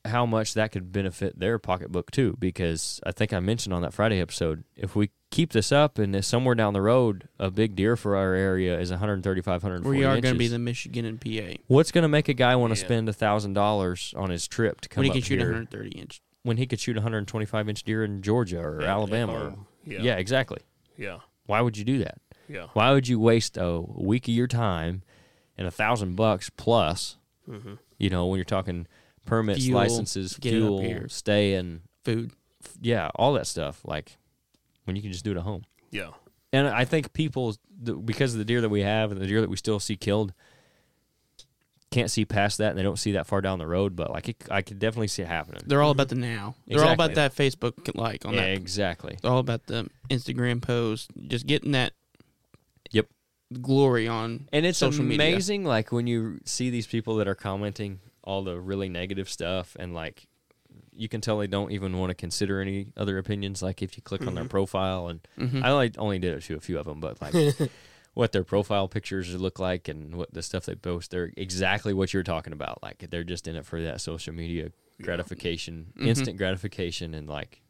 [0.06, 2.36] how much that could benefit their pocketbook too.
[2.40, 6.24] Because I think I mentioned on that Friday episode, if we keep this up and
[6.24, 10.22] somewhere down the road a big deer for our area is 135, 140 we are
[10.22, 12.80] going to be the Michigan and PA what's going to make a guy want to
[12.80, 12.86] Yeah.
[12.86, 15.48] spend a thousand dollars on his trip to come when he can shoot here?
[15.52, 16.22] 130 inch.
[16.44, 19.34] when he could shoot 125 inch deer in Georgia or at Alabama.
[19.34, 20.00] Or, oh, yeah.
[20.02, 20.16] Yeah.
[20.16, 20.60] exactly.
[20.96, 21.18] Yeah.
[21.46, 22.20] Why would you do that?
[22.48, 22.68] Yeah.
[22.72, 25.04] Why would you waste a week of your time
[25.58, 27.18] and a thousand bucks plus?
[27.50, 27.76] Mm-hmm.
[27.98, 28.88] You know, when you're talking
[29.26, 31.08] permits, Fuel, licenses, get it up fuel, here.
[31.10, 32.32] stay, and Food.
[32.82, 33.82] yeah, all that stuff.
[33.84, 34.18] Like
[34.86, 35.64] when you can just do it at home.
[35.92, 36.12] Yeah.
[36.54, 37.56] And I think people,
[38.06, 40.34] because of the deer that we have and the deer that we still see killed,
[41.92, 43.96] can't see past that and they don't see that far down the road.
[43.96, 45.62] But like, it, I could definitely see it happening.
[45.66, 46.56] They're all about the now.
[46.68, 48.52] They're all about that Facebook like on Yeah, that.
[48.54, 49.18] exactly.
[49.22, 51.12] They're all about the Instagram post.
[51.28, 51.94] Just getting that.
[53.50, 53.62] Yep.
[53.62, 55.28] Glory on And it's social media.
[55.28, 59.76] amazing, like when you see these people that are commenting all the really negative stuff,
[59.80, 60.28] and like
[60.94, 63.62] you can tell they don't even want to consider any other opinions.
[63.62, 65.64] Like if you click on their profile, and Mhm.
[65.64, 67.34] I only only did it to a few of them, but like
[68.16, 72.14] what their profile pictures look like and what the stuff they post, they're exactly what
[72.14, 72.82] you're talking about.
[72.84, 74.72] Like they're just in it for that social media
[75.02, 76.08] gratification, Mhm.
[76.08, 77.62] instant gratification, and like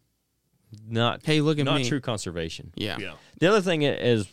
[0.88, 1.88] not Hey, look at not me.
[1.88, 2.72] true conservation.
[2.76, 2.98] Yeah.
[3.00, 3.14] Yeah.
[3.40, 4.28] The other thing is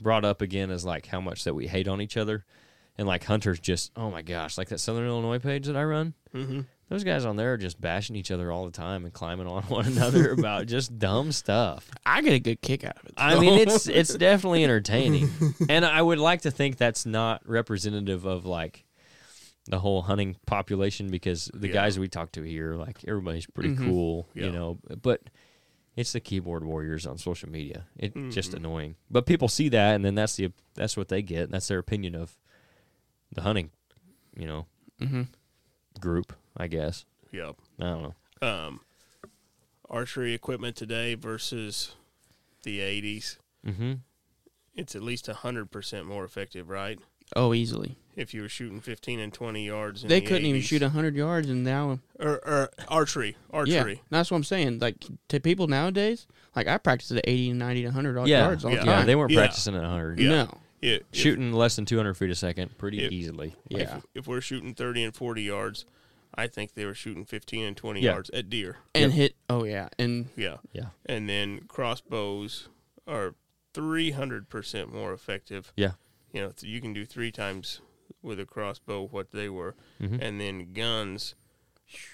[0.00, 2.44] brought up again is like how much that we hate on each other,
[2.98, 6.14] and like hunters just oh my gosh, like that Southern Illinois page that I run.
[6.34, 6.60] Mm-hmm.
[6.88, 9.62] Those guys on there are just bashing each other all the time and climbing on
[9.68, 11.90] one another about just dumb stuff.
[12.04, 13.14] I get a good kick out of it.
[13.16, 15.30] I mean, it's it's definitely entertaining,
[15.70, 18.84] and I would like to think that's not representative of like
[19.66, 21.72] the whole hunting population because the Yeah.
[21.74, 23.86] guys we talk to here, like everybody's pretty Mhm.
[23.86, 24.46] cool, Yeah.
[24.46, 24.78] you know.
[25.00, 25.22] But
[25.96, 27.86] it's the keyboard warriors on social media.
[27.96, 28.56] It's just Mhm.
[28.56, 28.96] annoying.
[29.10, 31.44] But people see that, and then that's the that's what they get.
[31.44, 32.38] and That's their opinion of
[33.30, 33.70] the hunting,
[34.36, 34.66] you know,
[34.98, 35.22] hmm
[36.00, 36.32] group.
[36.56, 37.56] I guess Yep.
[37.78, 38.14] I don't know.
[38.48, 38.80] Um,
[39.88, 41.94] archery equipment today versus
[42.62, 43.92] the 80s, Mm-hmm.
[44.74, 46.98] it's at least 100% more effective, right?
[47.36, 47.96] Oh, easily.
[48.14, 50.64] If you were shooting 15 and 20 yards in They the couldn't even 80s.
[50.64, 53.94] shoot hundred yards, and now or, or archery, archery.
[53.94, 54.80] Yeah, that's what I'm saying.
[54.80, 54.96] Like
[55.28, 58.70] to people nowadays, like I practice at 80 and 90 to 100 Yeah, yards all
[58.72, 58.80] yeah.
[58.80, 59.04] the yeah.
[59.04, 59.38] They weren't Yeah.
[59.40, 60.18] practicing at 100.
[60.20, 60.28] Yeah.
[60.28, 60.58] No.
[60.82, 63.54] Yeah, if- Shooting less than 200 feet a second pretty If- easily.
[63.68, 63.96] Yeah.
[63.98, 65.86] If, if we're shooting 30 and 40 yards,
[66.34, 68.12] I think they were shooting 15 and 20 Yeah.
[68.12, 68.76] yards at deer.
[68.94, 69.36] and hit.
[69.48, 70.56] Oh yeah, and Yeah.
[70.74, 70.88] Yeah.
[71.06, 72.68] And then crossbows
[73.06, 73.34] are
[73.74, 75.72] 300% more effective.
[75.76, 75.92] Yeah.
[76.32, 77.80] You know, you can do three times
[78.22, 79.74] with a crossbow what they were.
[80.00, 80.20] Mhm.
[80.22, 81.34] And then guns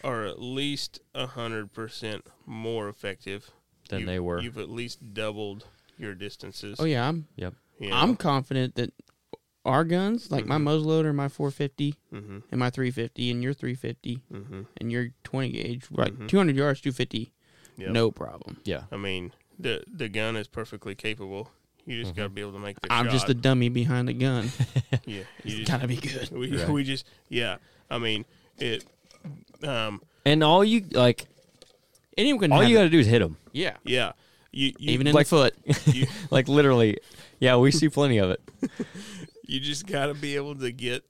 [0.03, 3.51] are at least 100% more effective
[3.91, 4.41] Than You- they were.
[4.41, 5.67] You've at least doubled
[5.99, 6.77] your distances.
[6.79, 7.55] oh yeah, I'm Yep.
[7.81, 8.93] you I'm confident that
[9.65, 10.65] our guns, like my Mhm.
[10.65, 14.67] muzzleloader, my 450, Mhm, and my 350, and your 350, mhm.
[14.77, 16.13] and your 20 gauge, right?
[16.15, 16.29] Mhm.
[16.29, 17.33] 200 yards, 250,
[17.79, 17.91] Yep.
[17.93, 18.61] no problem.
[18.65, 18.85] Yeah.
[18.93, 21.51] I mean, the the gun is perfectly capable.
[21.89, 22.17] You just Mhm.
[22.17, 23.13] got to be able to make the I'm shot.
[23.13, 24.51] just the dummy behind the gun.
[25.07, 25.23] yeah.
[25.45, 26.31] You just, Gotta be good.
[26.31, 26.69] we, Right.
[26.69, 27.57] we just yeah.
[27.91, 28.25] I mean
[28.59, 28.85] it.
[29.63, 30.03] Um.
[30.27, 31.27] And all you like,
[32.19, 32.81] Anyone can all you it.
[32.81, 33.37] got to do is hit them.
[33.53, 34.13] yeah, Yeah.
[34.53, 35.55] You you even in like- the foot.
[35.95, 36.99] you, like literally,
[37.39, 38.41] yeah, we see plenty of it.
[39.47, 41.05] you just got to be able to get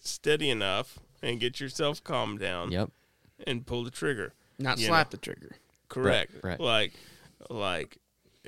[0.00, 2.90] steady enough and get yourself calmed down Yep.
[3.46, 4.32] and pull the trigger.
[4.58, 5.10] Not slap know.
[5.12, 5.56] the trigger.
[5.88, 6.32] Correct.
[6.42, 6.58] right.
[6.58, 6.92] Like
[7.50, 7.98] like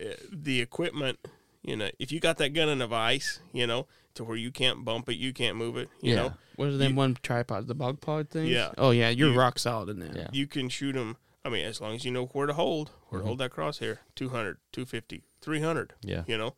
[0.00, 1.18] uh, the equipment.
[1.66, 4.50] You know, if you got that gun in a vise, you know, to where you
[4.50, 5.88] can't bump it, you can't move it.
[6.00, 6.16] You Yeah.
[6.16, 7.66] know, What are them You- one tripods?
[7.66, 8.46] The bog pod thing?
[8.46, 8.72] Yeah.
[8.78, 10.16] Oh yeah, you're You- rock solid in that.
[10.16, 10.28] Yeah.
[10.32, 11.18] you can shoot them.
[11.44, 13.24] I mean, as long as you know where to hold, where Mhm.
[13.24, 16.24] to hold that crosshair, 200, 250, 300, Yeah.
[16.26, 16.54] you know.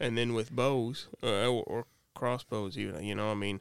[0.00, 3.60] And then with bows uh, or, or crossbows, even, you know, I mean,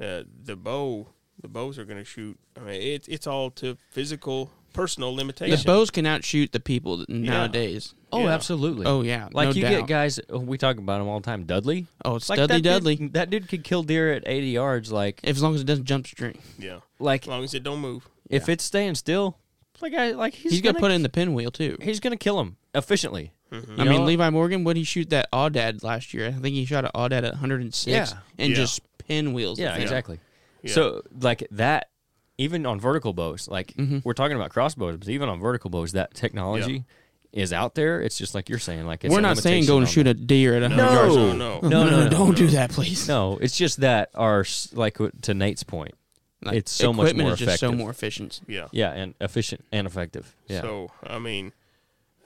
[0.00, 1.08] uh, the bow,
[1.40, 2.38] the bows are going to shoot.
[2.56, 5.62] I mean, it's it's all to physical, personal limitations.
[5.64, 7.94] The bows can outshoot the people nowadays.
[8.12, 8.34] Oh, Yeah.
[8.34, 8.86] absolutely.
[8.86, 9.70] Oh yeah, like no you doubt.
[9.70, 10.20] get guys.
[10.30, 11.44] We talk about them all the time.
[11.44, 11.86] Dudley.
[12.04, 12.96] Oh, it's Like Dudley that Dudley.
[12.96, 14.92] Dude, that dude could kill deer at 80 yards.
[14.92, 17.62] Like, If As long as it doesn't jump string, yeah, like as long as it
[17.64, 18.08] don't move.
[18.30, 19.38] if it's staying still,
[19.80, 21.76] like I like he's, he's, gonna, put it in the pinwheel too.
[21.82, 23.32] He's gonna kill him efficiently.
[23.52, 23.78] Mhm.
[23.78, 24.06] I You mean, know?
[24.06, 26.28] Levi Morgan, what he shoot that aoudad last year?
[26.28, 28.18] I think he shot an aoudad at 106 Yeah.
[28.38, 28.56] and Yeah.
[28.56, 29.58] just pinwheels.
[29.58, 29.82] the Yeah, thing.
[29.82, 30.20] exactly.
[30.62, 30.72] Yeah.
[30.72, 31.90] So like that,
[32.38, 34.04] even on vertical bows, like Mhm.
[34.04, 36.84] we're talking about crossbows, but even on vertical bows, that technology
[37.32, 38.00] is out there.
[38.00, 38.86] It's just like you're saying.
[38.86, 40.10] Like it's We're a not saying limitation go and shoot that.
[40.16, 41.14] a deer at 100 No, yards.
[41.16, 41.60] no, No.
[41.60, 41.68] no.
[41.68, 42.34] No, no, no, don't no.
[42.34, 43.06] do that, please.
[43.08, 45.94] No, it's just that our like to Nate's point.
[46.42, 48.40] Like, It's so much more is just so more efficient.
[48.46, 48.68] Yeah.
[48.70, 50.34] Yeah, and efficient and effective.
[50.48, 50.60] Yeah.
[50.60, 51.52] So I mean,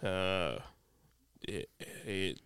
[0.03, 0.59] uh,
[1.43, 1.69] it,
[2.07, 2.41] it,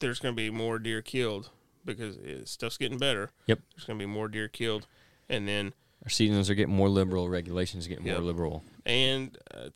[0.00, 1.50] there's going to be more deer killed
[1.84, 3.30] because it, stuff's getting better.
[3.46, 3.60] Yep.
[3.74, 4.86] There's going to be more deer killed,
[5.28, 7.28] and then Our seasons are getting more liberal.
[7.28, 8.62] Regulations are getting more liberal.
[8.86, 9.70] and uh,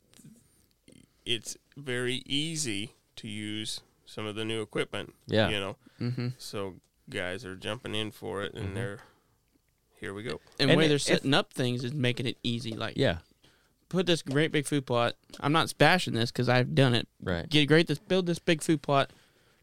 [1.25, 5.13] it's very easy to use some of the new equipment.
[5.27, 5.49] Yeah.
[5.49, 6.27] You know, Mm-hmm.
[6.37, 6.75] so
[7.09, 8.73] guys are jumping in for it, and Mhm.
[8.75, 8.99] they're
[9.99, 10.39] here we go.
[10.57, 12.71] And, And the way it- they're setting up things is making it easy.
[12.71, 13.17] Like Yeah.
[13.89, 15.17] put this great big food plot.
[15.41, 17.07] I'm not bashing this because I've done it.
[17.21, 17.49] Right.
[17.49, 17.87] Get great.
[17.87, 19.11] This build this big food plot.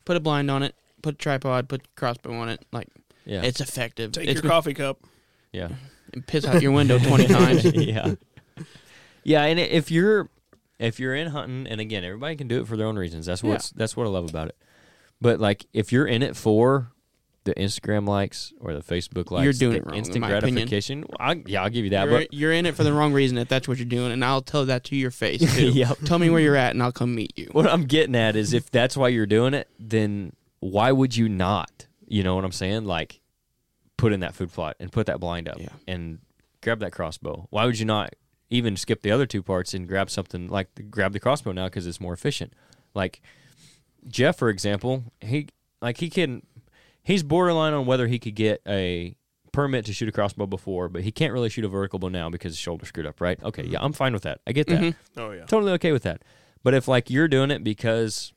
[0.05, 0.75] Put a blind on it.
[1.01, 1.69] Put a tripod.
[1.71, 2.67] Put crossbow on it.
[2.71, 2.89] Like
[3.25, 3.43] Yeah.
[3.45, 4.13] it's effective.
[4.13, 5.01] Take it's your been- coffee cup.
[5.53, 5.71] yeah.
[6.13, 7.65] And piss out your window twenty times.
[7.65, 8.15] yeah.
[9.25, 10.29] Yeah, and if you're
[10.79, 13.27] if you're in hunting, and again, everybody can do it for their own reasons.
[13.27, 14.57] That's what's that's what I love about it.
[15.21, 16.93] But like, if you're in it for
[17.45, 21.05] the Instagram likes or the Facebook likes, You're doing it wrong, in Instant my gratification.
[21.19, 22.09] I, yeah, I'll give you that.
[22.09, 24.25] You're, but you're in it for the wrong reason if that's what you're doing, and
[24.25, 25.71] I'll tell that to your face too.
[25.71, 25.99] Yep.
[26.05, 27.49] Tell me where you're at, and I'll come meet you.
[27.53, 31.29] what I'm getting at is, if that's why you're doing it, then why would you
[31.29, 31.87] not?
[32.07, 32.85] You know what I'm saying?
[32.85, 33.21] Like,
[33.97, 35.69] put in that food plot and put that blind up Yeah.
[35.89, 36.19] and
[36.63, 37.47] grab that crossbow.
[37.51, 38.15] Why would you not
[38.51, 41.65] even skip the other two parts and grab something like the, grab the crossbow now
[41.67, 42.53] because it's more efficient?
[42.95, 43.23] Like
[44.09, 45.49] Jeff, for example, he
[45.81, 46.43] like he can
[47.03, 49.17] he's borderline on whether he could get a
[49.53, 52.29] permit to shoot a crossbow before, but he can't really shoot a vertical bow now
[52.31, 53.21] because his shoulder screwed up.
[53.21, 53.43] Right?
[53.43, 54.41] Okay, yeah, I'm fine with that.
[54.47, 54.81] I get that.
[54.81, 54.95] Mhm.
[55.17, 55.45] Oh yeah.
[55.47, 56.23] Totally okay with that.
[56.63, 58.33] But if like you're doing it because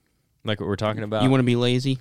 [0.46, 2.00] like what we're talking about, you want to be lazy?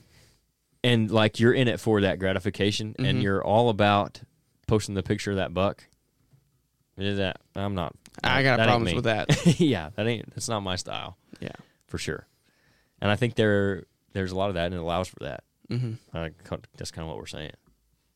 [0.85, 3.23] And like you're in it for that gratification and Mhm.
[3.23, 4.21] you're all about
[4.67, 5.85] posting the picture of that buck
[6.97, 9.29] is that i'm not I got problems with that.
[9.61, 11.53] yeah that ain't that's not my style Yeah.
[11.87, 12.27] for sure
[13.01, 15.95] and i think there there's a lot of that and it allows for that hmm
[16.15, 16.29] uh,
[16.77, 17.53] that's kind of what we're saying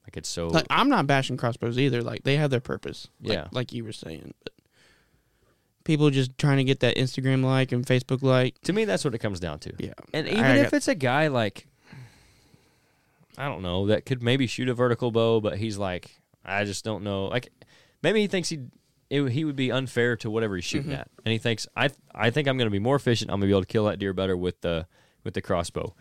[0.05, 2.03] like it's so Like I'm not bashing crossbows either.
[2.03, 3.07] Like they have their purpose.
[3.23, 3.47] Like, Yeah.
[3.53, 4.53] Like you were saying, but
[5.85, 8.61] people just trying to get that Instagram like and Facebook like.
[8.63, 9.93] to me that's what it comes down to Yeah.
[10.13, 11.69] and I even got- if it's a guy like
[13.39, 16.11] i don't know that could maybe shoot a vertical bow but he's like
[16.45, 17.51] i just don't know like
[18.03, 18.61] maybe he thinks he
[19.11, 21.01] it, he would be unfair to whatever he's shooting Mhm.
[21.01, 23.49] at and he thinks i i think i'm going to be more efficient i'm going
[23.49, 24.87] to be able to kill that deer better with the
[25.25, 25.95] with the crossbow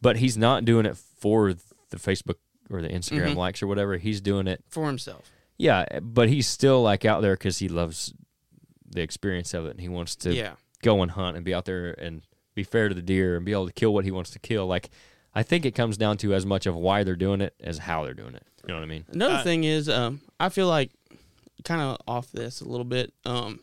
[0.00, 2.36] but he's not doing it for the facebook
[2.70, 3.36] or the instagram Mhm.
[3.36, 5.30] likes or whatever he's doing it for himself.
[5.58, 8.14] yeah but he's still like out there because he loves
[8.94, 10.52] the experience of it and he wants to yeah.
[10.82, 12.22] go and hunt and be out there and
[12.54, 14.66] be fair to the deer and be able to kill what he wants to kill.
[14.66, 14.90] Like,
[15.34, 18.04] I think it comes down to as much of why they're doing it as how
[18.04, 18.46] they're doing it.
[18.66, 19.04] You know what I mean?
[19.12, 20.90] Another Uh, thing is, um, I feel like
[21.64, 23.12] kind of off this a little bit.
[23.24, 23.60] Um,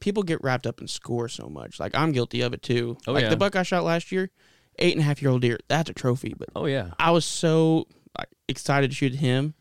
[0.00, 1.78] people get wrapped up in score so much.
[1.78, 2.96] Like I'm guilty of it too.
[3.06, 3.28] Oh, like yeah.
[3.30, 4.30] the buck I shot last year,
[4.78, 5.58] eight and a half year old deer.
[5.68, 6.34] That's a trophy.
[6.36, 7.86] But Oh yeah, I was so
[8.18, 9.54] like, excited to shoot him.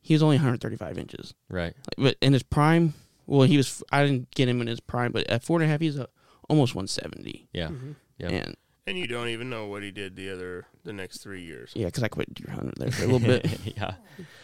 [0.00, 1.34] He was only 135 inches.
[1.50, 1.74] right.
[1.76, 2.94] Like, but in his prime,
[3.26, 3.82] well, he was.
[3.92, 6.08] I didn't get him in his prime, but at four and a half, he's a,
[6.48, 7.48] almost 170.
[7.52, 7.94] Yeah, Mhm.
[8.18, 8.30] Yep.
[8.32, 8.56] And
[8.88, 11.72] And you don't even know what he did the other the next three years.
[11.74, 13.46] yeah, because I quit deer hunting there for a little bit.
[13.76, 13.94] yeah,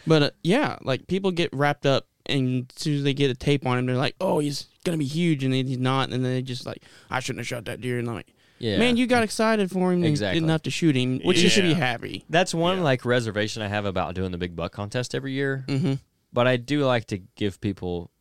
[0.05, 3.35] But uh, yeah, like people get wrapped up, and as soon as they get a
[3.35, 6.23] tape on him, they're like, "Oh, he's gonna be huge," and then he's not, and
[6.23, 8.77] then they just like, "I shouldn't have shot that deer." And I'm like, yeah.
[8.77, 10.39] "Man, you got excited for him and Exactly.
[10.39, 12.83] didn't have to shoot him, which you should be happy." That's one Yeah.
[12.83, 15.65] like reservation I have about doing the big buck contest every year.
[15.67, 15.93] Mm-hmm.
[16.31, 18.11] But I do like to give people,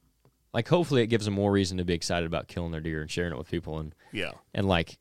[0.55, 3.11] like, hopefully it gives them more reason to be excited about killing their deer and
[3.11, 4.31] sharing it with people and Yeah.
[4.55, 4.99] and like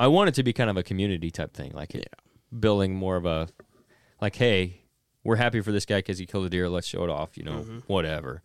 [0.00, 2.08] I want it to be kind of a community type thing, like it,
[2.58, 3.48] building more of a
[4.20, 4.80] like, hey,
[5.22, 6.68] we're happy for this guy because he killed a deer.
[6.68, 7.82] Let's show it off, you know, Mhm.
[7.86, 8.42] whatever.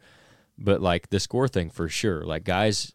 [0.57, 2.93] But like the score thing for sure, like guys,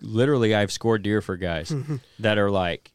[0.00, 1.72] literally, I've scored deer for guys
[2.18, 2.92] that are like,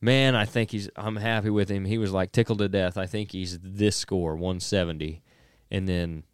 [0.00, 1.84] man, I think he's, I'm happy with him.
[1.84, 2.96] He was like tickled to death.
[2.98, 5.22] I think he's this score, 170,
[5.70, 6.24] and then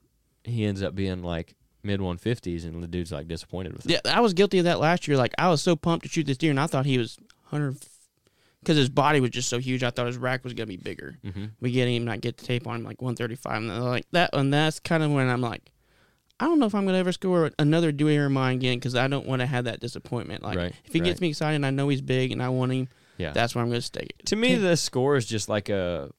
[0.45, 3.93] he ends up being like mid 150s, and the dude's like disappointed with it.
[4.05, 5.17] Yeah, I was guilty of that last year.
[5.17, 7.17] Like I was so pumped to shoot this deer, and I thought he was
[7.51, 7.79] 100
[8.61, 9.83] because his body was just so huge.
[9.83, 11.19] I thought his rack was gonna be bigger.
[11.25, 11.45] Mm-hmm.
[11.61, 14.31] We get him, I get the tape on him like 135, and they're like that,
[14.33, 15.71] and that's kind of when I'm like,
[16.39, 19.09] I don't know if I'm gonna ever score another deer of mine again because I
[19.09, 20.43] don't want to have that disappointment.
[20.43, 22.73] Like Right, if he gets me excited, and I know he's big, and I want
[22.73, 22.89] him.
[23.19, 23.33] Yeah.
[23.33, 24.07] That's where I'm gonna stay.
[24.19, 24.27] It.
[24.27, 26.11] To me, the score is just like a,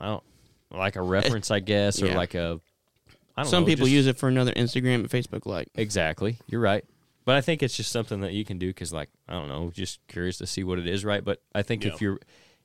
[0.00, 0.22] I don't,
[0.70, 2.16] like a reference, I guess, or yeah.
[2.16, 2.60] like a.
[3.36, 5.68] I don't Some know, people just- use it for another Instagram and Facebook like.
[5.74, 6.38] exactly.
[6.46, 6.82] You're right,
[7.26, 9.70] but I think it's just something that you can do because, like, I don't know,
[9.74, 11.22] just curious to see what it is, right?
[11.22, 11.92] But I think Yeah.
[11.92, 12.18] if you're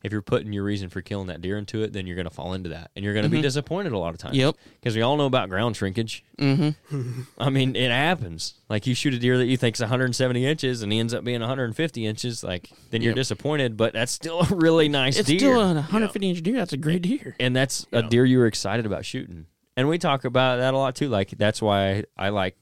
[0.03, 2.33] if you're putting your reason for killing that deer into it, then you're going to
[2.33, 3.43] fall into that, and you're going to be Mhm.
[3.43, 4.35] disappointed a lot of times.
[4.35, 4.55] Yep.
[4.79, 6.23] Because we all know about ground shrinkage.
[6.39, 7.21] Mm-hmm.
[7.37, 8.55] I mean, it happens.
[8.67, 11.41] Like you shoot a deer that you think's 170 inches, and he ends up being
[11.41, 12.43] 150 inches.
[12.43, 13.15] Like then you're Yep.
[13.17, 15.37] disappointed, but that's still a really nice It's deer.
[15.37, 16.55] still a 150 inch deer.
[16.57, 17.35] That's a great deer.
[17.39, 19.45] and that's a deer you were excited about shooting.
[19.77, 21.09] And we talk about that a lot too.
[21.09, 22.57] Like that's why I, I like,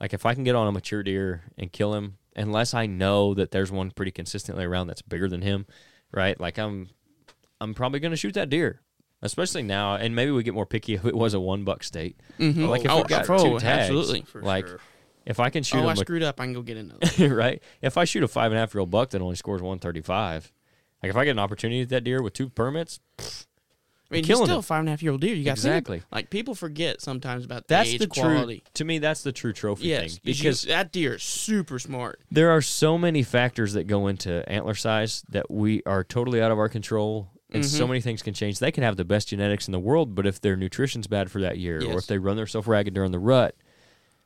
[0.00, 3.34] like if I can get on a mature deer and kill him, unless I know
[3.34, 5.66] that there's one pretty consistently around that's bigger than him,
[6.12, 6.38] right?
[6.38, 6.90] Like I'm,
[7.60, 8.80] I'm probably gonna shoot that deer,
[9.22, 9.94] especially now.
[9.94, 12.20] And maybe we get more picky if it was a one buck state.
[12.38, 12.64] Mm-hmm.
[12.64, 14.24] Like if oh, we got oh, two tags, absolutely.
[14.34, 14.80] Like, sure.
[15.24, 16.40] If I can shoot oh, I screwed up.
[16.40, 17.34] I can go get another.
[17.34, 17.60] right?
[17.82, 20.52] If I shoot a five and a half year old buck that only scores 135,
[21.02, 23.46] like if I get an opportunity at that deer with two permits, pfft,
[24.10, 25.34] I mean, you're still a five and a half year old deer.
[25.34, 26.02] You got Exactly.
[26.12, 28.60] Like people forget sometimes about That's the age the quality.
[28.60, 28.70] true.
[28.74, 32.20] To me, that's the true trophy Yes, thing because because that deer is super smart.
[32.30, 36.52] there are so many factors that go into antler size that we are totally out
[36.52, 37.30] of our control.
[37.52, 37.88] And so Mhm.
[37.88, 38.58] many things can change.
[38.58, 41.40] They can have the best genetics in the world, but if their nutrition's bad for
[41.40, 43.54] that year, or if they run themselves ragged during the rut,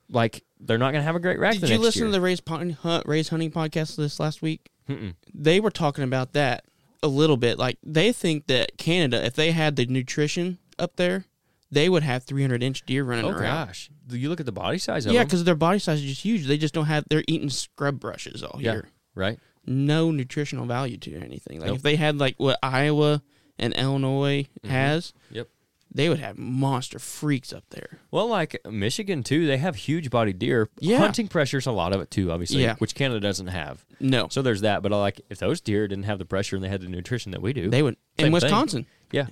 [0.09, 2.09] like they're not going to have a great rack Did you listen year.
[2.09, 4.70] to the raise hunt, raise hunting podcast this last week?
[4.89, 5.15] Mm-mm.
[5.35, 6.65] They were talking about that
[7.03, 7.59] a little bit.
[7.59, 11.25] Like they think that Canada, if they had the nutrition up there,
[11.71, 13.67] they would have 300 inch deer running Oh around.
[13.69, 16.05] gosh, Do you look at the body size of Yeah, because their body size is
[16.09, 16.47] just huge.
[16.47, 17.05] They just don't have.
[17.09, 18.73] They're eating scrub brushes all Yeah.
[18.73, 18.89] year.
[19.15, 19.39] right?
[19.67, 21.59] No nutritional value to anything.
[21.61, 21.77] Like Nope.
[21.77, 23.23] if they had like what Iowa
[23.59, 25.35] and Illinois has, Mm-hmm.
[25.37, 25.49] Yep.
[25.93, 27.99] They would have monster freaks up there.
[28.11, 30.69] Well, like Michigan too, they have huge body deer.
[30.79, 30.99] Yeah.
[30.99, 32.77] Hunting pressure's a lot of it too, obviously, Yeah.
[32.77, 33.85] which Canada doesn't have.
[33.99, 34.83] No, So there's that.
[34.83, 37.33] But I like if those deer didn't have the pressure and they had the nutrition
[37.33, 38.33] that we do, they would Same in thing.
[38.33, 38.87] Wisconsin.
[39.11, 39.27] yeah.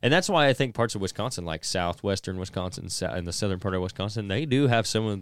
[0.00, 3.74] And that's why I think parts of Wisconsin, like southwestern Wisconsin and the southern part
[3.74, 5.18] of Wisconsin, they do have some of.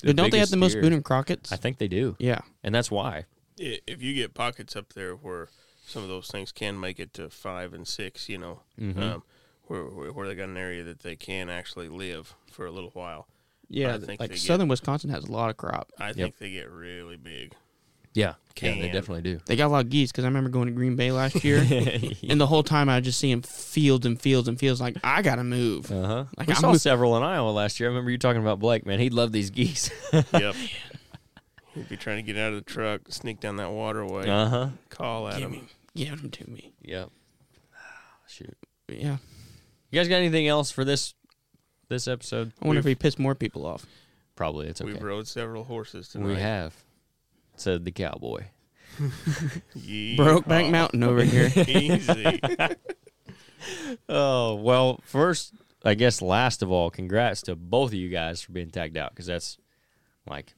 [0.00, 0.82] The But don't they have biggest the most deer.
[0.82, 1.52] Boone and Crockett's?
[1.52, 2.40] I think they do, yeah.
[2.62, 3.26] and that's why.
[3.58, 5.48] If you get pockets up there where
[5.86, 8.98] some of those things can make it to five and six, you know, Mhm.
[9.00, 9.22] um,
[9.66, 12.90] where, where where they got an area that they can actually live for a little
[12.90, 13.26] while,
[13.68, 15.90] Yeah, I think like they get- southern Wisconsin has a lot of crop.
[15.98, 17.54] I think they get really big.
[18.16, 19.40] Yeah, yeah, they definitely do.
[19.46, 21.58] They got a lot of geese because I remember going to Green Bay last year,
[22.28, 24.80] and the whole time I was just seeing fields and fields and fields.
[24.80, 25.90] Like I gotta move.
[25.90, 26.24] Uh huh.
[26.38, 27.88] Like, we I'm saw with- several in Iowa last year.
[27.88, 28.86] I remember you talking about Blake.
[28.86, 29.90] Man, he'd love these geese.
[30.32, 30.54] yep.
[31.74, 34.68] He'd be trying to get out of the truck, sneak down that waterway, uh huh.
[34.90, 35.50] Call at him.
[35.50, 35.62] me,
[35.96, 36.72] give them to me.
[36.82, 37.10] Yep.
[38.28, 38.56] Shoot.
[38.88, 39.16] Yeah,
[39.94, 41.14] You guys got anything else for this
[41.88, 42.50] this episode?
[42.60, 43.86] I wonder if We've- we pissed more people off.
[44.34, 44.92] Probably it's okay.
[44.92, 46.26] We've rode several horses tonight.
[46.26, 46.74] We have.
[47.54, 48.46] Said the cowboy.
[49.78, 50.16] Yeehaw.
[50.16, 51.48] Brokeback Mountain over here.
[51.68, 52.40] Easy.
[54.08, 55.54] Oh well, first,
[55.84, 59.10] I guess last of all, congrats to both of you guys for being tagged out
[59.10, 59.56] because that's
[60.28, 60.54] like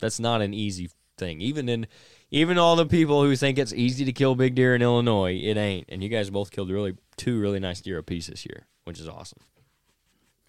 [0.00, 0.88] that's not an easy
[1.18, 1.40] thing.
[1.42, 1.86] Even in
[2.30, 5.56] even all the people who think it's easy to kill big deer in Illinois, it
[5.56, 5.86] ain't.
[5.88, 9.08] And you guys both killed really two really nice deer apiece this year, which is
[9.08, 9.40] awesome.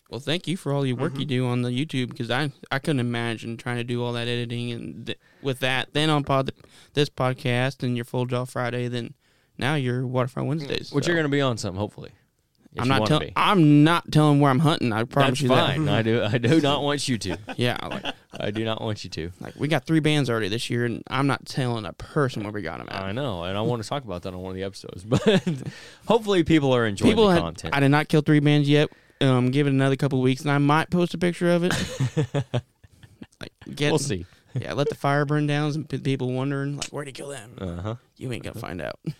[0.10, 1.28] Well, thank you for all your work you mm-hmm.
[1.28, 4.72] do on the YouTube because I I couldn't imagine trying to do all that editing
[4.72, 5.94] and th- with that.
[5.94, 6.52] Then on pod
[6.94, 9.14] this podcast and your full draw Friday, then
[9.58, 10.92] now your Waterfowl Wednesdays.
[10.92, 11.12] Which so.
[11.12, 12.12] you're going to be on some, hopefully.
[12.82, 13.32] I'm not telling.
[13.36, 14.92] I'm not telling where I'm hunting.
[14.92, 15.88] I promise That's you fine.
[15.90, 16.24] I do.
[16.24, 17.38] I do not want you to.
[17.58, 19.32] Yeah, like, I do not want you to.
[19.40, 22.52] like we got three bands already this year, and I'm not telling a person where
[22.52, 23.02] we got them at.
[23.02, 25.06] I know, and I want to talk about that on one of the episodes.
[25.10, 25.42] But
[26.08, 27.76] hopefully, people are enjoying People, the had, content.
[27.76, 28.90] I did not kill three bands yet.
[29.22, 31.74] Um, give it another couple weeks, and I might post a picture of it.
[33.42, 34.26] like, get, we'll see.
[34.60, 35.72] Yeah, let the fire burn down.
[35.74, 37.56] and people wondering like, where'd he kill them?
[37.60, 37.96] Uh huh.
[38.18, 39.00] You ain't gonna find out.
[39.06, 39.16] There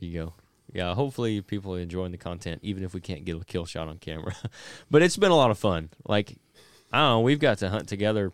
[0.00, 0.34] you go.
[0.72, 3.88] Yeah, hopefully people are enjoying the content, even if we can't get a kill shot
[3.88, 4.34] on camera.
[4.90, 5.90] but it's been a lot of fun.
[6.06, 6.36] Like,
[6.92, 8.32] I don't know, we've got to hunt together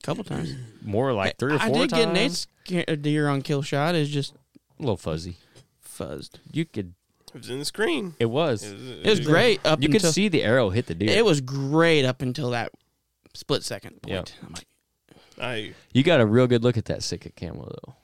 [0.00, 0.54] A couple times.
[0.82, 2.04] more like three or four I did times.
[2.04, 3.94] get Nate's ca- uh, deer on kill shot.
[3.94, 4.34] Is just
[4.78, 5.36] a little fuzzy.
[5.86, 6.36] fuzzed.
[6.50, 6.94] You could.
[7.34, 8.14] It was in the screen.
[8.18, 8.62] It was.
[8.62, 11.10] It was great up You could see the arrow hit the deer.
[11.16, 12.72] it was great up until that
[13.34, 14.12] split second point.
[14.14, 14.28] Yep.
[14.46, 14.66] I'm like,
[15.40, 17.94] I you got a real good look at that Sitka camo, though.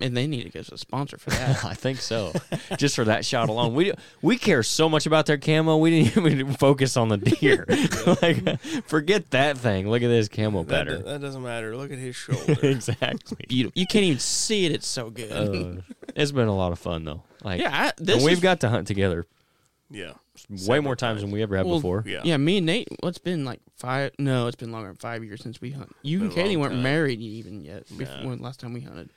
[0.00, 1.64] And they need to give us a sponsor for that.
[1.64, 2.32] I think so.
[2.76, 3.92] Just for that shot alone, we
[4.22, 5.76] we care so much about their camo.
[5.76, 7.64] We didn't even focus on the deer.
[8.22, 9.88] like, forget that thing.
[9.88, 10.98] Look at this camo that, better.
[10.98, 11.76] that doesn't matter.
[11.76, 12.56] Look at his shoulder.
[12.62, 13.44] exactly.
[13.48, 14.72] you, you can't even see it.
[14.72, 15.30] It's so good.
[15.32, 15.82] Uh,
[16.16, 17.22] it's been a lot of fun though.
[17.42, 19.26] Like, yeah, I, this and we've is- got to hunt together
[19.90, 20.12] yeah.
[20.66, 22.02] way more times than we ever have Well, before.
[22.06, 22.22] Yeah.
[22.24, 22.88] Yeah, me and Nate.
[23.00, 24.12] What's been like five?
[24.18, 25.94] No, it's been longer than five years since we hunt.
[26.02, 26.82] You Been and Katie weren't time.
[26.82, 27.84] married even yet.
[27.96, 28.28] Before No.
[28.30, 29.10] when last time we hunted.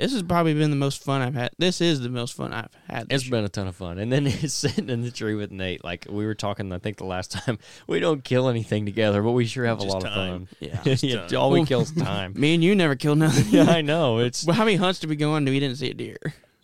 [0.00, 1.50] This has probably been the most fun I've had.
[1.58, 3.02] This is the most fun I've had.
[3.10, 3.98] It's This been a ton of fun.
[3.98, 5.84] And then it's sitting in the tree with Nate.
[5.84, 9.32] Like we were talking, I think the last time we don't kill anything together, but
[9.32, 10.08] we sure have a lot time.
[10.10, 10.96] of fun.
[11.02, 11.38] yeah, time.
[11.38, 12.32] all we kill is time.
[12.36, 13.44] Me and you never killed nothing.
[13.50, 14.18] yeah, I know.
[14.18, 15.38] It's Well, how many hunts did we go on?
[15.38, 16.16] and We didn't see a deer.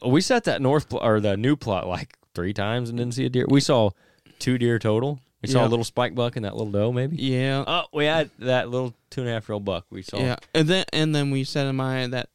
[0.05, 3.27] we set that north pl- or the new plot like three times and didn't see
[3.27, 3.47] a deer.
[3.49, 3.91] We saw
[4.39, 5.21] two deer total.
[5.43, 5.69] We saw Yeah.
[5.69, 7.17] a little spike buck and that little doe, maybe.
[7.17, 9.85] Yeah, Oh, we had that little two and a half year old buck.
[9.91, 10.19] We saw.
[10.19, 12.31] yeah, and then and then we set in mind that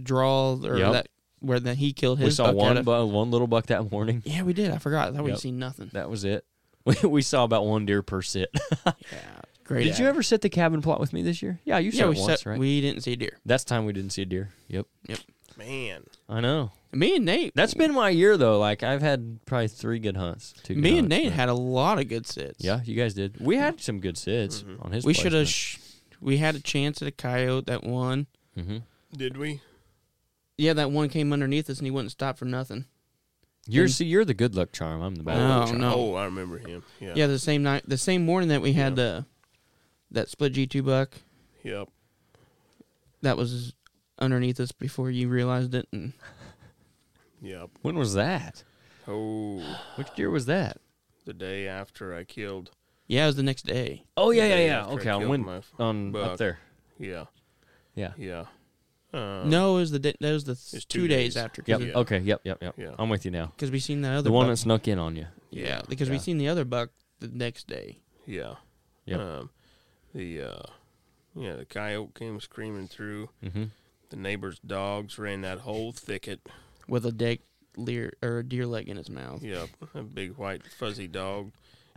[0.00, 0.92] draw or Yep.
[0.92, 1.08] that
[1.40, 2.26] where that he killed his.
[2.26, 4.22] we saw buck one out of- bu- one little buck that morning.
[4.26, 4.70] Yeah, we did.
[4.70, 5.08] I forgot.
[5.08, 5.38] I thought we'd Yep.
[5.40, 5.90] seen nothing.
[5.92, 6.44] That was it.
[6.86, 8.48] We, we saw about one deer per sit.
[8.86, 8.92] Yeah,
[9.64, 9.84] great.
[9.84, 11.60] Did you ever sit the cabin plot with me this year?
[11.64, 12.46] Yeah, you Yeah, said we it once, set.
[12.50, 12.58] right?
[12.58, 13.38] We didn't see a deer.
[13.44, 14.48] That's time we didn't see a deer.
[14.68, 14.86] Yep.
[15.08, 15.18] Yep.
[15.58, 16.04] Man.
[16.28, 16.72] I know.
[16.92, 17.52] Me and Nate.
[17.54, 18.58] That's been my year though.
[18.58, 20.54] Like I've had probably three good hunts.
[20.62, 22.64] Two good me and hunts, Nate but- had a lot of good sits.
[22.64, 23.36] Yeah, you guys did.
[23.38, 24.84] We had some good sits Mhm.
[24.84, 25.04] on his.
[25.04, 25.48] we should have.
[25.48, 25.76] Sh-
[26.20, 28.26] we had a chance at a coyote that won.
[28.58, 28.82] Mhm.
[29.16, 29.60] Did we?
[30.60, 32.84] Yeah, that one came underneath us and he wouldn't stop for nothing.
[33.66, 35.00] You're And- see, you're the good luck charm.
[35.00, 35.80] I'm the bad No, luck charm.
[35.80, 35.94] no.
[35.94, 36.82] Oh, I remember him.
[37.00, 37.12] Yeah.
[37.14, 39.24] Yeah, the same night, the same morning that we had the
[40.10, 41.14] that split G two buck
[41.62, 41.88] Yep.
[43.22, 43.74] that was
[44.18, 46.12] underneath us before you realized it, and
[47.42, 47.70] Yep.
[47.82, 48.64] When was that?
[49.08, 49.62] Oh,
[49.96, 50.78] Which year was that?
[51.24, 52.70] the day after I killed.
[53.06, 54.04] yeah, it was the next day.
[54.16, 54.80] Oh yeah, yeah, yeah.
[54.80, 56.38] after I Okay, on killed when my f- on up buck.
[56.38, 56.58] there.
[56.98, 57.24] Yeah.
[57.94, 58.12] Yeah.
[58.18, 58.46] Yeah.
[59.12, 61.36] Uh, no, it was the day, that was the th- It's two, two days, days.
[61.42, 61.62] after.
[61.66, 61.80] Yep.
[61.80, 61.92] Yeah.
[61.94, 62.18] Okay.
[62.20, 62.40] Yep.
[62.44, 62.58] Yep.
[62.62, 62.74] Yep.
[62.78, 62.94] Yeah.
[62.98, 63.46] I'm with you now.
[63.46, 64.52] because we seen that other The one buck.
[64.52, 65.26] that snuck in on you.
[65.50, 66.20] yeah, because we Yeah.
[66.22, 67.98] seen the other buck the next day.
[68.26, 68.54] Yeah.
[69.06, 69.20] Yep.
[69.20, 69.50] Um,
[70.14, 70.62] the uh,
[71.34, 73.30] yeah, the coyote came screaming through.
[73.44, 73.64] Mm-hmm.
[74.10, 76.40] The neighbor's dogs ran that whole thicket.
[76.88, 77.40] with a deck
[77.76, 79.42] leer or a deer leg in his mouth.
[79.42, 81.52] Yep, a big white fuzzy dog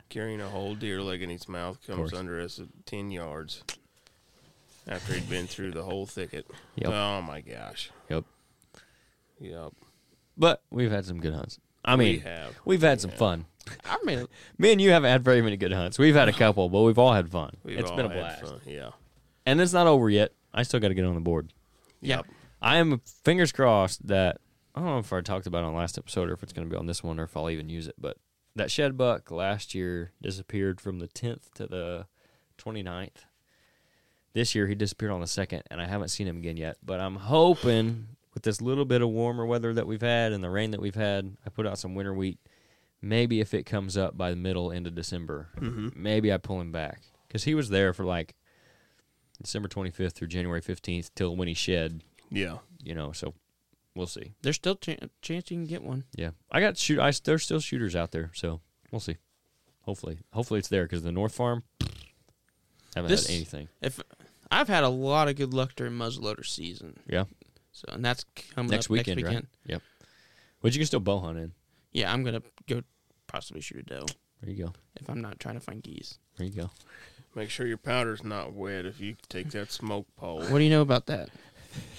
[0.09, 3.63] carrying a whole deer leg in his mouth comes under us at ten yards
[4.87, 6.45] after he'd been through the whole thicket.
[6.75, 6.89] Yep.
[6.91, 7.91] Oh my gosh.
[8.09, 8.25] Yep.
[9.39, 9.73] Yep.
[10.37, 11.59] But we've had some good hunts.
[11.85, 12.55] I mean, we have.
[12.65, 13.17] we've had some Yeah.
[13.17, 13.45] fun.
[13.85, 14.27] I mean,
[14.57, 15.97] Me and you haven't had very many good hunts.
[15.99, 17.55] We've had a couple, but we've all had fun.
[17.63, 18.41] We've It's been a blast.
[18.45, 18.91] fun, Yeah.
[19.45, 20.31] And it's not over yet.
[20.53, 21.53] I still got to get on the board.
[22.01, 22.25] yeah, Yep.
[22.61, 24.39] I am fingers crossed that
[24.75, 26.67] I don't know if I talked about it on last episode or if it's going
[26.67, 28.17] to be on this one or if I'll even use it, but
[28.55, 32.07] that shed buck last year disappeared from the 10th to the
[32.57, 33.25] 29th.
[34.33, 36.99] This year he disappeared on the 2nd and I haven't seen him again yet, but
[36.99, 40.71] I'm hoping with this little bit of warmer weather that we've had and the rain
[40.71, 42.39] that we've had, I put out some winter wheat.
[43.01, 45.89] Maybe if it comes up by the middle end of December, Mm-hmm.
[45.95, 48.33] maybe I pull him back because he was there for like
[49.41, 52.01] December 25th through January 15th till when he shed
[52.31, 52.57] Yeah.
[52.81, 53.33] you know, so
[53.93, 54.33] we'll see.
[54.41, 56.05] there's still ch- chance you can get one.
[56.15, 56.99] Yeah, I got shoot.
[56.99, 59.17] I there's still shooters out there, so we'll see.
[59.81, 61.63] Hopefully, hopefully it's there because the North Farm
[62.95, 63.67] haven't This- had anything.
[63.81, 63.99] If
[64.53, 67.25] I've had a lot of good luck during muzzleloader season, Yeah,
[67.71, 68.25] so and that's
[68.55, 69.45] coming next up weekend, next right?
[69.65, 69.81] Yep.
[70.61, 71.51] But you can still bow hunt in.
[71.91, 72.81] Yeah, I'm gonna go
[73.27, 74.05] possibly shoot a doe
[74.41, 74.73] There you go.
[74.95, 76.19] if I'm not trying to find geese.
[76.37, 76.69] There you go.
[77.35, 80.39] Make sure your powder's not wet if you take that smoke pole.
[80.43, 81.29] What do you know about that?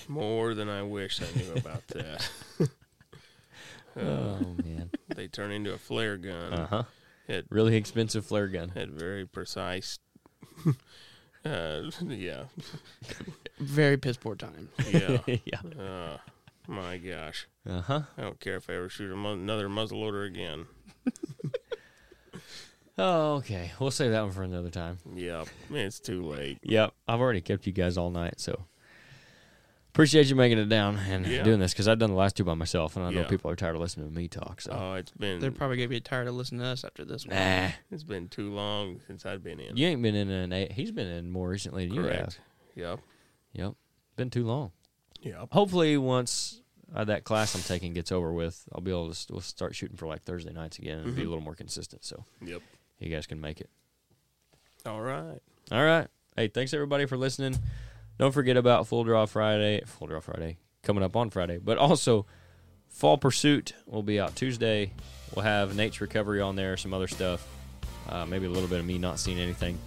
[0.08, 2.28] More than I wish I knew about that.
[3.96, 4.90] Oh man.
[5.14, 6.52] they turn into a flare gun.
[6.52, 6.82] Uh huh.
[7.28, 8.70] It Really expensive flare gun.
[8.70, 9.98] had very precise.
[11.44, 12.44] Uh, yeah,
[13.58, 14.68] Very piss poor time.
[14.90, 15.18] yeah.
[15.26, 15.60] yeah.
[15.82, 16.16] Uh,
[16.66, 18.02] my gosh, Uh huh.
[18.16, 20.66] I don't care if I ever shoot a mu- another muzzleloader again.
[22.96, 23.72] Oh, okay.
[23.80, 24.98] We'll save that one for another time.
[25.14, 26.58] Yep, it's too late.
[26.62, 26.94] Yep.
[27.08, 28.66] I've already kept you guys all night, so
[29.94, 31.44] appreciate you making it down and Yeah.
[31.44, 33.28] doing this because I've done the last two by myself, and I know Yeah.
[33.28, 34.60] people are tired of listening to me talk.
[34.60, 34.72] So.
[34.72, 37.36] Oh, it's been They're probably gonna be tired of listening to us after this one.
[37.36, 37.70] Nah.
[37.92, 39.76] it's been too long since I've been in.
[39.76, 40.72] You ain't been in an eight.
[40.72, 42.10] He's been in more recently than you have.
[42.16, 42.40] Correct.
[42.74, 43.00] Yep.
[43.52, 43.74] Yep.
[44.16, 44.72] Been too long.
[45.22, 45.52] Yep.
[45.52, 46.60] Hopefully, once
[46.92, 49.74] uh, that class I'm taking gets over with, I'll be able to st- we'll start
[49.76, 51.28] shooting for like Thursday nights again and be a Mhm.
[51.28, 52.04] little more consistent.
[52.04, 52.62] So Yep.
[52.98, 53.70] you guys can make it.
[54.86, 55.38] All right.
[55.70, 56.08] All right.
[56.36, 57.56] Hey, thanks everybody for listening.
[58.18, 59.82] Don't forget about Full Draw Friday.
[59.84, 62.26] Full Draw Friday coming up on Friday, but also
[62.88, 64.92] Fall Pursuit will be out Tuesday.
[65.34, 67.46] We'll have Nate's recovery on there, some other stuff,
[68.08, 69.78] uh, maybe a little bit of me not seeing anything.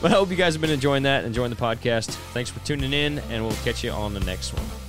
[0.00, 2.06] But I hope you guys have been enjoying that, enjoying the podcast.
[2.32, 4.87] Thanks for tuning in, and we'll catch you on the next one.